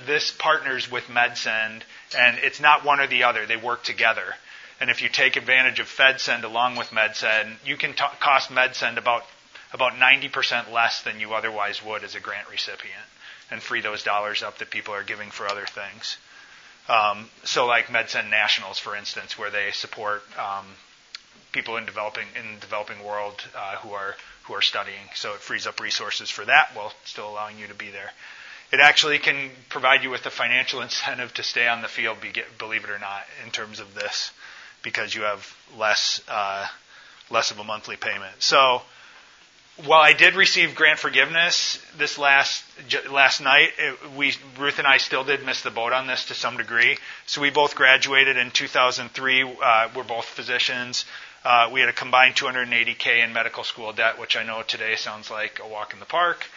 this 0.05 0.29
partners 0.31 0.89
with 0.89 1.05
MedSend, 1.05 1.81
and 2.15 2.37
it's 2.37 2.59
not 2.59 2.85
one 2.85 2.99
or 2.99 3.07
the 3.07 3.23
other; 3.23 3.47
they 3.47 3.57
work 3.57 3.83
together. 3.83 4.35
And 4.79 4.91
if 4.91 5.01
you 5.01 5.09
take 5.09 5.35
advantage 5.35 5.79
of 5.79 5.87
FedSend 5.87 6.43
along 6.43 6.75
with 6.75 6.89
MedSend, 6.89 7.55
you 7.65 7.75
can 7.75 7.93
t- 7.93 8.03
cost 8.19 8.51
MedSend 8.51 8.97
about 8.97 9.23
about 9.71 9.93
90% 9.93 10.71
less 10.71 11.01
than 11.01 11.19
you 11.19 11.33
otherwise 11.33 11.83
would 11.83 12.03
as 12.03 12.13
a 12.13 12.19
grant 12.19 12.47
recipient 12.51 13.07
and 13.49 13.63
free 13.63 13.81
those 13.81 14.03
dollars 14.03 14.43
up 14.43 14.59
that 14.59 14.69
people 14.69 14.93
are 14.93 15.03
giving 15.03 15.31
for 15.31 15.47
other 15.47 15.65
things. 15.65 16.17
Um, 16.87 17.31
so, 17.43 17.65
like 17.65 17.87
MedSend 17.87 18.29
Nationals, 18.29 18.77
for 18.77 18.95
instance, 18.95 19.39
where 19.39 19.49
they 19.49 19.71
support 19.71 20.21
um, 20.37 20.67
people 21.51 21.77
in 21.77 21.87
developing 21.87 22.27
in 22.35 22.53
the 22.55 22.61
developing 22.61 23.03
world 23.03 23.43
uh, 23.55 23.77
who 23.77 23.93
are 23.93 24.15
who 24.43 24.53
are 24.53 24.61
studying. 24.61 25.09
So 25.15 25.33
it 25.33 25.39
frees 25.39 25.65
up 25.65 25.79
resources 25.79 26.29
for 26.29 26.45
that 26.45 26.75
while 26.75 26.93
still 27.05 27.27
allowing 27.27 27.57
you 27.57 27.65
to 27.67 27.73
be 27.73 27.89
there. 27.89 28.11
It 28.73 28.79
actually 28.79 29.19
can 29.19 29.51
provide 29.69 30.01
you 30.01 30.09
with 30.09 30.25
a 30.25 30.31
financial 30.31 30.81
incentive 30.81 31.31
to 31.35 31.43
stay 31.43 31.67
on 31.67 31.83
the 31.83 31.87
field, 31.87 32.17
believe 32.57 32.83
it 32.83 32.89
or 32.89 32.97
not, 32.97 33.21
in 33.45 33.51
terms 33.51 33.79
of 33.79 33.93
this, 33.93 34.31
because 34.81 35.13
you 35.13 35.21
have 35.21 35.55
less 35.77 36.21
uh, 36.27 36.65
less 37.29 37.51
of 37.51 37.59
a 37.59 37.63
monthly 37.63 37.97
payment. 37.97 38.33
So 38.39 38.81
while 39.85 40.01
I 40.01 40.13
did 40.13 40.33
receive 40.33 40.73
grant 40.73 40.97
forgiveness 40.97 41.79
this 41.99 42.17
last 42.17 42.63
last 43.11 43.41
night, 43.41 43.73
it, 43.77 44.11
we 44.17 44.33
Ruth 44.57 44.79
and 44.79 44.87
I 44.87 44.97
still 44.97 45.23
did 45.23 45.45
miss 45.45 45.61
the 45.61 45.69
boat 45.69 45.93
on 45.93 46.07
this 46.07 46.25
to 46.29 46.33
some 46.33 46.57
degree. 46.57 46.97
So 47.27 47.41
we 47.41 47.51
both 47.51 47.75
graduated 47.75 48.37
in 48.37 48.49
2003. 48.49 49.43
Uh, 49.43 49.89
we're 49.95 50.01
both 50.01 50.25
physicians. 50.25 51.05
Uh, 51.45 51.69
we 51.71 51.79
had 51.79 51.89
a 51.89 51.93
combined 51.93 52.33
280k 52.37 53.23
in 53.23 53.33
medical 53.33 53.63
school 53.63 53.93
debt, 53.93 54.19
which 54.19 54.35
I 54.35 54.41
know 54.41 54.63
today 54.63 54.95
sounds 54.95 55.29
like 55.29 55.59
a 55.63 55.67
walk 55.67 55.93
in 55.93 55.99
the 55.99 56.05
park. 56.05 56.47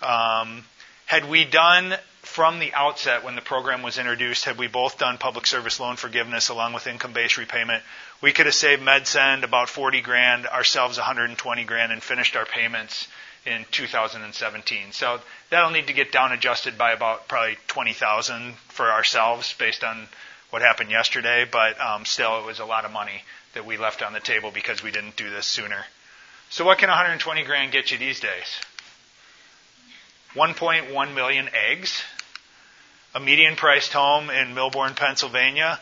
Um, 0.00 0.64
had 1.06 1.28
we 1.28 1.44
done 1.44 1.94
from 2.22 2.58
the 2.58 2.74
outset 2.74 3.24
when 3.24 3.36
the 3.36 3.40
program 3.40 3.82
was 3.82 3.96
introduced, 3.96 4.44
had 4.44 4.58
we 4.58 4.66
both 4.66 4.98
done 4.98 5.16
public 5.16 5.46
service 5.46 5.78
loan 5.78 5.96
forgiveness 5.96 6.48
along 6.48 6.72
with 6.72 6.86
income-based 6.86 7.38
repayment, 7.38 7.82
we 8.20 8.32
could 8.32 8.46
have 8.46 8.54
saved 8.54 8.82
MedSend 8.82 9.44
about 9.44 9.68
40 9.68 10.00
grand, 10.02 10.46
ourselves 10.46 10.98
120 10.98 11.64
grand, 11.64 11.92
and 11.92 12.02
finished 12.02 12.36
our 12.36 12.44
payments 12.44 13.06
in 13.46 13.64
2017. 13.70 14.90
So 14.90 15.20
that'll 15.50 15.70
need 15.70 15.86
to 15.86 15.92
get 15.92 16.10
down 16.10 16.32
adjusted 16.32 16.76
by 16.76 16.92
about 16.92 17.28
probably 17.28 17.56
20,000 17.68 18.54
for 18.68 18.90
ourselves 18.90 19.54
based 19.56 19.84
on 19.84 20.08
what 20.50 20.62
happened 20.62 20.90
yesterday, 20.90 21.46
but 21.50 21.80
um, 21.80 22.04
still 22.04 22.40
it 22.40 22.44
was 22.44 22.58
a 22.58 22.64
lot 22.64 22.84
of 22.84 22.90
money 22.90 23.22
that 23.54 23.64
we 23.64 23.76
left 23.76 24.02
on 24.02 24.12
the 24.12 24.20
table 24.20 24.50
because 24.50 24.82
we 24.82 24.90
didn't 24.90 25.16
do 25.16 25.30
this 25.30 25.46
sooner. 25.46 25.84
So 26.50 26.64
what 26.64 26.78
can 26.78 26.88
120 26.88 27.44
grand 27.44 27.70
get 27.70 27.92
you 27.92 27.98
these 27.98 28.18
days? 28.18 28.60
1.1 30.36 31.14
million 31.14 31.48
eggs, 31.52 32.02
a 33.14 33.20
median 33.20 33.56
priced 33.56 33.92
home 33.92 34.28
in 34.28 34.54
Millburn, 34.54 34.94
Pennsylvania. 34.94 35.80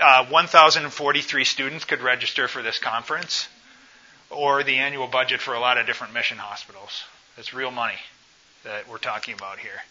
Uh, 0.00 0.24
1,043 0.26 1.44
students 1.44 1.84
could 1.84 2.00
register 2.00 2.48
for 2.48 2.62
this 2.62 2.78
conference, 2.78 3.48
or 4.30 4.62
the 4.62 4.76
annual 4.76 5.06
budget 5.06 5.40
for 5.40 5.54
a 5.54 5.60
lot 5.60 5.76
of 5.76 5.86
different 5.86 6.14
mission 6.14 6.38
hospitals. 6.38 7.04
It's 7.36 7.52
real 7.52 7.70
money 7.70 7.98
that 8.64 8.88
we're 8.88 8.98
talking 8.98 9.34
about 9.34 9.58
here. 9.58 9.82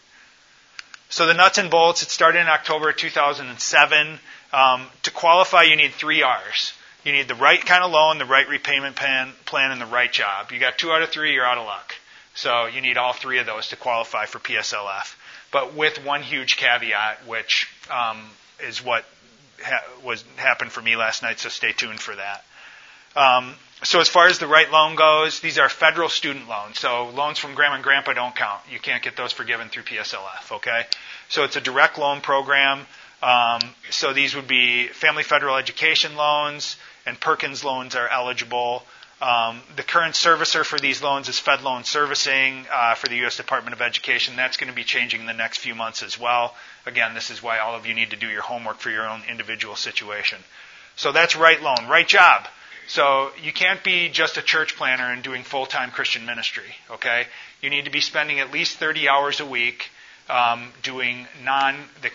So 1.08 1.26
the 1.26 1.34
nuts 1.34 1.58
and 1.58 1.70
bolts, 1.70 2.02
it 2.02 2.10
started 2.10 2.40
in 2.40 2.48
October 2.48 2.92
2007. 2.92 4.18
Um, 4.52 4.86
to 5.04 5.10
qualify, 5.12 5.62
you 5.62 5.76
need 5.76 5.92
three 5.92 6.22
R's. 6.22 6.72
You 7.04 7.12
need 7.12 7.28
the 7.28 7.36
right 7.36 7.64
kind 7.64 7.84
of 7.84 7.92
loan, 7.92 8.18
the 8.18 8.24
right 8.24 8.48
repayment 8.48 8.96
plan, 8.96 9.32
plan, 9.44 9.70
and 9.70 9.80
the 9.80 9.86
right 9.86 10.12
job. 10.12 10.50
You 10.50 10.58
got 10.58 10.76
two 10.76 10.90
out 10.90 11.02
of 11.02 11.10
three, 11.10 11.34
you're 11.34 11.46
out 11.46 11.58
of 11.58 11.66
luck. 11.66 11.94
So 12.36 12.66
you 12.66 12.80
need 12.80 12.98
all 12.98 13.12
three 13.12 13.38
of 13.38 13.46
those 13.46 13.68
to 13.68 13.76
qualify 13.76 14.26
for 14.26 14.38
PSLF. 14.38 15.14
But 15.50 15.74
with 15.74 16.04
one 16.04 16.22
huge 16.22 16.56
caveat, 16.56 17.26
which 17.26 17.68
um, 17.90 18.22
is 18.62 18.84
what 18.84 19.04
ha- 19.62 19.84
was 20.04 20.22
happened 20.36 20.70
for 20.70 20.82
me 20.82 20.96
last 20.96 21.22
night. 21.22 21.38
So 21.40 21.48
stay 21.48 21.72
tuned 21.72 21.98
for 21.98 22.14
that. 22.14 22.44
Um, 23.16 23.54
so 23.82 24.00
as 24.00 24.08
far 24.08 24.26
as 24.26 24.38
the 24.38 24.46
right 24.46 24.70
loan 24.70 24.96
goes, 24.96 25.40
these 25.40 25.58
are 25.58 25.68
federal 25.68 26.08
student 26.08 26.48
loans. 26.48 26.78
So 26.78 27.08
loans 27.08 27.38
from 27.38 27.54
grandma 27.54 27.76
and 27.76 27.84
grandpa 27.84 28.12
don't 28.12 28.36
count. 28.36 28.60
You 28.70 28.78
can't 28.78 29.02
get 29.02 29.16
those 29.16 29.32
forgiven 29.32 29.68
through 29.68 29.84
PSLF. 29.84 30.52
Okay. 30.56 30.84
So 31.28 31.44
it's 31.44 31.56
a 31.56 31.60
direct 31.60 31.98
loan 31.98 32.20
program. 32.20 32.86
Um, 33.22 33.60
so 33.90 34.12
these 34.12 34.36
would 34.36 34.46
be 34.46 34.88
family 34.88 35.22
federal 35.22 35.56
education 35.56 36.16
loans 36.16 36.76
and 37.06 37.18
Perkins 37.18 37.64
loans 37.64 37.94
are 37.94 38.08
eligible. 38.08 38.82
Um, 39.20 39.62
the 39.76 39.82
current 39.82 40.14
servicer 40.14 40.62
for 40.62 40.78
these 40.78 41.02
loans 41.02 41.28
is 41.28 41.38
Fed 41.38 41.62
Loan 41.62 41.84
Servicing 41.84 42.66
uh, 42.70 42.94
for 42.94 43.08
the 43.08 43.16
U.S. 43.18 43.38
Department 43.38 43.72
of 43.74 43.80
Education. 43.80 44.36
That's 44.36 44.58
going 44.58 44.68
to 44.68 44.76
be 44.76 44.84
changing 44.84 45.20
in 45.20 45.26
the 45.26 45.32
next 45.32 45.58
few 45.58 45.74
months 45.74 46.02
as 46.02 46.20
well. 46.20 46.54
Again, 46.84 47.14
this 47.14 47.30
is 47.30 47.42
why 47.42 47.58
all 47.58 47.74
of 47.74 47.86
you 47.86 47.94
need 47.94 48.10
to 48.10 48.16
do 48.16 48.28
your 48.28 48.42
homework 48.42 48.78
for 48.78 48.90
your 48.90 49.08
own 49.08 49.22
individual 49.28 49.74
situation. 49.74 50.38
So 50.96 51.12
that's 51.12 51.34
right 51.34 51.60
loan, 51.62 51.88
right 51.88 52.06
job. 52.06 52.46
So 52.88 53.30
you 53.42 53.52
can't 53.52 53.82
be 53.82 54.10
just 54.10 54.36
a 54.36 54.42
church 54.42 54.76
planter 54.76 55.04
and 55.04 55.22
doing 55.22 55.42
full-time 55.44 55.90
Christian 55.90 56.26
ministry. 56.26 56.76
Okay, 56.90 57.26
you 57.62 57.70
need 57.70 57.86
to 57.86 57.90
be 57.90 58.00
spending 58.00 58.38
at 58.40 58.52
least 58.52 58.78
30 58.78 59.08
hours 59.08 59.40
a 59.40 59.46
week 59.46 59.90
um, 60.28 60.72
doing 60.82 61.26
non. 61.42 61.74
The, 62.02 62.10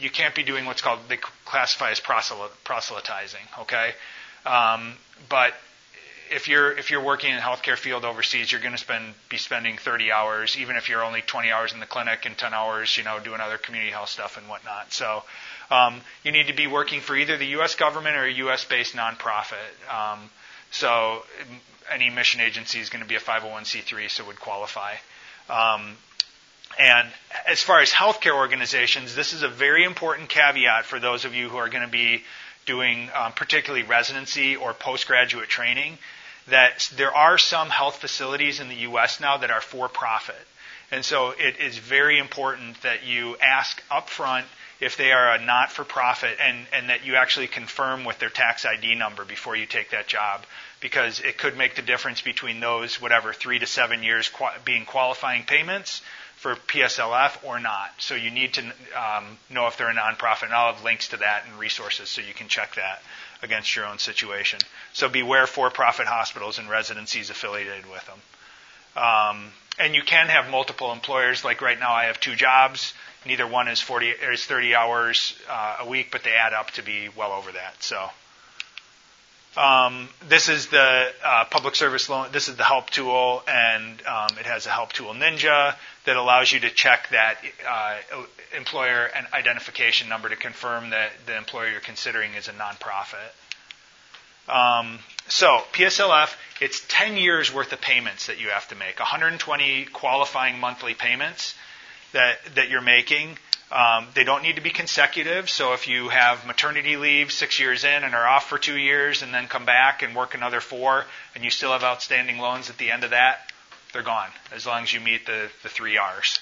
you 0.00 0.08
can't 0.08 0.34
be 0.34 0.42
doing 0.44 0.64
what's 0.66 0.82
called 0.82 1.00
they 1.08 1.18
classify 1.44 1.90
as 1.90 2.00
proselytizing. 2.00 3.40
Okay, 3.60 3.92
um, 4.46 4.94
but 5.28 5.52
if 6.30 6.48
you're 6.48 6.72
if 6.72 6.90
you're 6.90 7.02
working 7.02 7.30
in 7.30 7.36
the 7.36 7.42
healthcare 7.42 7.76
field 7.76 8.04
overseas, 8.04 8.50
you're 8.50 8.60
going 8.60 8.72
to 8.74 8.78
spend 8.78 9.14
be 9.28 9.36
spending 9.36 9.76
30 9.78 10.12
hours, 10.12 10.56
even 10.58 10.76
if 10.76 10.88
you're 10.88 11.02
only 11.04 11.22
20 11.22 11.50
hours 11.50 11.72
in 11.72 11.80
the 11.80 11.86
clinic 11.86 12.26
and 12.26 12.36
10 12.36 12.54
hours, 12.54 12.96
you 12.96 13.04
know, 13.04 13.18
doing 13.20 13.40
other 13.40 13.58
community 13.58 13.90
health 13.92 14.08
stuff 14.08 14.36
and 14.36 14.48
whatnot. 14.48 14.92
So 14.92 15.22
um, 15.70 16.00
you 16.22 16.32
need 16.32 16.48
to 16.48 16.54
be 16.54 16.66
working 16.66 17.00
for 17.00 17.16
either 17.16 17.36
the 17.36 17.46
U.S. 17.58 17.74
government 17.74 18.16
or 18.16 18.24
a 18.24 18.32
U.S.-based 18.32 18.94
nonprofit. 18.94 19.82
Um, 19.92 20.30
so 20.70 21.22
any 21.90 22.10
mission 22.10 22.40
agency 22.40 22.80
is 22.80 22.90
going 22.90 23.02
to 23.02 23.08
be 23.08 23.16
a 23.16 23.20
501c3, 23.20 24.10
so 24.10 24.24
would 24.26 24.40
qualify. 24.40 24.94
Um, 25.48 25.96
and 26.78 27.08
as 27.46 27.62
far 27.62 27.80
as 27.80 27.90
healthcare 27.90 28.34
organizations, 28.36 29.14
this 29.14 29.32
is 29.32 29.42
a 29.42 29.48
very 29.48 29.84
important 29.84 30.28
caveat 30.28 30.84
for 30.86 30.98
those 30.98 31.24
of 31.24 31.34
you 31.34 31.48
who 31.48 31.56
are 31.56 31.68
going 31.68 31.84
to 31.84 31.90
be 31.90 32.22
doing 32.66 33.10
um, 33.14 33.32
particularly 33.32 33.84
residency 33.84 34.56
or 34.56 34.72
postgraduate 34.74 35.48
training 35.48 35.98
that 36.48 36.90
there 36.96 37.14
are 37.14 37.38
some 37.38 37.70
health 37.70 37.96
facilities 37.96 38.60
in 38.60 38.68
the 38.68 38.74
U.S. 38.76 39.20
now 39.20 39.38
that 39.38 39.50
are 39.50 39.60
for 39.60 39.88
profit. 39.88 40.36
And 40.90 41.04
so 41.04 41.30
it 41.30 41.58
is 41.58 41.78
very 41.78 42.18
important 42.18 42.80
that 42.82 43.04
you 43.04 43.36
ask 43.38 43.82
upfront 43.90 44.44
if 44.80 44.96
they 44.96 45.12
are 45.12 45.34
a 45.34 45.42
not 45.42 45.72
for 45.72 45.84
profit 45.84 46.36
and, 46.40 46.66
and 46.72 46.90
that 46.90 47.06
you 47.06 47.14
actually 47.14 47.46
confirm 47.46 48.04
with 48.04 48.18
their 48.18 48.28
tax 48.28 48.66
ID 48.66 48.94
number 48.94 49.24
before 49.24 49.56
you 49.56 49.66
take 49.66 49.90
that 49.90 50.06
job 50.06 50.44
because 50.80 51.20
it 51.20 51.38
could 51.38 51.56
make 51.56 51.76
the 51.76 51.82
difference 51.82 52.20
between 52.20 52.60
those, 52.60 53.00
whatever, 53.00 53.32
three 53.32 53.58
to 53.58 53.66
seven 53.66 54.02
years 54.02 54.30
being 54.64 54.84
qualifying 54.84 55.44
payments 55.44 56.02
for 56.44 56.56
PSLF 56.56 57.42
or 57.42 57.58
not. 57.58 57.90
So 57.96 58.14
you 58.14 58.30
need 58.30 58.52
to 58.52 58.60
um, 58.94 59.38
know 59.48 59.66
if 59.66 59.78
they're 59.78 59.88
a 59.88 59.94
nonprofit, 59.94 60.42
and 60.42 60.52
I'll 60.52 60.74
have 60.74 60.84
links 60.84 61.08
to 61.08 61.16
that 61.16 61.44
and 61.48 61.58
resources 61.58 62.10
so 62.10 62.20
you 62.20 62.34
can 62.34 62.48
check 62.48 62.74
that 62.74 63.00
against 63.42 63.74
your 63.74 63.86
own 63.86 63.98
situation. 63.98 64.58
So 64.92 65.08
beware 65.08 65.46
for-profit 65.46 66.06
hospitals 66.06 66.58
and 66.58 66.68
residencies 66.68 67.30
affiliated 67.30 67.86
with 67.90 68.04
them. 68.04 68.18
Um, 69.02 69.52
and 69.78 69.94
you 69.94 70.02
can 70.02 70.26
have 70.26 70.50
multiple 70.50 70.92
employers. 70.92 71.46
Like 71.46 71.62
right 71.62 71.80
now, 71.80 71.94
I 71.94 72.04
have 72.04 72.20
two 72.20 72.36
jobs. 72.36 72.92
Neither 73.24 73.46
one 73.46 73.66
is 73.66 73.80
40 73.80 74.10
is 74.10 74.44
30 74.44 74.74
hours 74.74 75.40
uh, 75.48 75.78
a 75.80 75.88
week, 75.88 76.10
but 76.12 76.24
they 76.24 76.32
add 76.32 76.52
up 76.52 76.72
to 76.72 76.82
be 76.82 77.08
well 77.16 77.32
over 77.32 77.52
that. 77.52 77.82
So. 77.82 78.10
Um, 79.56 80.08
this 80.28 80.48
is 80.48 80.66
the 80.66 81.06
uh, 81.24 81.44
public 81.50 81.76
service 81.76 82.08
loan. 82.08 82.28
This 82.32 82.48
is 82.48 82.56
the 82.56 82.64
help 82.64 82.90
tool, 82.90 83.42
and 83.46 84.02
um, 84.06 84.36
it 84.38 84.46
has 84.46 84.66
a 84.66 84.70
help 84.70 84.92
tool 84.92 85.14
ninja 85.14 85.76
that 86.06 86.16
allows 86.16 86.52
you 86.52 86.60
to 86.60 86.70
check 86.70 87.08
that 87.10 87.36
uh, 87.68 87.96
employer 88.56 89.08
and 89.16 89.26
identification 89.32 90.08
number 90.08 90.28
to 90.28 90.36
confirm 90.36 90.90
that 90.90 91.12
the 91.26 91.36
employer 91.36 91.70
you're 91.70 91.80
considering 91.80 92.34
is 92.34 92.48
a 92.48 92.52
nonprofit. 92.52 93.30
Um, 94.48 94.98
so 95.28 95.62
PSLF, 95.72 96.34
it's 96.60 96.82
10 96.88 97.16
years 97.16 97.52
worth 97.54 97.72
of 97.72 97.80
payments 97.80 98.26
that 98.26 98.40
you 98.40 98.48
have 98.48 98.68
to 98.68 98.74
make, 98.74 98.98
120 98.98 99.86
qualifying 99.86 100.58
monthly 100.58 100.94
payments 100.94 101.54
that 102.12 102.38
that 102.54 102.68
you're 102.68 102.82
making. 102.82 103.38
Um, 103.72 104.08
they 104.14 104.24
don't 104.24 104.42
need 104.42 104.56
to 104.56 104.62
be 104.62 104.70
consecutive. 104.70 105.48
So 105.50 105.72
if 105.72 105.88
you 105.88 106.08
have 106.08 106.46
maternity 106.46 106.96
leave 106.96 107.32
six 107.32 107.58
years 107.58 107.84
in 107.84 108.04
and 108.04 108.14
are 108.14 108.26
off 108.26 108.48
for 108.48 108.58
two 108.58 108.76
years 108.76 109.22
and 109.22 109.32
then 109.32 109.48
come 109.48 109.64
back 109.64 110.02
and 110.02 110.14
work 110.14 110.34
another 110.34 110.60
four, 110.60 111.04
and 111.34 111.42
you 111.42 111.50
still 111.50 111.72
have 111.72 111.82
outstanding 111.82 112.38
loans 112.38 112.70
at 112.70 112.78
the 112.78 112.90
end 112.90 113.04
of 113.04 113.10
that, 113.10 113.50
they're 113.92 114.02
gone 114.02 114.30
as 114.52 114.66
long 114.66 114.82
as 114.82 114.92
you 114.92 115.00
meet 115.00 115.26
the, 115.26 115.48
the 115.62 115.68
three 115.68 115.96
R's. 115.96 116.40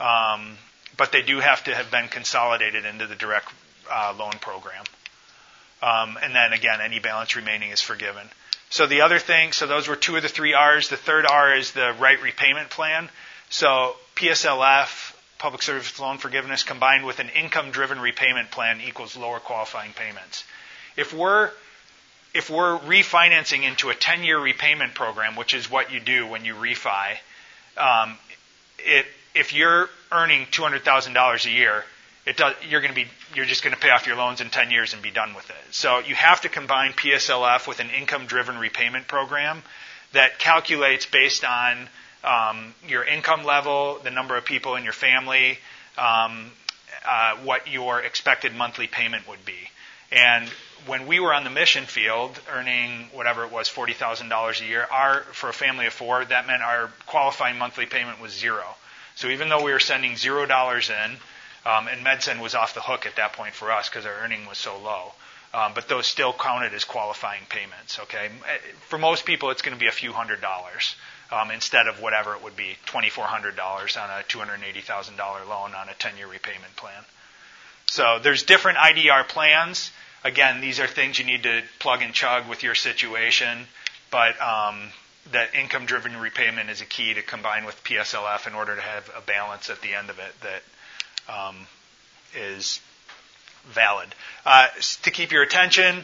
Um, 0.00 0.56
but 0.96 1.12
they 1.12 1.22
do 1.22 1.38
have 1.40 1.64
to 1.64 1.74
have 1.74 1.90
been 1.90 2.08
consolidated 2.08 2.84
into 2.84 3.06
the 3.06 3.14
direct 3.14 3.48
uh, 3.90 4.14
loan 4.18 4.32
program. 4.40 4.84
Um, 5.80 6.18
and 6.20 6.34
then 6.34 6.52
again, 6.52 6.80
any 6.80 6.98
balance 6.98 7.36
remaining 7.36 7.70
is 7.70 7.80
forgiven. 7.80 8.26
So 8.70 8.86
the 8.86 9.02
other 9.02 9.18
thing, 9.18 9.52
so 9.52 9.66
those 9.66 9.88
were 9.88 9.96
two 9.96 10.16
of 10.16 10.22
the 10.22 10.28
three 10.28 10.54
R's. 10.54 10.88
The 10.88 10.96
third 10.96 11.24
R 11.24 11.54
is 11.54 11.72
the 11.72 11.94
right 11.98 12.20
repayment 12.20 12.70
plan. 12.70 13.08
So 13.48 13.96
PSLF, 14.16 15.07
public 15.38 15.62
service 15.62 15.98
loan 15.98 16.18
forgiveness, 16.18 16.62
combined 16.62 17.04
with 17.06 17.20
an 17.20 17.28
income 17.30 17.70
driven 17.70 18.00
repayment 18.00 18.50
plan 18.50 18.80
equals 18.80 19.16
lower 19.16 19.38
qualifying 19.38 19.92
payments. 19.92 20.44
If 20.96 21.12
we're 21.14 21.50
if 22.34 22.50
we're 22.50 22.78
refinancing 22.78 23.62
into 23.62 23.88
a 23.90 23.94
10 23.94 24.22
year 24.22 24.38
repayment 24.38 24.94
program, 24.94 25.36
which 25.36 25.54
is 25.54 25.70
what 25.70 25.92
you 25.92 26.00
do 26.00 26.26
when 26.26 26.44
you 26.44 26.54
refi, 26.54 27.16
um, 27.76 28.18
it, 28.78 29.06
if 29.34 29.52
you're 29.52 29.88
earning 30.12 30.46
$200,000 30.46 31.46
a 31.46 31.50
year, 31.50 31.84
does, 32.36 32.54
you're 32.68 32.80
going 32.80 32.92
to 32.92 33.00
be 33.00 33.06
you're 33.34 33.46
just 33.46 33.62
going 33.62 33.74
to 33.74 33.80
pay 33.80 33.90
off 33.90 34.06
your 34.06 34.16
loans 34.16 34.40
in 34.40 34.50
10 34.50 34.70
years 34.70 34.92
and 34.94 35.02
be 35.02 35.10
done 35.10 35.34
with 35.34 35.48
it. 35.48 35.56
So 35.70 36.00
you 36.00 36.14
have 36.14 36.42
to 36.42 36.48
combine 36.48 36.92
PSLF 36.92 37.66
with 37.66 37.80
an 37.80 37.88
income 37.90 38.26
driven 38.26 38.58
repayment 38.58 39.06
program 39.06 39.62
that 40.12 40.38
calculates 40.38 41.06
based 41.06 41.44
on 41.44 41.88
um, 42.24 42.74
your 42.86 43.04
income 43.04 43.44
level, 43.44 44.00
the 44.02 44.10
number 44.10 44.36
of 44.36 44.44
people 44.44 44.76
in 44.76 44.84
your 44.84 44.92
family, 44.92 45.58
um, 45.96 46.50
uh, 47.06 47.36
what 47.44 47.68
your 47.68 48.00
expected 48.00 48.54
monthly 48.54 48.86
payment 48.86 49.28
would 49.28 49.44
be. 49.44 49.70
And 50.10 50.48
when 50.86 51.06
we 51.06 51.20
were 51.20 51.34
on 51.34 51.44
the 51.44 51.50
mission 51.50 51.84
field, 51.84 52.38
earning 52.50 53.08
whatever 53.12 53.44
it 53.44 53.52
was, 53.52 53.68
forty 53.68 53.92
thousand 53.92 54.28
dollars 54.30 54.60
a 54.60 54.64
year, 54.64 54.86
our 54.90 55.20
for 55.32 55.50
a 55.50 55.52
family 55.52 55.86
of 55.86 55.92
four, 55.92 56.24
that 56.24 56.46
meant 56.46 56.62
our 56.62 56.90
qualifying 57.06 57.58
monthly 57.58 57.86
payment 57.86 58.20
was 58.20 58.32
zero. 58.32 58.64
So 59.16 59.28
even 59.28 59.48
though 59.48 59.62
we 59.62 59.72
were 59.72 59.80
sending 59.80 60.16
zero 60.16 60.46
dollars 60.46 60.90
in, 60.90 61.16
um, 61.66 61.88
and 61.88 62.04
MedSend 62.04 62.40
was 62.40 62.54
off 62.54 62.74
the 62.74 62.80
hook 62.80 63.04
at 63.04 63.16
that 63.16 63.32
point 63.34 63.54
for 63.54 63.70
us 63.70 63.88
because 63.88 64.06
our 64.06 64.14
earning 64.22 64.46
was 64.46 64.58
so 64.58 64.78
low. 64.78 65.12
Um, 65.52 65.72
but 65.74 65.88
those 65.88 66.06
still 66.06 66.32
counted 66.32 66.74
as 66.74 66.84
qualifying 66.84 67.42
payments. 67.48 67.98
Okay, 68.00 68.28
for 68.88 68.98
most 68.98 69.24
people, 69.24 69.50
it's 69.50 69.62
going 69.62 69.76
to 69.76 69.80
be 69.80 69.88
a 69.88 69.92
few 69.92 70.12
hundred 70.12 70.40
dollars 70.40 70.94
um, 71.30 71.50
instead 71.50 71.86
of 71.86 72.00
whatever 72.00 72.34
it 72.34 72.42
would 72.42 72.56
be, 72.56 72.76
$2,400 72.86 73.58
on 74.02 74.10
a 74.10 74.22
$280,000 74.24 75.48
loan 75.48 75.74
on 75.74 75.88
a 75.88 75.92
10-year 75.92 76.26
repayment 76.26 76.74
plan. 76.76 77.04
So 77.86 78.18
there's 78.22 78.42
different 78.42 78.78
IDR 78.78 79.26
plans. 79.28 79.90
Again, 80.24 80.60
these 80.60 80.80
are 80.80 80.86
things 80.86 81.18
you 81.18 81.24
need 81.24 81.44
to 81.44 81.62
plug 81.78 82.02
and 82.02 82.12
chug 82.12 82.48
with 82.48 82.62
your 82.62 82.74
situation, 82.74 83.66
but 84.10 84.40
um, 84.40 84.90
that 85.32 85.54
income-driven 85.54 86.16
repayment 86.16 86.70
is 86.70 86.80
a 86.80 86.86
key 86.86 87.14
to 87.14 87.22
combine 87.22 87.64
with 87.64 87.82
PSLF 87.84 88.46
in 88.46 88.54
order 88.54 88.74
to 88.74 88.80
have 88.80 89.10
a 89.16 89.20
balance 89.20 89.70
at 89.70 89.80
the 89.80 89.94
end 89.94 90.10
of 90.10 90.18
it 90.18 90.32
that 90.42 91.32
um, 91.32 91.56
is 92.34 92.80
valid. 93.66 94.08
Uh, 94.44 94.66
to 95.02 95.10
keep 95.10 95.30
your 95.30 95.42
attention, 95.42 96.02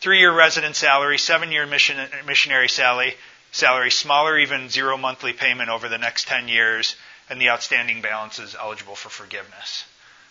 three-year 0.00 0.32
resident 0.32 0.76
salary, 0.76 1.18
seven-year 1.18 1.66
mission, 1.66 1.98
missionary 2.26 2.68
salary, 2.68 3.14
salary, 3.52 3.90
smaller 3.90 4.38
even 4.38 4.68
zero 4.68 4.96
monthly 4.96 5.32
payment 5.32 5.70
over 5.70 5.88
the 5.88 5.98
next 5.98 6.28
10 6.28 6.48
years, 6.48 6.96
and 7.28 7.40
the 7.40 7.50
outstanding 7.50 8.02
balance 8.02 8.38
is 8.38 8.54
eligible 8.54 8.96
for 8.96 9.08
forgiveness. 9.08 9.84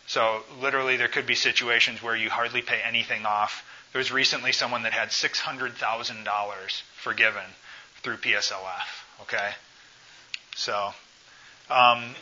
So 0.07 0.43
literally, 0.59 0.97
there 0.97 1.07
could 1.07 1.27
be 1.27 1.35
situations 1.35 2.01
where 2.01 2.15
you 2.15 2.29
hardly 2.29 2.61
pay 2.61 2.81
anything 2.83 3.25
off. 3.25 3.63
There 3.93 3.99
was 3.99 4.11
recently 4.11 4.51
someone 4.51 4.83
that 4.83 4.93
had 4.93 5.09
$600,000 5.09 6.81
forgiven 7.01 7.43
through 8.01 8.17
PSLF. 8.17 8.87
Okay? 9.21 9.49
So, 10.55 10.93
um, 11.69 12.15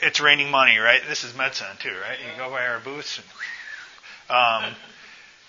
it's 0.00 0.20
raining 0.20 0.50
money, 0.50 0.78
right? 0.78 1.00
This 1.08 1.24
is 1.24 1.32
MedSend 1.32 1.80
too, 1.80 1.90
right? 1.90 2.18
You 2.20 2.36
go 2.38 2.50
by 2.50 2.66
our 2.66 2.80
booths. 2.80 3.20
And, 4.30 4.36
um, 4.70 4.76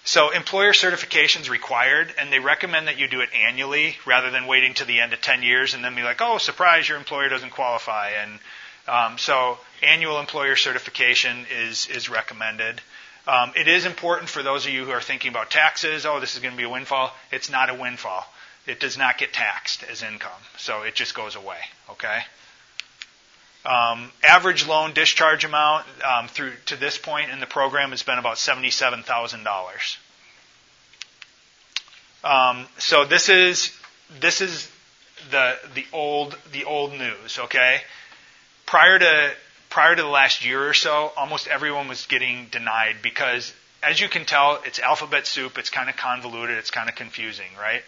so 0.10 0.32
employer 0.32 0.74
certification 0.74 1.44
is 1.44 1.52
required, 1.52 2.12
and 2.18 2.34
they 2.34 2.40
recommend 2.40 2.88
that 2.88 2.98
you 2.98 3.08
do 3.08 3.22
it 3.22 3.30
annually 3.32 3.96
rather 4.08 4.32
than 4.32 4.48
waiting 4.48 4.74
to 4.74 4.86
the 4.86 5.02
end 5.02 5.14
of 5.14 5.22
10 5.22 5.44
years 5.44 5.76
and 5.76 5.84
then 5.84 5.94
be 5.94 6.02
like, 6.02 6.20
oh, 6.20 6.40
surprise, 6.40 6.90
your 6.90 6.98
employer 6.98 7.30
doesn't 7.30 7.52
qualify. 7.52 8.10
And 8.20 8.40
um, 8.88 9.20
so 9.20 9.60
annual 9.84 10.20
employer 10.20 10.56
certification 10.56 11.46
is, 11.56 11.86
is 11.90 12.10
recommended. 12.10 12.82
Um, 13.28 13.52
it 13.56 13.68
is 13.68 13.86
important 13.86 14.32
for 14.32 14.42
those 14.42 14.66
of 14.66 14.72
you 14.72 14.84
who 14.84 14.90
are 14.90 15.00
thinking 15.00 15.30
about 15.30 15.52
taxes. 15.52 16.08
Oh, 16.08 16.20
this 16.20 16.34
is 16.34 16.42
going 16.42 16.56
to 16.56 16.58
be 16.58 16.64
a 16.64 16.70
windfall. 16.70 17.14
It's 17.32 17.52
not 17.52 17.70
a 17.70 17.76
windfall. 17.76 18.26
It 18.66 18.80
does 18.80 18.98
not 18.98 19.20
get 19.20 19.32
taxed 19.32 19.84
as 19.84 20.02
income, 20.02 20.42
so 20.58 20.82
it 20.82 20.96
just 20.96 21.14
goes 21.14 21.36
away. 21.36 21.60
Okay. 21.92 22.24
Um, 23.66 24.12
average 24.24 24.66
loan 24.68 24.94
discharge 24.94 25.44
amount 25.44 25.86
um, 26.04 26.28
through 26.30 26.54
to 26.68 26.78
this 26.78 26.98
point 26.98 27.30
in 27.30 27.42
the 27.42 27.46
program 27.46 27.90
has 27.90 28.04
been 28.04 28.18
about 28.18 28.38
seventy-seven 28.38 29.04
thousand 29.04 29.44
dollars. 29.44 29.98
Um, 32.24 32.68
so 32.78 33.04
this 33.06 33.28
is 33.28 33.72
this 34.22 34.40
is 34.42 34.70
the 35.32 35.58
the 35.76 35.86
old 35.92 36.38
the 36.54 36.64
old 36.64 36.94
news. 36.94 37.38
Okay, 37.40 37.82
prior 38.66 38.98
to 38.98 39.32
prior 39.70 39.96
to 39.96 40.02
the 40.02 40.08
last 40.08 40.46
year 40.46 40.68
or 40.68 40.74
so, 40.74 41.12
almost 41.16 41.48
everyone 41.48 41.88
was 41.88 42.06
getting 42.08 42.48
denied 42.52 42.98
because, 43.02 43.54
as 43.84 44.00
you 44.00 44.08
can 44.10 44.26
tell, 44.26 44.62
it's 44.66 44.80
alphabet 44.80 45.28
soup. 45.28 45.58
It's 45.58 45.70
kind 45.70 45.90
of 45.90 45.98
convoluted. 45.98 46.58
It's 46.58 46.72
kind 46.72 46.90
of 46.90 46.96
confusing, 46.96 47.50
right? 47.60 47.84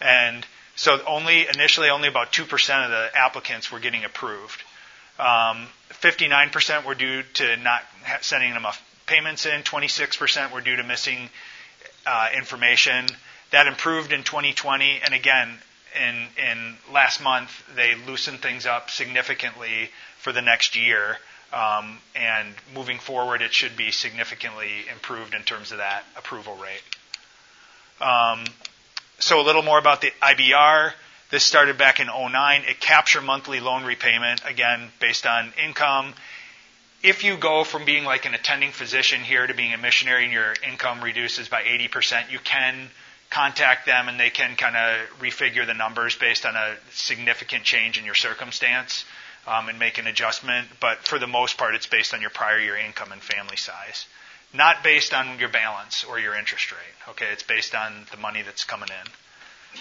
And 0.00 0.46
so 0.76 1.00
only 1.06 1.46
initially 1.48 1.90
only 1.90 2.08
about 2.08 2.32
two 2.32 2.44
percent 2.44 2.84
of 2.84 2.90
the 2.90 3.10
applicants 3.16 3.70
were 3.70 3.80
getting 3.80 4.04
approved. 4.04 4.62
Um, 5.18 5.66
59% 5.90 6.84
were 6.84 6.94
due 6.94 7.22
to 7.34 7.56
not 7.56 7.82
sending 8.20 8.54
enough 8.54 8.80
payments 9.06 9.46
in. 9.46 9.62
26% 9.62 10.52
were 10.52 10.60
due 10.60 10.76
to 10.76 10.84
missing 10.84 11.28
uh, 12.06 12.28
information. 12.36 13.06
That 13.50 13.66
improved 13.66 14.12
in 14.12 14.22
2020, 14.24 15.00
and 15.04 15.14
again, 15.14 15.58
in 15.96 16.26
in 16.36 16.76
last 16.92 17.22
month 17.22 17.50
they 17.74 17.94
loosened 18.06 18.40
things 18.40 18.66
up 18.66 18.90
significantly 18.90 19.90
for 20.18 20.32
the 20.32 20.42
next 20.42 20.76
year. 20.76 21.16
Um, 21.52 21.98
and 22.14 22.54
moving 22.74 22.98
forward, 22.98 23.40
it 23.40 23.54
should 23.54 23.74
be 23.74 23.90
significantly 23.90 24.86
improved 24.92 25.32
in 25.34 25.42
terms 25.44 25.72
of 25.72 25.78
that 25.78 26.04
approval 26.16 26.56
rate. 26.56 26.82
Um, 28.02 28.44
so 29.18 29.40
a 29.40 29.44
little 29.44 29.62
more 29.62 29.78
about 29.78 30.02
the 30.02 30.12
IBR. 30.22 30.92
This 31.30 31.44
started 31.44 31.76
back 31.76 32.00
in 32.00 32.06
09. 32.06 32.62
It 32.66 32.80
captured 32.80 33.20
monthly 33.20 33.60
loan 33.60 33.84
repayment, 33.84 34.40
again, 34.46 34.90
based 34.98 35.26
on 35.26 35.52
income. 35.62 36.14
If 37.02 37.22
you 37.22 37.36
go 37.36 37.64
from 37.64 37.84
being 37.84 38.04
like 38.04 38.24
an 38.24 38.34
attending 38.34 38.72
physician 38.72 39.20
here 39.20 39.46
to 39.46 39.54
being 39.54 39.74
a 39.74 39.78
missionary 39.78 40.24
and 40.24 40.32
your 40.32 40.54
income 40.66 41.04
reduces 41.04 41.48
by 41.48 41.62
80%, 41.62 42.30
you 42.30 42.38
can 42.38 42.88
contact 43.30 43.84
them 43.84 44.08
and 44.08 44.18
they 44.18 44.30
can 44.30 44.56
kind 44.56 44.74
of 44.74 45.06
refigure 45.20 45.66
the 45.66 45.74
numbers 45.74 46.16
based 46.16 46.46
on 46.46 46.56
a 46.56 46.76
significant 46.92 47.62
change 47.62 47.98
in 47.98 48.06
your 48.06 48.14
circumstance 48.14 49.04
um, 49.46 49.68
and 49.68 49.78
make 49.78 49.98
an 49.98 50.06
adjustment. 50.06 50.66
But 50.80 50.98
for 51.06 51.18
the 51.18 51.26
most 51.26 51.58
part, 51.58 51.74
it's 51.74 51.86
based 51.86 52.14
on 52.14 52.22
your 52.22 52.30
prior 52.30 52.58
year 52.58 52.76
income 52.76 53.12
and 53.12 53.20
family 53.20 53.56
size, 53.56 54.06
not 54.54 54.82
based 54.82 55.12
on 55.12 55.38
your 55.38 55.50
balance 55.50 56.04
or 56.04 56.18
your 56.18 56.34
interest 56.34 56.72
rate. 56.72 57.10
Okay, 57.10 57.26
it's 57.32 57.42
based 57.42 57.74
on 57.74 58.06
the 58.10 58.16
money 58.16 58.42
that's 58.42 58.64
coming 58.64 58.88
in, 58.88 59.12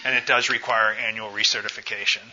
and 0.06 0.16
it 0.16 0.26
does 0.26 0.50
require 0.50 0.94
annual 0.94 1.30
recertification. 1.30 2.24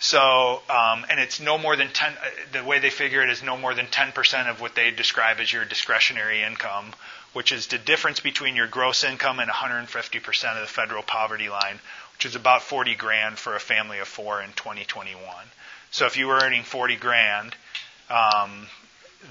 So, 0.00 0.62
um, 0.70 1.04
and 1.10 1.18
it's 1.18 1.40
no 1.40 1.58
more 1.58 1.74
than 1.74 1.88
10, 1.88 2.12
uh, 2.12 2.16
the 2.52 2.64
way 2.64 2.78
they 2.78 2.90
figure 2.90 3.22
it 3.22 3.30
is 3.30 3.42
no 3.42 3.56
more 3.56 3.74
than 3.74 3.86
10% 3.86 4.48
of 4.48 4.60
what 4.60 4.76
they 4.76 4.92
describe 4.92 5.38
as 5.40 5.52
your 5.52 5.64
discretionary 5.64 6.42
income, 6.42 6.92
which 7.32 7.50
is 7.50 7.66
the 7.66 7.78
difference 7.78 8.20
between 8.20 8.54
your 8.54 8.68
gross 8.68 9.02
income 9.02 9.40
and 9.40 9.50
150% 9.50 10.54
of 10.54 10.60
the 10.60 10.66
federal 10.66 11.02
poverty 11.02 11.48
line, 11.48 11.80
which 12.14 12.26
is 12.26 12.36
about 12.36 12.62
40 12.62 12.94
grand 12.94 13.38
for 13.38 13.56
a 13.56 13.60
family 13.60 13.98
of 13.98 14.06
four 14.06 14.40
in 14.40 14.52
2021. 14.52 15.20
So 15.90 16.06
if 16.06 16.16
you 16.16 16.28
were 16.28 16.38
earning 16.40 16.62
40 16.62 16.94
grand, 16.96 17.56
um, 18.08 18.68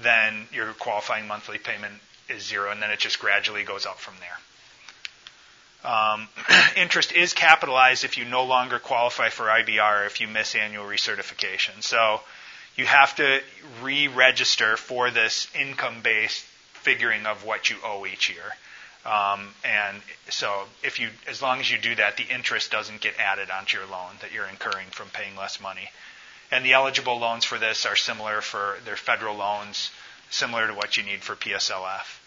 then 0.02 0.48
your 0.52 0.72
qualifying 0.74 1.26
monthly 1.26 1.58
payment 1.58 1.94
is 2.28 2.44
zero, 2.44 2.70
and 2.70 2.82
then 2.82 2.90
it 2.90 2.98
just 2.98 3.18
gradually 3.18 3.64
goes 3.64 3.86
up 3.86 3.98
from 3.98 4.14
there. 4.20 4.38
Um, 5.84 6.28
interest 6.76 7.12
is 7.12 7.32
capitalized 7.32 8.04
if 8.04 8.18
you 8.18 8.24
no 8.24 8.44
longer 8.44 8.78
qualify 8.78 9.28
for 9.28 9.46
IBR 9.46 10.06
if 10.06 10.20
you 10.20 10.28
miss 10.28 10.54
annual 10.54 10.84
recertification. 10.84 11.82
So 11.82 12.20
you 12.76 12.86
have 12.86 13.14
to 13.16 13.40
re-register 13.82 14.76
for 14.76 15.10
this 15.10 15.48
income-based 15.54 16.44
figuring 16.74 17.26
of 17.26 17.44
what 17.44 17.70
you 17.70 17.76
owe 17.84 18.06
each 18.06 18.30
year. 18.30 18.54
Um, 19.06 19.48
and 19.64 20.00
so 20.28 20.64
if 20.82 20.98
you, 20.98 21.08
as 21.26 21.40
long 21.40 21.60
as 21.60 21.70
you 21.70 21.78
do 21.78 21.94
that, 21.94 22.16
the 22.16 22.24
interest 22.24 22.70
doesn't 22.70 23.00
get 23.00 23.18
added 23.18 23.50
onto 23.50 23.78
your 23.78 23.86
loan 23.86 24.10
that 24.20 24.32
you're 24.32 24.46
incurring 24.46 24.88
from 24.90 25.08
paying 25.10 25.36
less 25.36 25.60
money. 25.60 25.90
And 26.50 26.64
the 26.64 26.72
eligible 26.72 27.18
loans 27.18 27.44
for 27.44 27.58
this 27.58 27.86
are 27.86 27.96
similar 27.96 28.40
for 28.40 28.78
their 28.84 28.96
federal 28.96 29.36
loans, 29.36 29.90
similar 30.30 30.66
to 30.66 30.74
what 30.74 30.96
you 30.96 31.02
need 31.02 31.22
for 31.22 31.36
PSLF. 31.36 32.17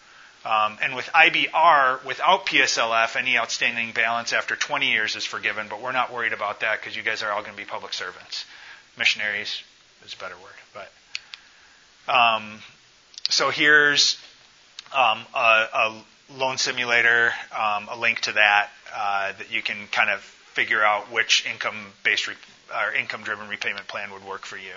Um, 0.43 0.79
and 0.81 0.95
with 0.95 1.05
IBR, 1.07 2.03
without 2.03 2.47
PSLF, 2.47 3.15
any 3.15 3.37
outstanding 3.37 3.91
balance 3.91 4.33
after 4.33 4.55
20 4.55 4.89
years 4.89 5.15
is 5.15 5.23
forgiven, 5.23 5.67
but 5.69 5.81
we're 5.81 5.91
not 5.91 6.11
worried 6.11 6.33
about 6.33 6.61
that 6.61 6.79
because 6.79 6.95
you 6.95 7.03
guys 7.03 7.21
are 7.21 7.31
all 7.31 7.41
going 7.41 7.53
to 7.53 7.57
be 7.57 7.65
public 7.65 7.93
servants. 7.93 8.45
Missionaries 8.97 9.61
is 10.03 10.13
a 10.15 10.17
better 10.17 10.35
word. 10.35 10.51
But 10.73 10.91
um, 12.11 12.59
so 13.29 13.51
here's 13.51 14.17
um, 14.95 15.19
a, 15.35 15.67
a, 15.73 16.03
loan 16.37 16.57
simulator, 16.57 17.33
um, 17.51 17.89
a 17.91 17.97
link 17.99 18.21
to 18.21 18.31
that 18.31 18.69
uh, 18.95 19.33
that 19.37 19.51
you 19.51 19.61
can 19.61 19.75
kind 19.91 20.09
of 20.09 20.21
figure 20.21 20.81
out 20.81 21.11
which 21.11 21.45
income-based 21.45 22.27
re- 22.27 22.35
or 22.73 22.93
income-driven 22.93 23.49
repayment 23.49 23.85
plan 23.87 24.11
would 24.11 24.25
work 24.25 24.45
for 24.45 24.55
you. 24.55 24.71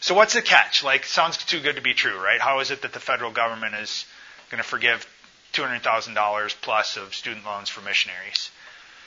So 0.00 0.14
what's 0.16 0.34
the 0.34 0.42
catch? 0.42 0.82
Like, 0.82 1.04
sounds 1.04 1.36
too 1.36 1.60
good 1.60 1.76
to 1.76 1.82
be 1.82 1.94
true, 1.94 2.18
right? 2.20 2.40
How 2.40 2.58
is 2.58 2.72
it 2.72 2.82
that 2.82 2.92
the 2.92 2.98
federal 2.98 3.30
government 3.30 3.76
is 3.76 4.04
going 4.52 4.62
to 4.62 4.68
forgive 4.68 5.06
$200,000 5.54 6.54
plus 6.60 6.96
of 6.96 7.14
student 7.14 7.44
loans 7.44 7.68
for 7.68 7.80
missionaries? 7.80 8.50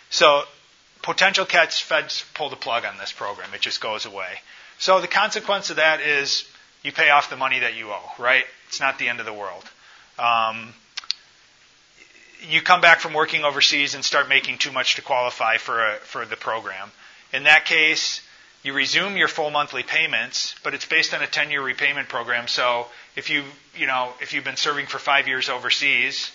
So 0.09 0.43
potential 1.01 1.45
catch, 1.45 1.83
feds 1.83 2.25
pull 2.33 2.49
the 2.49 2.55
plug 2.55 2.83
on 2.83 2.97
this 2.97 3.11
program. 3.13 3.53
It 3.53 3.61
just 3.61 3.79
goes 3.79 4.05
away. 4.05 4.39
So 4.79 4.99
the 4.99 5.07
consequence 5.07 5.69
of 5.69 5.77
that 5.77 6.01
is 6.01 6.43
you 6.83 6.91
pay 6.91 7.09
off 7.09 7.29
the 7.29 7.37
money 7.37 7.59
that 7.59 7.75
you 7.75 7.91
owe, 7.91 8.11
right? 8.19 8.43
It's 8.67 8.79
not 8.79 8.99
the 8.99 9.07
end 9.07 9.19
of 9.19 9.25
the 9.25 9.33
world. 9.33 9.63
Um, 10.19 10.73
you 12.47 12.61
come 12.61 12.81
back 12.81 12.99
from 12.99 13.13
working 13.13 13.43
overseas 13.43 13.95
and 13.95 14.03
start 14.03 14.27
making 14.27 14.57
too 14.57 14.71
much 14.71 14.95
to 14.95 15.01
qualify 15.01 15.57
for 15.57 15.93
a, 15.93 15.95
for 15.97 16.25
the 16.25 16.35
program. 16.35 16.91
In 17.33 17.43
that 17.43 17.65
case, 17.65 18.21
you 18.65 18.73
resume 18.73 19.15
your 19.15 19.27
full 19.27 19.51
monthly 19.51 19.83
payments, 19.83 20.55
but 20.63 20.73
it's 20.73 20.87
based 20.87 21.13
on 21.13 21.21
a 21.21 21.27
10-year 21.27 21.61
repayment 21.61 22.09
program. 22.09 22.47
So 22.47 22.87
if 23.15 23.29
you 23.29 23.43
you 23.77 23.85
know 23.85 24.11
if 24.21 24.33
you've 24.33 24.43
been 24.43 24.57
serving 24.57 24.87
for 24.87 24.97
five 24.97 25.27
years 25.27 25.49
overseas 25.49 26.31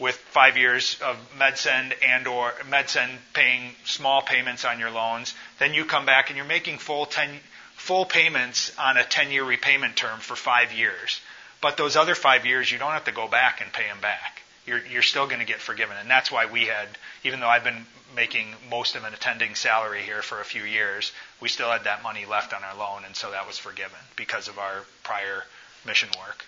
with 0.00 0.16
five 0.16 0.56
years 0.56 0.98
of 1.04 1.16
MedSend 1.38 1.92
and 2.04 2.26
or 2.26 2.50
MedSend 2.68 3.10
paying 3.32 3.72
small 3.84 4.22
payments 4.22 4.64
on 4.64 4.80
your 4.80 4.90
loans, 4.90 5.34
then 5.60 5.72
you 5.72 5.84
come 5.84 6.04
back 6.04 6.30
and 6.30 6.36
you're 6.36 6.46
making 6.46 6.78
full 6.78 7.06
10 7.06 7.30
full 7.76 8.04
payments 8.04 8.76
on 8.76 8.96
a 8.96 9.02
10-year 9.02 9.44
repayment 9.44 9.94
term 9.94 10.18
for 10.18 10.34
five 10.34 10.72
years. 10.72 11.20
But 11.60 11.76
those 11.76 11.96
other 11.96 12.16
five 12.16 12.44
years, 12.44 12.70
you 12.70 12.78
don't 12.78 12.92
have 12.92 13.04
to 13.04 13.12
go 13.12 13.28
back 13.28 13.60
and 13.60 13.72
pay 13.72 13.86
them 13.86 14.00
back. 14.00 14.37
You're, 14.68 14.84
you're 14.86 15.02
still 15.02 15.26
going 15.26 15.40
to 15.40 15.46
get 15.46 15.60
forgiven. 15.60 15.96
And 15.98 16.10
that's 16.10 16.30
why 16.30 16.46
we 16.46 16.66
had, 16.66 16.86
even 17.24 17.40
though 17.40 17.48
I've 17.48 17.64
been 17.64 17.86
making 18.14 18.46
most 18.70 18.96
of 18.96 19.04
an 19.04 19.14
attending 19.14 19.54
salary 19.54 20.02
here 20.02 20.22
for 20.22 20.40
a 20.40 20.44
few 20.44 20.62
years, 20.62 21.12
we 21.40 21.48
still 21.48 21.70
had 21.70 21.84
that 21.84 22.02
money 22.02 22.26
left 22.26 22.52
on 22.52 22.62
our 22.62 22.76
loan, 22.76 23.02
and 23.04 23.16
so 23.16 23.30
that 23.30 23.46
was 23.46 23.58
forgiven 23.58 23.98
because 24.16 24.48
of 24.48 24.58
our 24.58 24.84
prior 25.02 25.44
mission 25.86 26.08
work. 26.18 26.44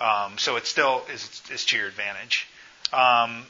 Um, 0.00 0.38
so 0.38 0.56
it 0.56 0.66
still 0.66 1.02
is, 1.12 1.42
is 1.52 1.64
to 1.66 1.76
your 1.76 1.86
advantage. 1.86 2.46
Um, 2.92 3.46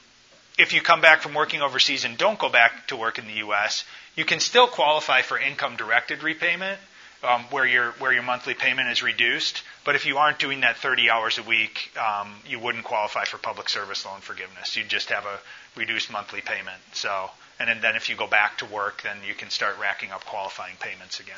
if 0.58 0.72
you 0.72 0.82
come 0.82 1.00
back 1.00 1.22
from 1.22 1.34
working 1.34 1.62
overseas 1.62 2.04
and 2.04 2.18
don't 2.18 2.38
go 2.38 2.48
back 2.48 2.88
to 2.88 2.96
work 2.96 3.18
in 3.18 3.26
the 3.26 3.34
U.S., 3.34 3.84
you 4.16 4.24
can 4.24 4.40
still 4.40 4.66
qualify 4.66 5.22
for 5.22 5.38
income 5.38 5.76
directed 5.76 6.22
repayment, 6.22 6.78
um, 7.22 7.44
where 7.50 7.66
your 7.66 7.92
where 7.92 8.12
your 8.12 8.22
monthly 8.22 8.54
payment 8.54 8.88
is 8.88 9.02
reduced. 9.02 9.62
But 9.84 9.94
if 9.94 10.06
you 10.06 10.18
aren't 10.18 10.38
doing 10.38 10.60
that 10.60 10.76
30 10.76 11.10
hours 11.10 11.38
a 11.38 11.42
week, 11.42 11.90
um, 11.98 12.34
you 12.46 12.58
wouldn't 12.58 12.84
qualify 12.84 13.24
for 13.24 13.38
public 13.38 13.68
service 13.68 14.04
loan 14.04 14.20
forgiveness. 14.20 14.76
You'd 14.76 14.88
just 14.88 15.10
have 15.10 15.24
a 15.24 15.38
reduced 15.76 16.10
monthly 16.10 16.40
payment. 16.40 16.78
So, 16.92 17.30
and 17.58 17.82
then 17.82 17.96
if 17.96 18.08
you 18.08 18.16
go 18.16 18.26
back 18.26 18.58
to 18.58 18.66
work, 18.66 19.02
then 19.02 19.16
you 19.26 19.34
can 19.34 19.50
start 19.50 19.78
racking 19.80 20.10
up 20.10 20.24
qualifying 20.24 20.74
payments 20.80 21.20
again. 21.20 21.36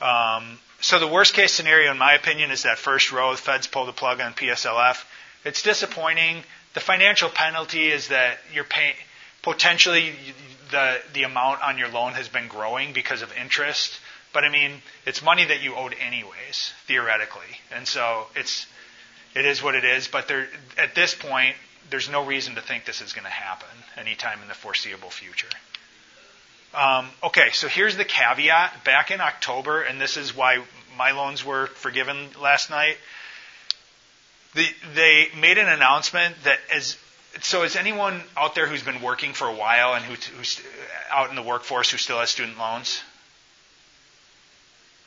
Um, 0.00 0.58
so 0.80 0.98
the 0.98 1.06
worst 1.06 1.34
case 1.34 1.52
scenario, 1.52 1.92
in 1.92 1.98
my 1.98 2.14
opinion, 2.14 2.50
is 2.50 2.64
that 2.64 2.78
first 2.78 3.12
row. 3.12 3.30
The 3.32 3.36
feds 3.36 3.66
pull 3.66 3.86
the 3.86 3.92
plug 3.92 4.20
on 4.20 4.32
PSLF. 4.32 5.04
It's 5.44 5.62
disappointing. 5.62 6.42
The 6.74 6.80
financial 6.80 7.28
penalty 7.28 7.88
is 7.88 8.08
that 8.08 8.38
you're 8.52 8.64
paying 8.64 8.94
potentially 9.42 10.14
the 10.70 11.00
the 11.12 11.22
amount 11.24 11.62
on 11.62 11.78
your 11.78 11.88
loan 11.88 12.12
has 12.14 12.28
been 12.28 12.48
growing 12.48 12.92
because 12.92 13.22
of 13.22 13.32
interest. 13.36 14.00
But 14.32 14.44
I 14.44 14.48
mean, 14.48 14.82
it's 15.06 15.22
money 15.22 15.44
that 15.44 15.62
you 15.62 15.74
owed 15.74 15.94
anyways, 16.00 16.72
theoretically. 16.86 17.60
And 17.74 17.86
so 17.86 18.26
it's, 18.34 18.66
it 19.34 19.44
is 19.44 19.62
what 19.62 19.74
it 19.74 19.84
is. 19.84 20.08
But 20.08 20.28
there, 20.28 20.48
at 20.78 20.94
this 20.94 21.14
point, 21.14 21.56
there's 21.90 22.08
no 22.08 22.24
reason 22.24 22.54
to 22.54 22.60
think 22.60 22.84
this 22.84 23.00
is 23.00 23.12
going 23.12 23.24
to 23.24 23.30
happen 23.30 23.68
anytime 23.98 24.40
in 24.42 24.48
the 24.48 24.54
foreseeable 24.54 25.10
future. 25.10 25.48
Um, 26.74 27.08
okay, 27.22 27.50
so 27.52 27.68
here's 27.68 27.96
the 27.96 28.04
caveat. 28.04 28.84
Back 28.84 29.10
in 29.10 29.20
October, 29.20 29.82
and 29.82 30.00
this 30.00 30.16
is 30.16 30.34
why 30.34 30.62
my 30.96 31.10
loans 31.10 31.44
were 31.44 31.66
forgiven 31.66 32.28
last 32.40 32.70
night. 32.70 32.96
The, 34.54 34.66
they 34.94 35.28
made 35.38 35.58
an 35.58 35.68
announcement 35.68 36.34
that 36.44 36.58
as 36.74 36.96
so 37.40 37.62
is 37.62 37.76
anyone 37.76 38.20
out 38.36 38.54
there 38.54 38.66
who's 38.66 38.82
been 38.82 39.00
working 39.00 39.32
for 39.32 39.48
a 39.48 39.54
while 39.54 39.94
and 39.94 40.04
who, 40.04 40.14
who's 40.36 40.60
out 41.10 41.30
in 41.30 41.36
the 41.36 41.42
workforce 41.42 41.90
who 41.90 41.96
still 41.96 42.18
has 42.20 42.28
student 42.30 42.58
loans? 42.58 43.02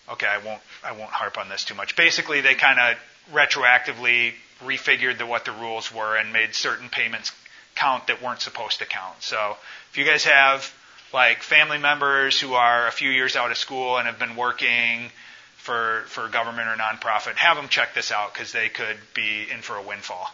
Okay, 0.10 0.28
I 0.28 0.38
won't 0.38 0.62
I 0.84 0.92
won't 0.92 1.12
harp 1.12 1.38
on 1.38 1.50
this 1.50 1.64
too 1.64 1.76
much. 1.76 1.96
Basically, 1.96 2.42
they 2.42 2.56
kind 2.56 2.80
of 2.80 2.98
retroactively 3.34 4.34
refigured 4.64 5.18
the, 5.18 5.26
what 5.26 5.46
the 5.46 5.52
rules 5.52 5.94
were 5.94 6.16
and 6.16 6.32
made 6.32 6.54
certain 6.54 6.90
payments 6.90 7.32
count 7.76 8.08
that 8.08 8.22
weren't 8.22 8.42
supposed 8.42 8.80
to 8.80 8.86
count. 8.86 9.16
So 9.22 9.58
if 9.92 9.98
you 9.98 10.06
guys 10.06 10.26
have 10.26 10.72
like 11.14 11.42
family 11.42 11.78
members 11.78 12.40
who 12.40 12.54
are 12.54 12.88
a 12.88 12.92
few 12.92 13.10
years 13.10 13.36
out 13.36 13.52
of 13.52 13.58
school 13.58 13.98
and 13.98 14.08
have 14.08 14.20
been 14.20 14.36
working 14.36 15.10
for 15.58 16.04
for 16.08 16.28
government 16.28 16.68
or 16.68 16.76
nonprofit. 16.76 17.36
Have 17.36 17.58
them 17.58 17.70
check 17.70 17.96
this 17.96 18.12
out 18.12 18.34
because 18.34 18.52
they 18.52 18.70
could 18.70 18.98
be 19.16 19.48
in 19.52 19.62
for 19.62 19.76
a 19.76 19.82
windfall. 19.82 20.30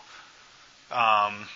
Um, 0.91 1.47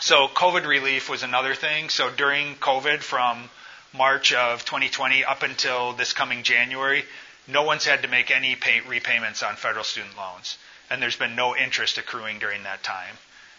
so 0.00 0.28
COVID 0.28 0.66
relief 0.66 1.08
was 1.08 1.22
another 1.22 1.54
thing. 1.54 1.88
So 1.88 2.10
during 2.10 2.56
COVID, 2.56 2.98
from 2.98 3.48
March 3.94 4.32
of 4.32 4.64
2020 4.64 5.24
up 5.24 5.42
until 5.42 5.92
this 5.92 6.12
coming 6.12 6.42
January, 6.42 7.04
no 7.46 7.62
one's 7.62 7.84
had 7.84 8.02
to 8.02 8.08
make 8.08 8.30
any 8.30 8.56
pay, 8.56 8.80
repayments 8.80 9.42
on 9.42 9.56
federal 9.56 9.84
student 9.84 10.16
loans, 10.16 10.58
and 10.90 11.00
there's 11.00 11.16
been 11.16 11.36
no 11.36 11.56
interest 11.56 11.98
accruing 11.98 12.38
during 12.38 12.64
that 12.64 12.82
time. 12.82 13.16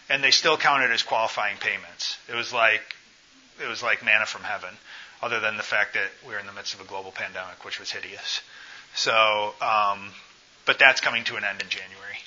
And 0.08 0.22
they 0.22 0.30
still 0.30 0.56
counted 0.56 0.90
as 0.92 1.02
qualifying 1.02 1.56
payments. 1.58 2.18
It 2.28 2.34
was 2.34 2.52
like 2.52 2.82
it 3.60 3.66
was 3.66 3.82
like 3.82 4.04
manna 4.04 4.26
from 4.26 4.42
heaven, 4.42 4.70
other 5.22 5.40
than 5.40 5.56
the 5.56 5.62
fact 5.62 5.94
that 5.94 6.10
we 6.26 6.34
are 6.34 6.38
in 6.38 6.46
the 6.46 6.52
midst 6.52 6.74
of 6.74 6.80
a 6.80 6.84
global 6.84 7.10
pandemic, 7.10 7.64
which 7.64 7.80
was 7.80 7.90
hideous. 7.90 8.40
So, 8.94 9.54
um, 9.60 10.12
but 10.64 10.78
that's 10.78 11.00
coming 11.00 11.24
to 11.24 11.36
an 11.36 11.44
end 11.44 11.62
in 11.62 11.68
January. 11.68 12.18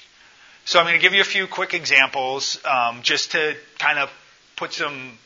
So 0.65 0.79
I'm 0.79 0.85
going 0.85 0.99
to 0.99 1.01
give 1.01 1.13
you 1.13 1.21
a 1.21 1.25
few 1.25 1.47
quick 1.47 1.73
examples 1.73 2.59
um, 2.65 3.01
just 3.01 3.31
to 3.31 3.55
kind 3.77 3.97
of 3.99 4.09
put 4.55 4.73
some 4.73 5.17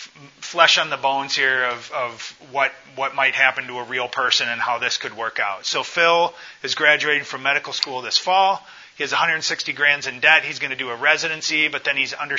f- 0.00 0.10
flesh 0.40 0.78
on 0.78 0.88
the 0.88 0.96
bones 0.96 1.36
here 1.36 1.64
of, 1.64 1.92
of 1.92 2.36
what, 2.50 2.72
what 2.96 3.14
might 3.14 3.34
happen 3.34 3.66
to 3.66 3.78
a 3.78 3.84
real 3.84 4.08
person 4.08 4.48
and 4.48 4.60
how 4.60 4.78
this 4.78 4.96
could 4.96 5.14
work 5.16 5.38
out. 5.38 5.66
So 5.66 5.82
Phil 5.82 6.32
is 6.62 6.74
graduating 6.74 7.24
from 7.24 7.42
medical 7.42 7.72
school 7.72 8.00
this 8.00 8.16
fall. 8.16 8.64
He 8.96 9.02
has 9.02 9.12
160 9.12 9.72
grand 9.74 10.06
in 10.06 10.20
debt. 10.20 10.42
He's 10.44 10.58
going 10.58 10.70
to 10.70 10.76
do 10.76 10.88
a 10.88 10.96
residency, 10.96 11.68
but 11.68 11.84
then 11.84 11.96
he's, 11.96 12.14
under, 12.14 12.36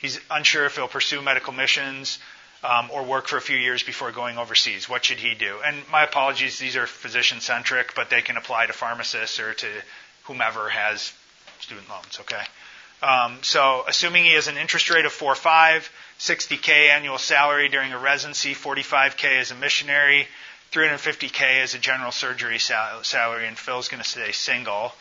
he's 0.00 0.20
unsure 0.30 0.66
if 0.66 0.76
he'll 0.76 0.88
pursue 0.88 1.22
medical 1.22 1.52
missions 1.52 2.18
um, 2.62 2.90
or 2.92 3.04
work 3.04 3.26
for 3.26 3.36
a 3.36 3.40
few 3.40 3.56
years 3.56 3.82
before 3.82 4.12
going 4.12 4.36
overseas. 4.36 4.88
What 4.88 5.04
should 5.04 5.18
he 5.18 5.34
do? 5.34 5.56
And 5.64 5.76
my 5.90 6.04
apologies, 6.04 6.58
these 6.58 6.76
are 6.76 6.86
physician 6.86 7.40
centric, 7.40 7.94
but 7.94 8.10
they 8.10 8.20
can 8.20 8.36
apply 8.36 8.66
to 8.66 8.72
pharmacists 8.72 9.38
or 9.40 9.54
to 9.54 9.66
whomever 10.24 10.68
has 10.68 11.12
student 11.60 11.88
loans, 11.88 12.18
okay? 12.20 12.42
Um, 13.02 13.38
so 13.42 13.84
assuming 13.86 14.24
he 14.24 14.34
has 14.34 14.48
an 14.48 14.56
interest 14.56 14.90
rate 14.90 15.04
of 15.04 15.12
4.5, 15.12 15.88
60K 16.18 16.90
annual 16.90 17.18
salary 17.18 17.68
during 17.68 17.92
a 17.92 17.98
residency, 17.98 18.54
45K 18.54 19.38
as 19.38 19.50
a 19.50 19.54
missionary, 19.54 20.26
350K 20.72 21.62
as 21.62 21.74
a 21.74 21.78
general 21.78 22.10
surgery 22.10 22.58
sal- 22.58 23.04
salary, 23.04 23.46
and 23.46 23.56
Phil's 23.56 23.88
going 23.88 24.02
to 24.02 24.08
stay 24.08 24.32
single. 24.32 24.92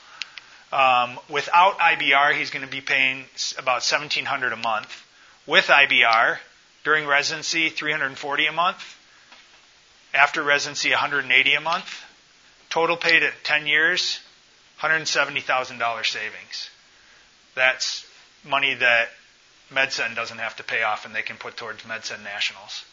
Um, 0.72 1.20
without 1.30 1.80
IBR, 1.80 2.38
he's 2.38 2.52
going 2.52 2.66
to 2.66 2.72
be 2.72 2.82
paying 2.82 3.26
about 3.58 3.82
1700 3.84 4.54
a 4.54 4.58
month. 4.58 5.04
With 5.46 5.68
IBR, 5.68 6.38
during 6.84 7.08
residency, 7.08 7.70
340 7.70 8.48
a 8.48 8.52
month. 8.52 8.96
After 10.14 10.44
residency, 10.44 10.92
180 10.92 11.54
a 11.54 11.62
month. 11.62 12.04
Total 12.70 12.98
paid 12.98 13.24
at 13.24 13.34
10 13.44 13.66
years, 13.66 14.20
$170,000 14.82 16.06
savings. 16.06 16.70
That's 17.56 18.06
money 18.44 18.76
that 18.76 19.10
MedSend 19.72 20.16
doesn't 20.16 20.38
have 20.38 20.56
to 20.58 20.64
pay 20.64 20.84
off 20.84 21.06
and 21.06 21.14
they 21.14 21.22
can 21.22 21.38
put 21.38 21.58
towards 21.58 21.84
MedSend 21.84 22.24
Nationals. 22.24 22.86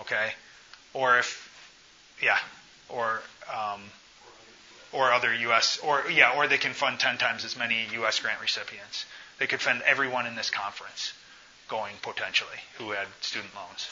Okay? 0.00 0.32
Or 0.94 1.18
if, 1.18 1.50
yeah, 2.22 2.38
or, 2.88 3.20
um, 3.52 3.80
or 4.92 5.12
other 5.12 5.34
U.S., 5.34 5.78
or, 5.82 6.04
yeah, 6.10 6.34
or 6.36 6.48
they 6.48 6.58
can 6.58 6.72
fund 6.72 6.98
10 6.98 7.18
times 7.18 7.44
as 7.44 7.56
many 7.56 7.86
U.S. 7.94 8.20
grant 8.20 8.40
recipients. 8.40 9.04
They 9.38 9.46
could 9.46 9.60
fund 9.60 9.82
everyone 9.86 10.26
in 10.26 10.34
this 10.34 10.50
conference 10.50 11.12
going 11.68 11.94
potentially 12.02 12.58
who 12.78 12.90
had 12.90 13.06
student 13.20 13.50
loans. 13.54 13.88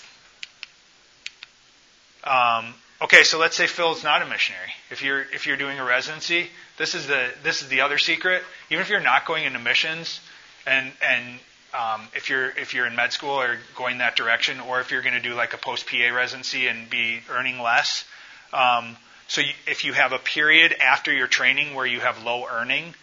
Um, 2.24 2.74
Okay, 3.03 3.22
so 3.22 3.38
let's 3.38 3.57
say 3.57 3.66
Phil's 3.66 4.05
not 4.05 4.20
a 4.20 4.26
missionary. 4.26 4.72
If 4.91 5.03
you're 5.03 5.22
if 5.22 5.47
you're 5.47 5.57
doing 5.57 5.78
a 5.78 5.84
residency, 5.84 6.51
this 6.76 6.95
is 6.95 7.07
the 7.07 7.30
this 7.43 7.62
is 7.62 7.68
the 7.68 7.80
other 7.80 7.97
secret. 7.97 8.43
Even 8.68 8.82
if 8.82 8.91
you're 8.91 9.01
not 9.01 9.24
going 9.24 9.45
into 9.45 9.59
missions, 9.59 10.20
and 10.66 10.93
and 11.01 11.41
um, 11.75 12.03
if 12.14 12.29
you're 12.31 12.51
if 12.51 12.75
you're 12.75 12.87
in 12.87 12.97
med 12.97 13.12
school 13.12 13.41
or 13.41 13.59
going 13.77 13.99
that 13.99 14.16
direction, 14.16 14.61
or 14.61 14.81
if 14.81 14.91
you're 14.91 15.03
going 15.03 15.14
to 15.14 15.21
do 15.21 15.35
like 15.35 15.55
a 15.55 15.59
post 15.59 15.87
PA 15.87 16.14
residency 16.14 16.66
and 16.66 16.91
be 16.91 17.21
earning 17.31 17.61
less, 17.61 18.05
um, 18.53 18.97
so 19.29 19.41
you, 19.41 19.53
if 19.68 19.85
you 19.85 19.93
have 19.93 20.12
a 20.12 20.18
period 20.18 20.75
after 20.81 21.12
your 21.12 21.29
training 21.29 21.75
where 21.75 21.87
you 21.87 22.01
have 22.01 22.25
low 22.25 22.47
earning, 22.51 22.95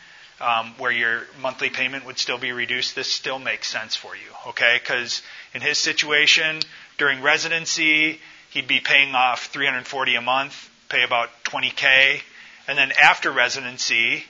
um, 0.42 0.74
where 0.78 0.92
your 0.92 1.22
monthly 1.42 1.70
payment 1.70 2.06
would 2.06 2.18
still 2.18 2.38
be 2.38 2.52
reduced, 2.52 2.96
this 2.96 3.12
still 3.12 3.40
makes 3.40 3.68
sense 3.68 3.96
for 3.96 4.16
you, 4.16 4.50
okay? 4.50 4.78
Because 4.80 5.22
in 5.54 5.62
his 5.62 5.78
situation 5.78 6.60
during 6.98 7.22
residency, 7.22 8.20
he'd 8.50 8.68
be 8.68 8.80
paying 8.80 9.16
off 9.16 9.46
340 9.48 10.16
a 10.16 10.22
month, 10.22 10.70
pay 10.90 11.04
about 11.04 11.30
20k, 11.46 12.22
and 12.68 12.78
then 12.78 12.92
after 13.02 13.32
residency, 13.32 14.26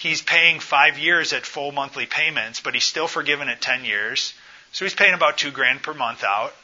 he's 0.00 0.22
paying 0.22 0.60
five 0.60 0.98
years 0.98 1.34
at 1.34 1.44
full 1.44 1.72
monthly 1.72 2.06
payments, 2.06 2.60
but 2.60 2.72
he's 2.74 2.84
still 2.84 3.06
forgiven 3.06 3.48
at 3.48 3.60
10 3.60 3.84
years, 3.84 4.32
so 4.72 4.84
he's 4.84 4.94
paying 4.94 5.14
about 5.14 5.36
two 5.36 5.50
grand 5.50 5.82
per 5.82 5.92
month 5.92 6.24
out. 6.24 6.54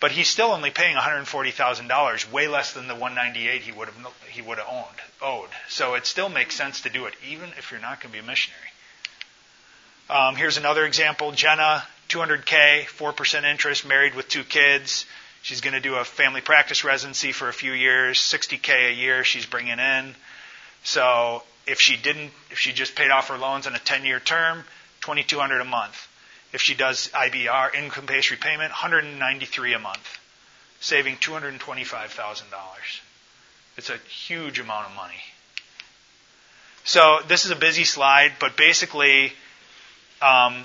But 0.00 0.10
he's 0.10 0.28
still 0.28 0.50
only 0.50 0.70
paying 0.70 0.96
$140,000, 0.96 2.32
way 2.32 2.48
less 2.48 2.72
than 2.72 2.88
the 2.88 2.94
198 2.96 3.62
he 3.62 3.70
would 3.70 3.86
have 3.86 4.14
he 4.28 4.42
would 4.42 4.58
have 4.58 4.66
owned 4.68 5.00
owed. 5.20 5.50
So 5.68 5.94
it 5.94 6.06
still 6.06 6.28
makes 6.28 6.56
sense 6.56 6.80
to 6.80 6.90
do 6.90 7.06
it, 7.06 7.14
even 7.28 7.50
if 7.56 7.70
you're 7.70 7.80
not 7.80 8.00
going 8.00 8.10
to 8.12 8.18
be 8.18 8.24
a 8.24 8.26
missionary. 8.26 8.60
Um, 10.10 10.34
here's 10.34 10.56
another 10.56 10.84
example: 10.84 11.30
Jenna, 11.30 11.84
200k, 12.08 12.86
4% 12.86 13.44
interest, 13.44 13.86
married 13.86 14.16
with 14.16 14.28
two 14.28 14.42
kids. 14.42 15.06
She's 15.42 15.60
going 15.60 15.74
to 15.74 15.80
do 15.80 15.94
a 15.94 16.04
family 16.04 16.40
practice 16.40 16.82
residency 16.82 17.30
for 17.30 17.48
a 17.48 17.52
few 17.52 17.72
years, 17.72 18.18
60k 18.18 18.90
a 18.90 18.94
year 18.94 19.22
she's 19.22 19.46
bringing 19.46 19.78
in. 19.78 20.16
So 20.82 21.44
if 21.66 21.80
she 21.80 21.96
didn't, 21.96 22.32
if 22.50 22.58
she 22.58 22.72
just 22.72 22.94
paid 22.94 23.10
off 23.10 23.28
her 23.28 23.38
loans 23.38 23.66
on 23.66 23.74
a 23.74 23.78
10-year 23.78 24.20
term, 24.20 24.64
2,200 25.02 25.60
a 25.60 25.64
month. 25.64 26.08
If 26.52 26.60
she 26.60 26.74
does 26.74 27.08
IBR, 27.08 27.74
income-based 27.74 28.30
repayment, 28.30 28.70
193 28.70 29.74
a 29.74 29.78
month, 29.78 30.18
saving 30.80 31.16
$225,000. 31.16 32.42
It's 33.76 33.90
a 33.90 33.96
huge 33.96 34.58
amount 34.58 34.88
of 34.90 34.96
money. 34.96 35.14
So 36.84 37.20
this 37.28 37.44
is 37.44 37.50
a 37.50 37.56
busy 37.56 37.84
slide, 37.84 38.32
but 38.40 38.56
basically, 38.56 39.32
um, 40.20 40.64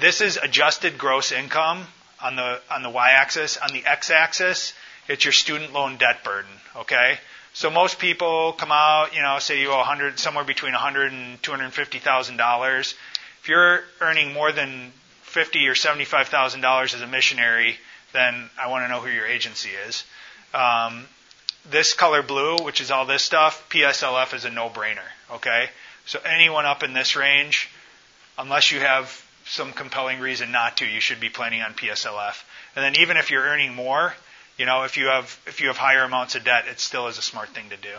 this 0.00 0.20
is 0.20 0.36
adjusted 0.42 0.98
gross 0.98 1.32
income 1.32 1.86
on 2.22 2.36
the 2.36 2.60
on 2.70 2.82
the 2.82 2.90
y-axis. 2.90 3.58
On 3.58 3.72
the 3.72 3.84
x-axis, 3.84 4.72
it's 5.06 5.24
your 5.24 5.32
student 5.32 5.72
loan 5.72 5.96
debt 5.98 6.24
burden. 6.24 6.50
Okay, 6.76 7.18
so 7.54 7.70
most 7.70 8.00
people 8.00 8.52
come 8.52 8.72
out, 8.72 9.14
you 9.14 9.22
know, 9.22 9.38
say 9.38 9.60
you 9.60 9.70
owe 9.70 9.78
100, 9.78 10.18
somewhere 10.18 10.44
between 10.44 10.72
100 10.72 11.12
and 11.12 11.40
250 11.40 11.98
thousand 12.00 12.36
dollars. 12.36 12.94
If 13.42 13.48
you're 13.48 13.80
earning 14.00 14.32
more 14.32 14.50
than 14.50 14.92
50 15.22 15.68
or 15.68 15.76
75 15.76 16.28
thousand 16.28 16.62
dollars 16.62 16.94
as 16.94 17.00
a 17.00 17.06
missionary, 17.06 17.76
then 18.12 18.50
I 18.60 18.68
want 18.70 18.84
to 18.84 18.88
know 18.88 19.00
who 19.00 19.08
your 19.08 19.26
agency 19.26 19.70
is. 19.86 20.02
Um, 20.52 21.06
this 21.70 21.94
color 21.94 22.22
blue, 22.22 22.56
which 22.58 22.80
is 22.80 22.90
all 22.90 23.06
this 23.06 23.22
stuff, 23.22 23.68
PSLF 23.70 24.34
is 24.34 24.44
a 24.44 24.50
no-brainer. 24.50 25.08
Okay, 25.30 25.68
so 26.06 26.18
anyone 26.26 26.66
up 26.66 26.82
in 26.82 26.92
this 26.92 27.14
range, 27.14 27.70
unless 28.36 28.72
you 28.72 28.80
have 28.80 29.24
some 29.46 29.72
compelling 29.72 30.18
reason 30.18 30.50
not 30.50 30.78
to, 30.78 30.86
you 30.86 31.00
should 31.00 31.20
be 31.20 31.28
planning 31.28 31.62
on 31.62 31.74
PSLF. 31.74 32.42
And 32.74 32.84
then 32.84 33.00
even 33.00 33.16
if 33.16 33.30
you're 33.30 33.44
earning 33.44 33.74
more, 33.74 34.14
you 34.56 34.66
know, 34.66 34.84
if 34.84 34.96
you 34.96 35.06
have 35.06 35.38
if 35.46 35.60
you 35.60 35.68
have 35.68 35.76
higher 35.76 36.02
amounts 36.02 36.34
of 36.34 36.44
debt, 36.44 36.64
it 36.70 36.80
still 36.80 37.08
is 37.08 37.18
a 37.18 37.22
smart 37.22 37.50
thing 37.50 37.70
to 37.70 37.76
do. 37.76 37.94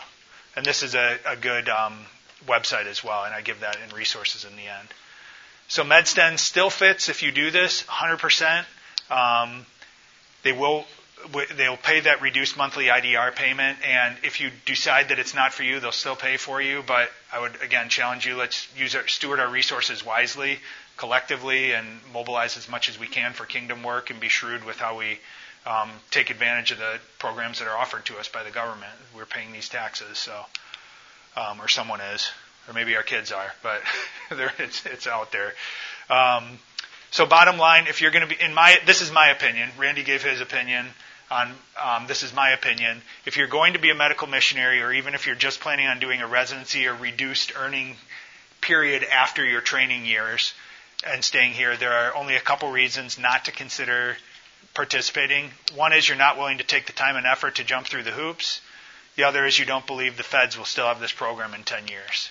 And 0.56 0.66
this 0.66 0.84
is 0.84 0.95
a, 0.95 1.18
a 1.28 1.36
good 1.36 1.68
um, 1.68 2.06
website 2.47 2.86
as 2.86 3.03
well, 3.03 3.26
and 3.26 3.34
I 3.34 3.41
give 3.41 3.60
that 3.60 3.78
in 3.84 3.95
resources 3.95 4.45
in 4.45 4.56
the 4.56 4.68
end. 4.68 4.88
So 5.68 5.84
MedSend 5.84 6.39
still 6.39 6.70
fits 6.70 7.10
if 7.10 7.24
you 7.24 7.32
do 7.32 7.51
this 7.51 7.84
100%. 7.84 8.64
Um, 9.10 9.66
they 10.43 10.53
will 10.53 10.86
they'll 11.58 11.78
pay 11.78 12.01
that 12.01 12.22
reduced 12.22 12.56
monthly 12.56 12.86
IDR 12.86 13.36
payment, 13.36 13.80
and 13.84 14.16
if 14.24 14.39
you 14.39 14.51
decide 14.66 15.10
that 15.10 15.20
it's 15.20 15.34
not 15.34 15.53
for 15.53 15.64
you, 15.64 15.80
they'll 15.80 15.91
still 15.91 16.16
pay 16.16 16.38
for 16.38 16.62
you. 16.62 16.84
But 16.86 17.10
I 17.34 17.39
would 17.39 17.62
again 17.62 17.89
challenge 17.89 18.26
you: 18.26 18.36
let's 18.36 18.68
use 18.78 18.95
our, 18.95 19.08
steward 19.08 19.39
our 19.39 19.49
resources 19.49 20.06
wisely 20.06 20.60
collectively 20.97 21.74
and 21.74 21.88
mobilize 22.14 22.58
as 22.58 22.70
much 22.70 22.89
as 22.89 22.99
we 22.99 23.08
can 23.08 23.34
for 23.34 23.45
kingdom 23.45 23.84
work 23.84 24.10
and 24.10 24.20
be 24.20 24.30
shrewd 24.30 24.64
with 24.64 24.78
how 24.78 24.97
we 24.97 25.20
um, 25.66 25.89
take 26.11 26.30
advantage 26.30 26.72
of 26.72 26.78
the 26.78 26.99
programs 27.20 27.59
that 27.59 27.68
are 27.68 27.78
offered 27.78 28.05
to 28.05 28.18
us 28.18 28.28
by 28.28 28.43
the 28.43 28.51
government. 28.51 28.91
We're 29.16 29.26
paying 29.26 29.51
these 29.51 29.70
taxes, 29.70 30.18
so 30.18 30.45
um, 31.36 31.59
or 31.59 31.68
someone 31.68 32.01
is, 32.01 32.30
or 32.68 32.74
maybe 32.74 32.95
our 32.95 33.03
kids 33.03 33.32
are, 33.32 33.51
but 33.63 33.82
it's, 34.59 34.86
it's 34.86 35.07
out 35.07 35.32
there. 35.32 35.53
Um, 36.09 36.59
so 37.11 37.26
bottom 37.26 37.57
line, 37.57 37.88
if 37.88 38.01
you're 38.01 38.11
going 38.11 38.28
to 38.28 38.36
be 38.36 38.41
in 38.41 38.53
my, 38.53 38.78
this 38.86 39.01
is 39.01 39.11
my 39.11 39.30
opinion. 39.30 39.70
Randy 39.78 40.03
gave 40.03 40.24
his 40.24 40.41
opinion 40.41 40.86
on 41.32 41.51
um, 41.84 42.07
this 42.07 42.24
is 42.24 42.34
my 42.34 42.51
opinion. 42.51 43.01
If 43.26 43.38
you're 43.38 43.47
going 43.47 43.74
to 43.74 43.80
be 43.80 43.89
a 43.89 43.95
medical 43.95 44.28
missionary, 44.28 44.82
or 44.82 44.93
even 44.93 45.16
if 45.16 45.26
you're 45.26 45.36
just 45.36 45.59
planning 45.59 45.88
on 45.88 45.99
doing 45.99 46.22
a 46.22 46.28
residency 46.28 46.88
or 46.88 46.93
reduced 46.93 47.53
earning 47.57 47.95
period 48.61 49.03
after 49.03 49.43
your 49.43 49.61
training 49.61 50.05
years, 50.05 50.53
and 51.05 51.24
staying 51.24 51.53
here, 51.53 51.76
there 51.78 51.93
are 51.93 52.16
only 52.16 52.36
a 52.36 52.41
couple 52.41 52.72
reasons 52.72 53.20
not 53.20 53.45
to 53.45 53.51
consider 53.51 54.18
participating. 54.74 55.51
One 55.76 55.93
is 55.93 56.07
you're 56.07 56.18
not 56.18 56.38
willing 56.38 56.57
to 56.57 56.63
take 56.63 56.86
the 56.86 56.93
time 56.93 57.16
and 57.16 57.26
effort 57.26 57.55
to 57.55 57.63
jump 57.63 57.88
through 57.88 58.03
the 58.03 58.11
hoops. 58.11 58.61
The 59.16 59.24
other 59.24 59.45
is 59.45 59.57
you 59.57 59.66
don't 59.66 59.88
believe 59.88 60.18
the 60.18 60.24
feds 60.24 60.57
will 60.57 60.66
still 60.66 60.88
have 60.88 60.99
this 60.99 61.11
program 61.11 61.53
in 61.53 61.63
10 61.63 61.88
years. 61.88 62.30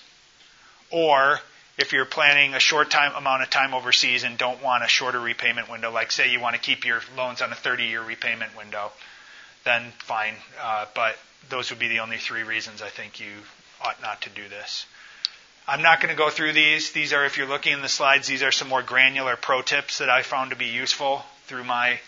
Or 0.91 1.39
if 1.77 1.91
you're 1.91 2.05
planning 2.05 2.53
a 2.53 2.59
short 2.59 2.91
time 2.91 3.13
amount 3.15 3.43
of 3.43 3.49
time 3.49 3.73
overseas 3.73 4.23
and 4.23 4.37
don't 4.37 4.61
want 4.61 4.83
a 4.83 4.87
shorter 4.87 5.19
repayment 5.19 5.69
window, 5.69 5.91
like 5.91 6.11
say 6.11 6.31
you 6.31 6.39
want 6.39 6.55
to 6.55 6.61
keep 6.61 6.85
your 6.85 7.01
loans 7.17 7.41
on 7.41 7.51
a 7.51 7.55
30-year 7.55 8.01
repayment 8.01 8.55
window, 8.55 8.91
then 9.63 9.91
fine. 9.99 10.35
Uh, 10.61 10.85
but 10.93 11.17
those 11.49 11.69
would 11.69 11.79
be 11.79 11.87
the 11.87 11.99
only 11.99 12.17
three 12.17 12.43
reasons 12.43 12.81
I 12.81 12.89
think 12.89 13.19
you 13.19 13.31
ought 13.83 14.01
not 14.01 14.21
to 14.21 14.29
do 14.29 14.47
this. 14.47 14.85
I'm 15.67 15.81
not 15.81 15.99
going 15.99 16.13
to 16.13 16.17
go 16.17 16.29
through 16.29 16.53
these. 16.53 16.91
These 16.91 17.11
are, 17.11 17.25
if 17.25 17.37
you're 17.37 17.47
looking 17.47 17.73
in 17.73 17.81
the 17.81 17.89
slides, 17.89 18.27
these 18.27 18.43
are 18.43 18.51
some 18.51 18.69
more 18.69 18.83
granular 18.83 19.35
pro 19.35 19.63
tips 19.63 19.97
that 19.97 20.11
I 20.11 20.21
found 20.21 20.51
to 20.51 20.55
be 20.55 20.67
useful 20.67 21.23
through 21.47 21.63
my 21.63 21.99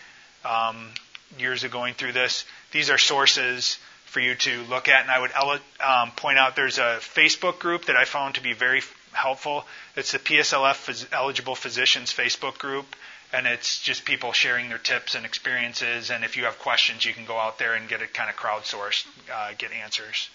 um, 0.45 0.89
years 1.37 1.63
of 1.63 1.71
going 1.71 1.93
through 1.93 2.13
this. 2.13 2.45
These 2.71 2.89
are 2.89 2.97
sources 2.97 3.77
for 4.05 4.19
you 4.19 4.35
to 4.35 4.63
look 4.63 4.87
at, 4.87 5.01
and 5.01 5.11
I 5.11 5.19
would 5.19 5.61
um, 5.85 6.11
point 6.11 6.37
out 6.37 6.55
there's 6.55 6.77
a 6.77 6.97
Facebook 7.01 7.59
group 7.59 7.85
that 7.85 7.97
I 7.97 8.05
found 8.05 8.35
to 8.35 8.41
be 8.41 8.53
very 8.53 8.81
helpful. 9.11 9.65
It's 9.95 10.11
the 10.13 10.19
PSLF 10.19 11.07
Eligible 11.11 11.55
Physicians 11.55 12.13
Facebook 12.13 12.57
group, 12.57 12.85
and 13.33 13.45
it's 13.45 13.81
just 13.81 14.05
people 14.05 14.31
sharing 14.31 14.69
their 14.69 14.77
tips 14.77 15.15
and 15.15 15.25
experiences. 15.25 16.09
And 16.09 16.23
if 16.23 16.37
you 16.37 16.45
have 16.45 16.57
questions, 16.59 17.03
you 17.03 17.13
can 17.13 17.25
go 17.25 17.37
out 17.37 17.59
there 17.59 17.73
and 17.73 17.87
get 17.89 18.01
it 18.01 18.13
kind 18.13 18.29
of 18.29 18.35
crowdsourced, 18.37 19.05
uh, 19.33 19.51
get 19.57 19.71
answers. 19.71 20.29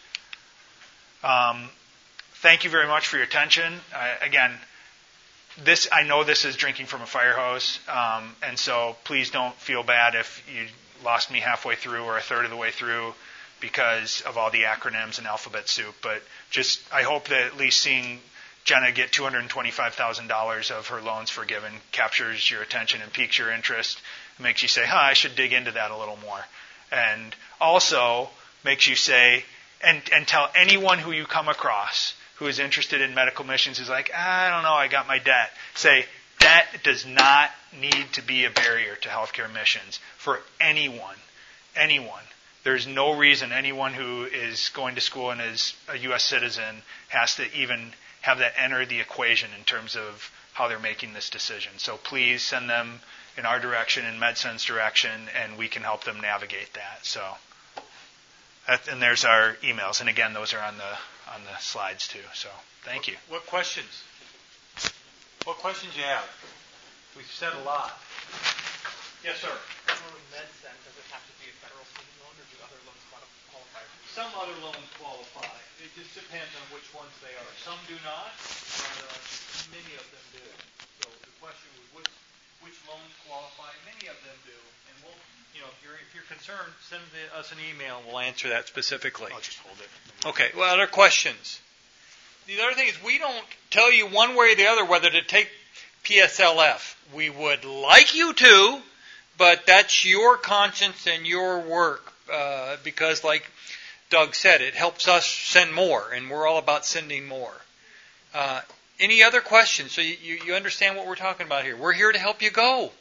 Um, 1.25 1.71
thank 2.35 2.65
you 2.65 2.71
very 2.71 2.87
much 2.87 3.07
for 3.07 3.17
your 3.17 3.25
attention. 3.25 3.73
Uh, 3.95 4.15
again, 4.21 4.53
this 5.59 5.89
I 5.93 6.03
know 6.05 6.25
this 6.25 6.45
is 6.45 6.57
drinking 6.57 6.87
from 6.87 7.03
a 7.03 7.07
fire 7.07 7.35
hose, 7.35 7.79
um, 7.89 8.35
and 8.43 8.59
so 8.59 8.97
please 9.05 9.31
don't 9.31 9.55
feel 9.57 9.83
bad 9.83 10.15
if 10.15 10.43
you 10.53 10.67
lost 11.05 11.31
me 11.31 11.41
halfway 11.41 11.75
through 11.75 12.05
or 12.05 12.17
a 12.17 12.21
third 12.21 12.45
of 12.45 12.51
the 12.51 12.57
way 12.57 12.71
through 12.71 13.15
because 13.61 14.23
of 14.23 14.39
all 14.39 14.51
the 14.51 14.63
acronyms 14.63 15.19
and 15.19 15.27
alphabet 15.27 15.69
soup. 15.69 15.95
But 16.03 16.23
just 16.51 16.81
I 16.93 17.03
hope 17.03 17.29
that 17.29 17.47
at 17.47 17.57
least 17.57 17.81
seeing 17.81 18.21
Jenna 18.65 18.93
get 18.93 19.11
$225,000 19.13 20.71
of 20.71 20.87
her 20.89 21.01
loans 21.01 21.31
forgiven 21.31 21.73
captures 21.91 22.51
your 22.51 22.63
attention 22.63 23.03
and 23.03 23.13
piques 23.13 23.39
your 23.39 23.51
interest. 23.51 24.01
It 24.39 24.43
makes 24.43 24.63
you 24.63 24.69
say, 24.69 24.85
huh, 24.87 24.99
I 24.99 25.13
should 25.15 25.35
dig 25.35 25.53
into 25.53 25.73
that 25.73 25.91
a 25.91 25.97
little 25.97 26.19
more. 26.25 26.45
And 26.91 27.35
also 27.61 28.31
makes 28.65 28.87
you 28.87 28.95
say, 28.95 29.45
and, 29.81 30.01
and 30.13 30.27
tell 30.27 30.49
anyone 30.55 30.99
who 30.99 31.11
you 31.11 31.25
come 31.27 31.49
across 31.49 32.15
who 32.43 32.49
is 32.49 32.59
interested 32.59 33.01
in 33.01 33.15
medical 33.15 33.45
missions 33.45 33.79
is 33.79 33.89
like, 33.89 34.13
I 34.13 34.51
don't 34.51 34.65
know, 34.65 34.75
I 34.75 34.89
got 34.89 35.07
my 35.07 35.19
debt. 35.19 35.51
Say, 35.75 36.07
debt 36.41 36.67
does 36.83 37.07
not 37.07 37.51
need 37.81 38.07
to 38.15 38.23
be 38.23 38.45
a 38.45 38.51
barrier 38.51 38.97
to 38.97 39.09
healthcare 39.09 39.53
missions 39.53 40.01
for 40.19 40.41
anyone. 40.61 41.15
Anyone. 41.77 42.25
There's 42.65 42.85
no 42.85 43.17
reason 43.17 43.53
anyone 43.53 43.93
who 43.95 44.25
is 44.25 44.71
going 44.71 44.97
to 44.97 45.01
school 45.01 45.31
and 45.31 45.41
is 45.41 45.75
a 45.89 45.97
U.S. 45.99 46.25
citizen 46.25 46.83
has 47.11 47.37
to 47.37 47.45
even 47.57 47.93
have 48.23 48.39
that 48.39 48.55
enter 48.59 48.85
the 48.87 48.99
equation 48.99 49.51
in 49.57 49.65
terms 49.65 49.95
of 49.95 50.33
how 50.53 50.67
they're 50.67 50.81
making 50.81 51.13
this 51.13 51.31
decision. 51.31 51.71
So 51.77 51.97
please 51.97 52.43
send 52.43 52.69
them 52.69 52.99
in 53.39 53.47
our 53.47 53.61
direction, 53.61 54.05
in 54.05 54.19
MedSend's 54.19 54.65
direction, 54.65 55.13
and 55.41 55.57
we 55.57 55.69
can 55.69 55.83
help 55.83 56.03
them 56.03 56.21
navigate 56.21 56.75
that. 56.75 57.01
So, 57.03 57.23
and 58.91 59.01
there's 59.01 59.25
our 59.25 59.55
emails, 59.63 60.01
and 60.01 60.09
again, 60.09 60.35
those 60.35 60.55
are 60.55 60.61
on 60.61 60.77
the 60.79 60.99
on 61.35 61.41
the 61.45 61.57
slides 61.61 62.09
too. 62.09 62.25
So, 62.35 62.49
thank 62.85 63.09
you. 63.09 63.17
What 63.29 63.47
questions? 63.47 64.05
What 65.45 65.59
questions 65.59 65.97
you 65.97 66.05
have? 66.05 66.29
We've 67.17 67.27
said 67.27 67.53
a 67.53 67.63
lot. 67.65 67.93
Yes, 69.25 69.39
sir. 69.43 69.53
MedSend, 70.33 70.79
does 70.87 70.97
it 70.97 71.09
have 71.13 71.23
to 71.29 71.35
be 71.45 71.53
a 71.53 71.57
federal 71.61 71.85
student 71.93 72.17
loan, 72.25 72.33
or 72.33 72.47
do 72.49 72.57
other 72.65 72.81
loans 72.89 73.05
qualify? 73.13 73.85
Some 74.17 74.33
other 74.33 74.57
loans 74.65 74.89
qualify. 74.97 75.45
It 75.83 75.93
just 75.93 76.17
depends 76.17 76.49
on 76.57 76.65
which 76.73 76.89
ones 76.97 77.13
they 77.21 77.33
are. 77.37 77.53
Some 77.61 77.77
do 77.85 77.99
not, 78.01 78.33
but 78.33 78.97
uh, 79.13 79.19
many 79.77 79.93
of 80.01 80.07
them 80.09 80.25
do. 80.33 80.47
So 81.05 81.11
the 81.11 81.33
question 81.37 81.69
was 81.77 82.01
which, 82.01 82.13
which 82.63 82.79
loans 82.89 83.13
qualify? 83.29 83.71
Many 83.85 84.09
of 84.09 84.17
them 84.25 84.39
do, 84.47 84.59
and 84.89 84.95
we'll, 85.05 85.19
you 85.55 85.61
know, 85.61 85.69
if 85.71 85.79
you're 85.85 85.99
if 85.99 86.15
you're 86.15 86.29
concerned, 86.31 86.73
send 86.89 87.03
the, 87.13 87.39
us 87.39 87.53
an 87.53 87.59
email. 87.71 87.99
and 87.99 88.07
We'll 88.07 88.21
answer 88.21 88.49
that 88.51 88.67
specifically. 88.67 89.31
I'll 89.33 89.41
just 89.41 89.59
hold 89.59 89.79
it. 89.79 89.91
Okay. 90.27 90.51
Well, 90.57 90.73
other 90.73 90.87
questions? 90.87 91.61
The 92.47 92.61
other 92.63 92.75
thing 92.75 92.89
is 92.89 93.03
we 93.05 93.19
don't 93.19 93.45
tell 93.71 93.93
you 93.93 94.07
one 94.07 94.35
way 94.35 94.53
or 94.53 94.57
the 94.57 94.67
other 94.67 94.85
whether 94.85 95.11
to 95.11 95.23
take 95.23 95.49
PSLF. 96.05 96.95
We 97.15 97.31
would 97.31 97.65
like 97.65 98.15
you 98.15 98.33
to, 98.33 98.79
but 99.39 99.67
that's 99.67 100.05
your 100.05 100.37
conscience 100.37 101.07
and 101.07 101.27
your 101.27 101.61
work. 101.61 102.13
Uh, 102.33 102.77
because, 102.83 103.25
like 103.25 103.51
Doug 104.11 104.35
said, 104.35 104.61
it 104.61 104.75
helps 104.75 105.09
us 105.09 105.27
send 105.27 105.73
more, 105.73 106.11
and 106.13 106.31
we're 106.31 106.47
all 106.47 106.59
about 106.59 106.87
sending 106.87 107.27
more. 107.27 107.53
Uh, 108.35 108.61
any 109.03 109.23
other 109.27 109.43
questions? 109.43 109.91
So 109.93 110.01
you, 110.01 110.39
you, 110.47 110.55
understand 110.55 110.97
what 110.97 111.11
we're 111.11 111.19
talking 111.19 111.45
about 111.45 111.67
here. 111.67 111.77
We're 111.77 111.93
here 111.93 112.15
to 112.15 112.19
help 112.19 112.41
you 112.41 112.55
go, 112.55 112.95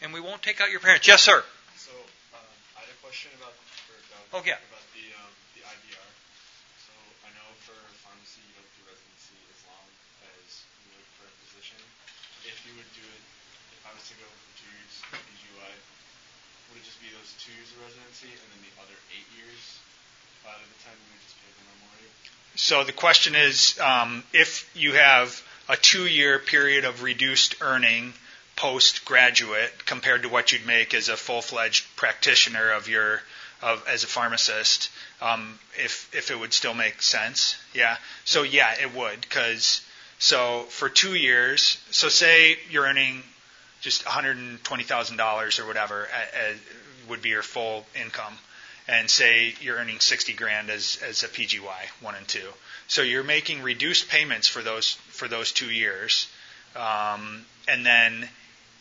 and 0.00 0.14
we 0.14 0.22
won't 0.22 0.40
take 0.40 0.62
out 0.62 0.70
your 0.70 0.78
parents. 0.78 1.10
Yes, 1.10 1.20
sir. 1.26 1.42
So 1.76 1.90
um, 2.32 2.46
I 2.78 2.86
had 2.86 2.90
a 2.94 2.98
question 3.02 3.34
about 3.42 3.50
for 3.90 3.98
Doug 4.06 4.22
oh, 4.38 4.42
yeah. 4.46 4.62
about 4.70 4.86
the 4.94 5.04
um, 5.18 5.32
the 5.58 5.66
IBR. 5.66 6.08
So 6.86 6.94
I 7.26 7.34
know 7.34 7.48
for 7.66 7.76
pharmacy 8.06 8.46
you 8.46 8.54
don't 8.54 8.72
do 8.78 8.82
residency 8.86 9.36
as 9.50 9.60
long 9.66 9.86
as 10.38 10.62
you 10.86 10.94
would 10.94 11.08
for 11.18 11.26
a 11.26 11.34
physician. 11.42 11.82
If 12.46 12.62
you 12.62 12.78
would 12.78 12.90
do 12.94 13.02
it, 13.02 13.22
if 13.74 13.82
I 13.82 13.90
was 13.98 14.06
to 14.06 14.16
go 14.22 14.30
for 14.30 14.50
two 14.62 14.70
years 14.70 14.94
PGY, 15.10 15.72
would 16.70 16.78
it 16.78 16.86
just 16.86 17.02
be 17.02 17.10
those 17.10 17.34
two 17.42 17.50
years 17.58 17.74
of 17.74 17.90
residency 17.90 18.30
and 18.30 18.48
then 18.54 18.70
the 18.70 18.74
other 18.78 18.96
eight 19.10 19.26
years 19.34 19.82
so 22.62 22.84
the 22.84 22.92
question 22.92 23.34
is 23.34 23.76
um, 23.80 24.22
if 24.32 24.70
you 24.76 24.92
have 24.92 25.42
a 25.68 25.76
two 25.76 26.06
year 26.06 26.38
period 26.38 26.84
of 26.84 27.02
reduced 27.02 27.56
earning 27.60 28.12
postgraduate 28.54 29.84
compared 29.84 30.22
to 30.22 30.28
what 30.28 30.52
you'd 30.52 30.64
make 30.64 30.94
as 30.94 31.08
a 31.08 31.16
full 31.16 31.42
fledged 31.42 31.84
practitioner 31.96 32.70
of 32.70 32.88
your 32.88 33.20
of, 33.62 33.84
as 33.88 34.04
a 34.04 34.06
pharmacist, 34.06 34.90
um, 35.20 35.58
if 35.76 36.08
if 36.14 36.30
it 36.30 36.38
would 36.38 36.52
still 36.52 36.72
make 36.72 37.02
sense, 37.02 37.56
yeah. 37.74 37.96
So 38.24 38.44
yeah, 38.44 38.72
it 38.80 38.94
would 38.94 39.22
because 39.22 39.80
so 40.20 40.62
for 40.68 40.88
two 40.88 41.16
years, 41.16 41.78
so 41.90 42.08
say 42.08 42.56
you're 42.70 42.84
earning 42.84 43.24
just 43.80 44.04
$120,000 44.04 45.58
or 45.58 45.66
whatever 45.66 46.06
would 47.08 47.22
be 47.22 47.30
your 47.30 47.42
full 47.42 47.84
income 48.00 48.38
and 48.88 49.08
say 49.08 49.54
you're 49.60 49.76
earning 49.76 50.00
60 50.00 50.32
grand 50.34 50.70
as, 50.70 50.98
as 51.06 51.22
a 51.22 51.28
PGY 51.28 51.62
one 52.00 52.14
and 52.14 52.26
two. 52.26 52.48
So 52.88 53.02
you're 53.02 53.22
making 53.22 53.62
reduced 53.62 54.08
payments 54.08 54.48
for 54.48 54.62
those 54.62 54.92
for 55.10 55.28
those 55.28 55.52
two 55.52 55.70
years, 55.70 56.28
um, 56.76 57.44
and 57.68 57.86
then 57.86 58.28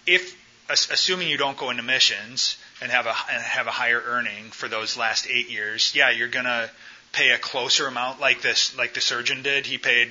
if 0.06 0.36
assuming 0.70 1.28
you 1.28 1.38
don't 1.38 1.58
go 1.58 1.70
into 1.70 1.84
missions 1.84 2.58
and 2.82 2.91
have 2.91 3.06
a 3.06 3.14
and 3.32 3.41
have 3.41 3.68
a 3.68 3.72
higher 3.72 4.02
earning 4.06 4.52
for 4.52 4.68
those 4.68 4.97
last 4.97 5.28
eight 5.30 5.49
years, 5.49 5.93
yeah, 5.95 6.10
you're 6.10 6.28
gonna 6.28 6.70
pay 7.12 7.32
a 7.32 7.38
closer 7.38 7.88
amount 7.88 8.20
like 8.20 8.41
this 8.41 8.76
like 8.78 8.93
the 8.93 9.02
surgeon 9.02 9.43
did. 9.43 9.66
He 9.66 9.78
paid 9.78 10.10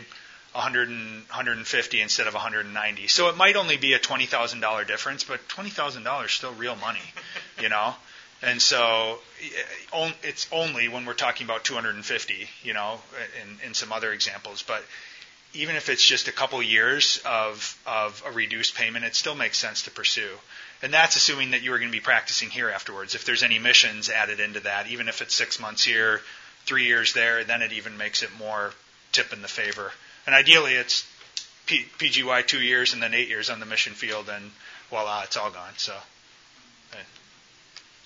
100 0.52 0.88
and, 0.88 1.22
150 1.28 2.00
instead 2.00 2.26
of 2.26 2.34
190. 2.34 3.06
So 3.06 3.28
it 3.28 3.36
might 3.36 3.54
only 3.54 3.76
be 3.76 3.92
a 3.92 4.00
$20,000 4.00 4.86
difference, 4.86 5.22
but 5.22 5.46
$20,000 5.48 6.24
is 6.24 6.32
still 6.32 6.52
real 6.52 6.74
money, 6.74 6.98
you 7.60 7.68
know. 7.68 7.94
And 8.42 8.60
so 8.60 9.18
it's 10.22 10.46
only 10.50 10.88
when 10.88 11.04
we're 11.04 11.14
talking 11.14 11.46
about 11.46 11.64
250, 11.64 12.48
you 12.62 12.72
know, 12.72 12.98
in, 13.42 13.68
in 13.68 13.74
some 13.74 13.92
other 13.92 14.12
examples. 14.12 14.62
But 14.62 14.82
even 15.52 15.76
if 15.76 15.88
it's 15.88 16.04
just 16.04 16.28
a 16.28 16.32
couple 16.32 16.62
years 16.62 17.20
of, 17.26 17.78
of 17.86 18.22
a 18.26 18.30
reduced 18.30 18.74
payment, 18.74 19.04
it 19.04 19.14
still 19.14 19.34
makes 19.34 19.58
sense 19.58 19.82
to 19.82 19.90
pursue. 19.90 20.30
And 20.82 20.92
that's 20.92 21.16
assuming 21.16 21.50
that 21.50 21.62
you 21.62 21.72
are 21.74 21.78
going 21.78 21.90
to 21.90 21.96
be 21.96 22.00
practicing 22.00 22.48
here 22.48 22.70
afterwards. 22.70 23.14
If 23.14 23.26
there's 23.26 23.42
any 23.42 23.58
missions 23.58 24.08
added 24.08 24.40
into 24.40 24.60
that, 24.60 24.86
even 24.86 25.08
if 25.08 25.20
it's 25.20 25.34
six 25.34 25.60
months 25.60 25.84
here, 25.84 26.20
three 26.64 26.86
years 26.86 27.12
there, 27.12 27.44
then 27.44 27.60
it 27.60 27.72
even 27.72 27.98
makes 27.98 28.22
it 28.22 28.30
more 28.38 28.72
tip 29.12 29.34
in 29.34 29.42
the 29.42 29.48
favor. 29.48 29.92
And 30.24 30.34
ideally, 30.34 30.74
it's 30.74 31.06
P- 31.66 31.86
PGY 31.98 32.46
two 32.46 32.62
years 32.62 32.94
and 32.94 33.02
then 33.02 33.12
eight 33.12 33.28
years 33.28 33.50
on 33.50 33.60
the 33.60 33.66
mission 33.66 33.92
field, 33.92 34.30
and 34.30 34.50
voila, 34.88 35.22
it's 35.24 35.36
all 35.36 35.50
gone. 35.50 35.72
So. 35.76 35.94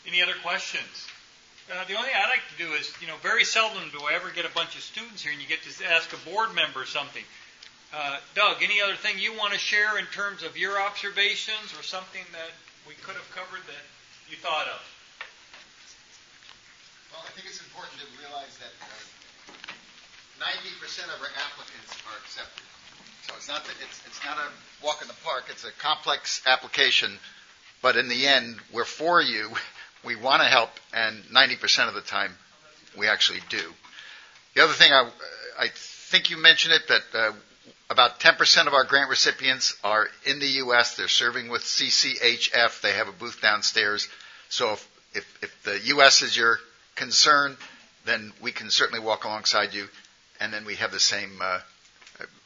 Any 0.06 0.22
other 0.22 0.34
questions? 0.42 1.08
Uh, 1.72 1.80
the 1.88 1.96
only 1.96 2.12
thing 2.12 2.20
I 2.20 2.28
like 2.28 2.44
to 2.52 2.58
do 2.60 2.76
is, 2.76 2.92
you 3.00 3.08
know, 3.08 3.16
very 3.24 3.44
seldom 3.44 3.88
do 3.88 4.04
I 4.04 4.12
ever 4.12 4.28
get 4.28 4.44
a 4.44 4.52
bunch 4.52 4.76
of 4.76 4.82
students 4.84 5.24
here 5.24 5.32
and 5.32 5.40
you 5.40 5.48
get 5.48 5.64
to 5.64 5.72
ask 5.88 6.12
a 6.12 6.20
board 6.28 6.54
member 6.54 6.84
something. 6.84 7.24
Uh, 7.88 8.20
Doug, 8.34 8.60
any 8.60 8.82
other 8.84 8.96
thing 8.96 9.16
you 9.16 9.32
want 9.32 9.54
to 9.54 9.58
share 9.58 9.96
in 9.96 10.04
terms 10.12 10.42
of 10.42 10.58
your 10.58 10.76
observations 10.76 11.72
or 11.78 11.82
something 11.82 12.20
that 12.36 12.52
we 12.84 12.92
could 13.00 13.16
have 13.16 13.28
covered 13.32 13.64
that 13.64 13.84
you 14.28 14.36
thought 14.36 14.68
of? 14.68 14.82
Well, 17.08 17.24
I 17.24 17.32
think 17.32 17.48
it's 17.48 17.64
important 17.64 17.96
to 18.04 18.06
realize 18.20 18.52
that 18.60 18.74
uh, 18.84 20.44
90% 20.44 21.08
of 21.16 21.22
our 21.22 21.32
applicants 21.48 21.96
are 22.04 22.18
accepted. 22.20 22.66
So 23.24 23.32
it's 23.40 23.48
not 23.48 23.64
it's, 23.80 24.04
it's 24.04 24.20
not 24.20 24.36
a 24.36 24.52
walk 24.84 25.00
in 25.00 25.08
the 25.08 25.16
park. 25.24 25.48
It's 25.48 25.64
a 25.64 25.72
complex 25.80 26.42
application 26.44 27.16
but 27.84 27.98
in 27.98 28.08
the 28.08 28.26
end, 28.26 28.56
we're 28.72 28.86
for 28.86 29.20
you. 29.20 29.50
We 30.04 30.16
want 30.16 30.42
to 30.42 30.48
help, 30.48 30.70
and 30.92 31.22
90% 31.24 31.88
of 31.88 31.94
the 31.94 32.00
time, 32.00 32.32
we 32.96 33.08
actually 33.08 33.40
do. 33.48 33.62
The 34.54 34.62
other 34.64 34.72
thing, 34.72 34.92
I, 34.92 35.10
I 35.58 35.68
think 35.74 36.30
you 36.30 36.40
mentioned 36.40 36.74
it, 36.74 36.88
that 36.88 37.02
uh, 37.18 37.32
about 37.90 38.20
10% 38.20 38.66
of 38.66 38.74
our 38.74 38.84
grant 38.84 39.10
recipients 39.10 39.76
are 39.82 40.08
in 40.26 40.38
the 40.38 40.46
U.S. 40.46 40.96
They're 40.96 41.08
serving 41.08 41.48
with 41.48 41.62
CCHF. 41.62 42.80
They 42.80 42.92
have 42.92 43.08
a 43.08 43.12
booth 43.12 43.40
downstairs. 43.40 44.08
So 44.48 44.72
if, 44.72 44.88
if, 45.14 45.42
if 45.42 45.62
the 45.64 45.80
U.S. 45.94 46.22
is 46.22 46.36
your 46.36 46.58
concern, 46.94 47.56
then 48.04 48.32
we 48.40 48.52
can 48.52 48.70
certainly 48.70 49.04
walk 49.04 49.24
alongside 49.24 49.74
you. 49.74 49.86
And 50.40 50.52
then 50.52 50.64
we 50.64 50.76
have 50.76 50.92
the 50.92 51.00
same. 51.00 51.38
Uh, 51.40 51.60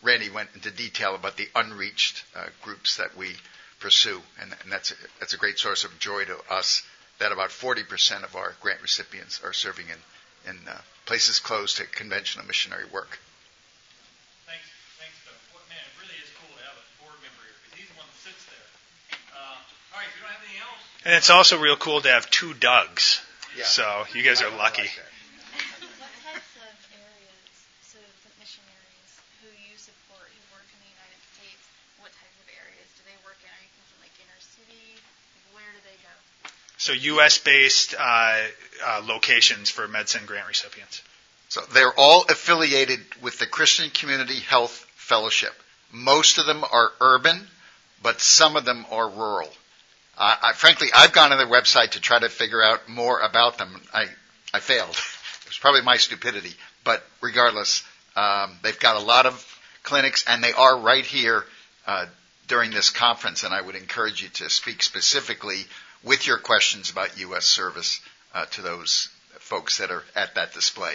Randy 0.02 0.30
went 0.30 0.50
into 0.54 0.70
detail 0.70 1.14
about 1.14 1.36
the 1.36 1.48
unreached 1.54 2.24
uh, 2.36 2.46
groups 2.62 2.96
that 2.96 3.16
we 3.16 3.34
pursue, 3.80 4.20
and, 4.40 4.54
and 4.62 4.72
that's 4.72 4.90
a, 4.90 4.94
that's 5.20 5.34
a 5.34 5.38
great 5.38 5.58
source 5.58 5.84
of 5.84 5.98
joy 5.98 6.24
to 6.24 6.36
us. 6.50 6.82
That 7.18 7.32
about 7.32 7.50
40% 7.50 8.22
of 8.22 8.36
our 8.36 8.54
grant 8.60 8.80
recipients 8.80 9.40
are 9.42 9.52
serving 9.52 9.86
in 9.88 9.98
in 10.46 10.56
uh, 10.68 10.78
places 11.04 11.40
closed 11.40 11.76
to 11.76 11.84
conventional 11.84 12.46
missionary 12.46 12.86
work. 12.92 13.18
Thanks, 14.46 14.64
thanks, 14.96 15.18
Doug. 15.28 15.36
What, 15.52 15.64
man, 15.68 15.76
it 15.76 15.94
really 16.00 16.16
is 16.22 16.30
cool 16.40 16.48
to 16.56 16.62
have 16.64 16.78
a 16.78 16.86
board 17.04 17.18
member 17.20 17.42
here 17.44 17.56
because 17.60 17.74
he's 17.76 17.90
the 17.92 17.98
one 18.00 18.08
that 18.08 18.20
sits 18.22 18.44
there. 18.48 18.68
Uh, 19.34 19.60
all 19.92 20.00
right, 20.00 20.08
if 20.08 20.14
you 20.16 20.22
don't 20.24 20.32
have 20.32 20.40
anything 20.40 20.62
else. 20.64 20.80
And 21.04 21.12
it's 21.20 21.28
also 21.28 21.60
real 21.60 21.76
cool 21.76 22.00
to 22.00 22.08
have 22.08 22.30
two 22.30 22.54
Dougs. 22.56 23.20
Yeah. 23.56 23.68
So 23.68 23.84
you 24.14 24.22
guys 24.24 24.40
are 24.40 24.52
lucky. 24.54 24.88
Like 24.88 24.96
that. 24.96 25.12
What 26.00 26.12
types 26.24 26.52
of 26.60 26.72
areas, 26.96 27.52
so 27.82 27.98
the 28.00 28.32
missionaries 28.40 29.12
who 29.42 29.50
you 29.68 29.74
support, 29.76 30.28
who 30.30 30.40
work 30.54 30.68
in 30.70 30.78
the 30.80 30.92
United 30.94 31.20
States, 31.36 31.60
what 32.00 32.12
types 32.16 32.38
of 32.40 32.48
areas 32.52 32.88
do 32.96 33.02
they 33.04 33.16
work 33.26 33.36
in? 33.42 33.50
Are 33.50 33.64
you 33.64 33.72
thinking 33.74 33.98
like 34.00 34.14
inner 34.22 34.40
city? 34.40 34.96
Where 35.52 35.66
do 35.74 35.80
they 35.82 35.98
go? 36.04 36.14
So 36.78 36.92
U.S. 36.92 37.38
based 37.38 37.94
uh, 37.98 38.38
uh, 38.86 39.02
locations 39.04 39.68
for 39.68 39.86
MedSend 39.88 40.26
grant 40.26 40.46
recipients. 40.46 41.02
So 41.48 41.60
they're 41.72 41.92
all 41.96 42.24
affiliated 42.28 43.00
with 43.20 43.38
the 43.38 43.46
Christian 43.46 43.90
Community 43.90 44.38
Health 44.38 44.86
Fellowship. 44.94 45.52
Most 45.90 46.38
of 46.38 46.46
them 46.46 46.62
are 46.70 46.90
urban, 47.00 47.48
but 48.02 48.20
some 48.20 48.56
of 48.56 48.64
them 48.64 48.86
are 48.92 49.10
rural. 49.10 49.48
Uh, 50.16 50.36
I, 50.42 50.52
frankly, 50.52 50.88
I've 50.94 51.12
gone 51.12 51.32
on 51.32 51.38
their 51.38 51.48
website 51.48 51.92
to 51.92 52.00
try 52.00 52.18
to 52.20 52.28
figure 52.28 52.62
out 52.62 52.88
more 52.88 53.18
about 53.20 53.58
them. 53.58 53.80
I, 53.92 54.06
I 54.54 54.60
failed. 54.60 54.96
It 55.42 55.52
was 55.52 55.58
probably 55.60 55.80
my 55.80 55.96
stupidity. 55.96 56.52
But 56.84 57.02
regardless, 57.22 57.82
um, 58.16 58.58
they've 58.62 58.78
got 58.78 58.96
a 58.96 59.04
lot 59.04 59.24
of 59.24 59.42
clinics, 59.82 60.26
and 60.28 60.44
they 60.44 60.52
are 60.52 60.78
right 60.78 61.06
here 61.06 61.42
uh, 61.86 62.04
during 62.48 62.70
this 62.70 62.90
conference. 62.90 63.44
And 63.44 63.54
I 63.54 63.62
would 63.62 63.74
encourage 63.74 64.22
you 64.22 64.28
to 64.28 64.50
speak 64.50 64.82
specifically 64.82 65.64
with 66.04 66.26
your 66.26 66.38
questions 66.38 66.90
about 66.90 67.18
U.S. 67.20 67.44
service 67.44 68.00
uh, 68.34 68.46
to 68.46 68.62
those 68.62 69.08
folks 69.38 69.78
that 69.78 69.90
are 69.90 70.02
at 70.14 70.34
that 70.34 70.52
display. 70.54 70.94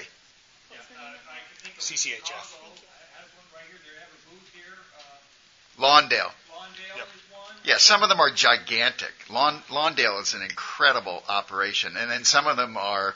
Yeah, 0.71 0.77
uh, 0.99 1.03
I 1.03 1.67
can 1.67 1.71
CCHF. 1.79 2.25
Chicago 2.25 2.33
has 3.17 3.27
one 3.35 3.47
right 3.53 3.63
here. 3.67 3.79
They 3.83 3.99
have 3.99 4.09
a 4.13 4.21
booth 4.29 4.49
here. 4.53 4.77
Uh, 4.97 5.81
Lawndale. 5.81 6.31
Lawndale 6.51 6.97
Yep. 6.97 7.07
is 7.15 7.21
one. 7.31 7.55
Yeah, 7.63 7.77
some 7.77 8.03
of 8.03 8.09
them 8.09 8.19
are 8.19 8.31
gigantic. 8.31 9.11
Lawn, 9.29 9.61
Lawndale 9.69 10.21
is 10.21 10.33
an 10.33 10.41
incredible 10.41 11.23
operation, 11.27 11.97
and 11.97 12.09
then 12.11 12.23
some 12.23 12.47
of 12.47 12.57
them 12.57 12.77
are 12.77 13.15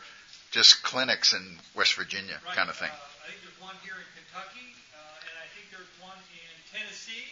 just 0.51 0.81
clinics 0.83 1.33
in 1.33 1.59
West 1.75 1.93
Virginia, 1.95 2.39
Right, 2.45 2.55
kind 2.55 2.69
of 2.69 2.75
thing. 2.77 2.89
Uh, 2.89 2.95
I 3.23 3.29
think 3.29 3.41
there's 3.43 3.61
one 3.61 3.75
here 3.83 3.93
in 3.93 4.07
Kentucky, 4.15 4.73
uh, 4.95 4.97
and 5.27 5.35
I 5.37 5.47
think 5.53 5.69
there's 5.71 5.91
one 6.01 6.17
in 6.17 6.55
Tennessee, 6.79 7.27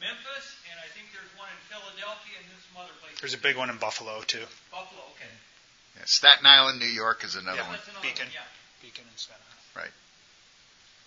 Memphis, 0.00 0.46
and 0.72 0.80
I 0.80 0.88
think 0.96 1.12
there's 1.12 1.28
one 1.36 1.48
in 1.52 1.60
Philadelphia, 1.68 2.40
and 2.40 2.46
then 2.48 2.58
some 2.72 2.80
other 2.82 2.92
places. 3.00 3.20
There's 3.20 3.34
a 3.34 3.42
big 3.42 3.56
one 3.56 3.68
in 3.70 3.76
Buffalo 3.76 4.22
too. 4.22 4.44
Buffalo. 4.72 5.04
Okay. 5.16 5.28
Yeah, 5.96 6.04
Staten 6.06 6.46
Island, 6.46 6.80
New 6.80 6.86
York 6.88 7.22
is 7.24 7.34
another 7.36 7.58
Yeah. 7.60 7.68
one. 7.68 7.76
That's 7.76 7.88
another 7.88 8.06
Beacon. 8.08 8.26
one. 8.26 8.34
Yeah. 8.34 8.48
Beacon 8.82 9.04
and 9.08 9.18
Staten 9.18 9.42
Island. 9.44 9.86
Right. 9.86 9.94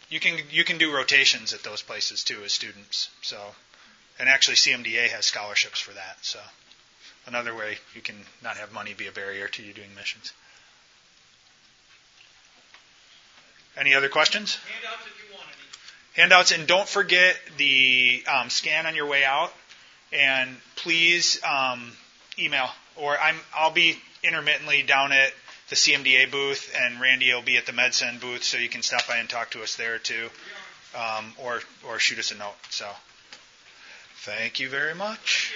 You 0.09 0.19
can 0.19 0.37
you 0.51 0.63
can 0.63 0.77
do 0.77 0.93
rotations 0.93 1.53
at 1.53 1.63
those 1.63 1.81
places 1.81 2.23
too 2.23 2.43
as 2.43 2.53
students. 2.53 3.09
So, 3.23 3.55
and 4.19 4.29
actually 4.29 4.57
CMDA 4.57 5.09
has 5.09 5.25
scholarships 5.25 5.79
for 5.79 5.91
that. 5.93 6.17
So, 6.21 6.39
another 7.25 7.55
way 7.55 7.79
you 7.95 8.01
can 8.01 8.25
not 8.43 8.57
have 8.57 8.71
money 8.71 8.93
be 8.93 9.07
a 9.07 9.11
barrier 9.11 9.47
to 9.47 9.63
you 9.63 9.73
doing 9.73 9.95
missions. 9.95 10.31
Any 13.75 13.95
other 13.95 14.07
questions? 14.09 14.55
Handouts 14.69 15.07
if 15.07 15.17
you 15.17 15.33
want 15.33 15.47
any. 15.49 15.62
Handouts 16.14 16.51
and 16.51 16.68
don't 16.68 16.88
forget 16.88 17.36
the 17.57 18.24
um, 18.28 18.49
scan 18.49 18.86
on 18.86 18.95
your 18.95 19.07
way 19.07 19.24
out. 19.24 19.53
And 20.11 20.55
please 20.76 21.39
um, 21.43 21.91
email 22.38 22.70
or 22.95 23.18
I'm 23.18 23.36
I'll 23.55 23.72
be 23.72 23.97
intermittently 24.24 24.84
down 24.84 25.11
at 25.11 25.32
the 25.70 25.76
CMDA 25.76 26.32
booth 26.32 26.74
and 26.80 27.01
Randy 27.01 27.34
will 27.34 27.41
be 27.41 27.57
at 27.57 27.66
the 27.66 27.72
MedSend 27.72 28.22
booth 28.22 28.43
so 28.43 28.57
you 28.57 28.70
can 28.70 28.82
stop 28.84 29.07
by 29.07 29.18
and 29.18 29.28
talk 29.30 29.51
to 29.51 29.64
us 29.64 29.76
there 29.76 29.97
too 29.97 30.30
um, 30.95 31.34
or 31.38 31.61
or 31.88 31.99
shoot 31.99 32.20
us 32.20 32.32
a 32.32 32.36
note. 32.36 32.53
So 32.70 32.88
thank 34.18 34.59
you 34.59 34.70
very 34.70 34.95
much. 34.95 35.53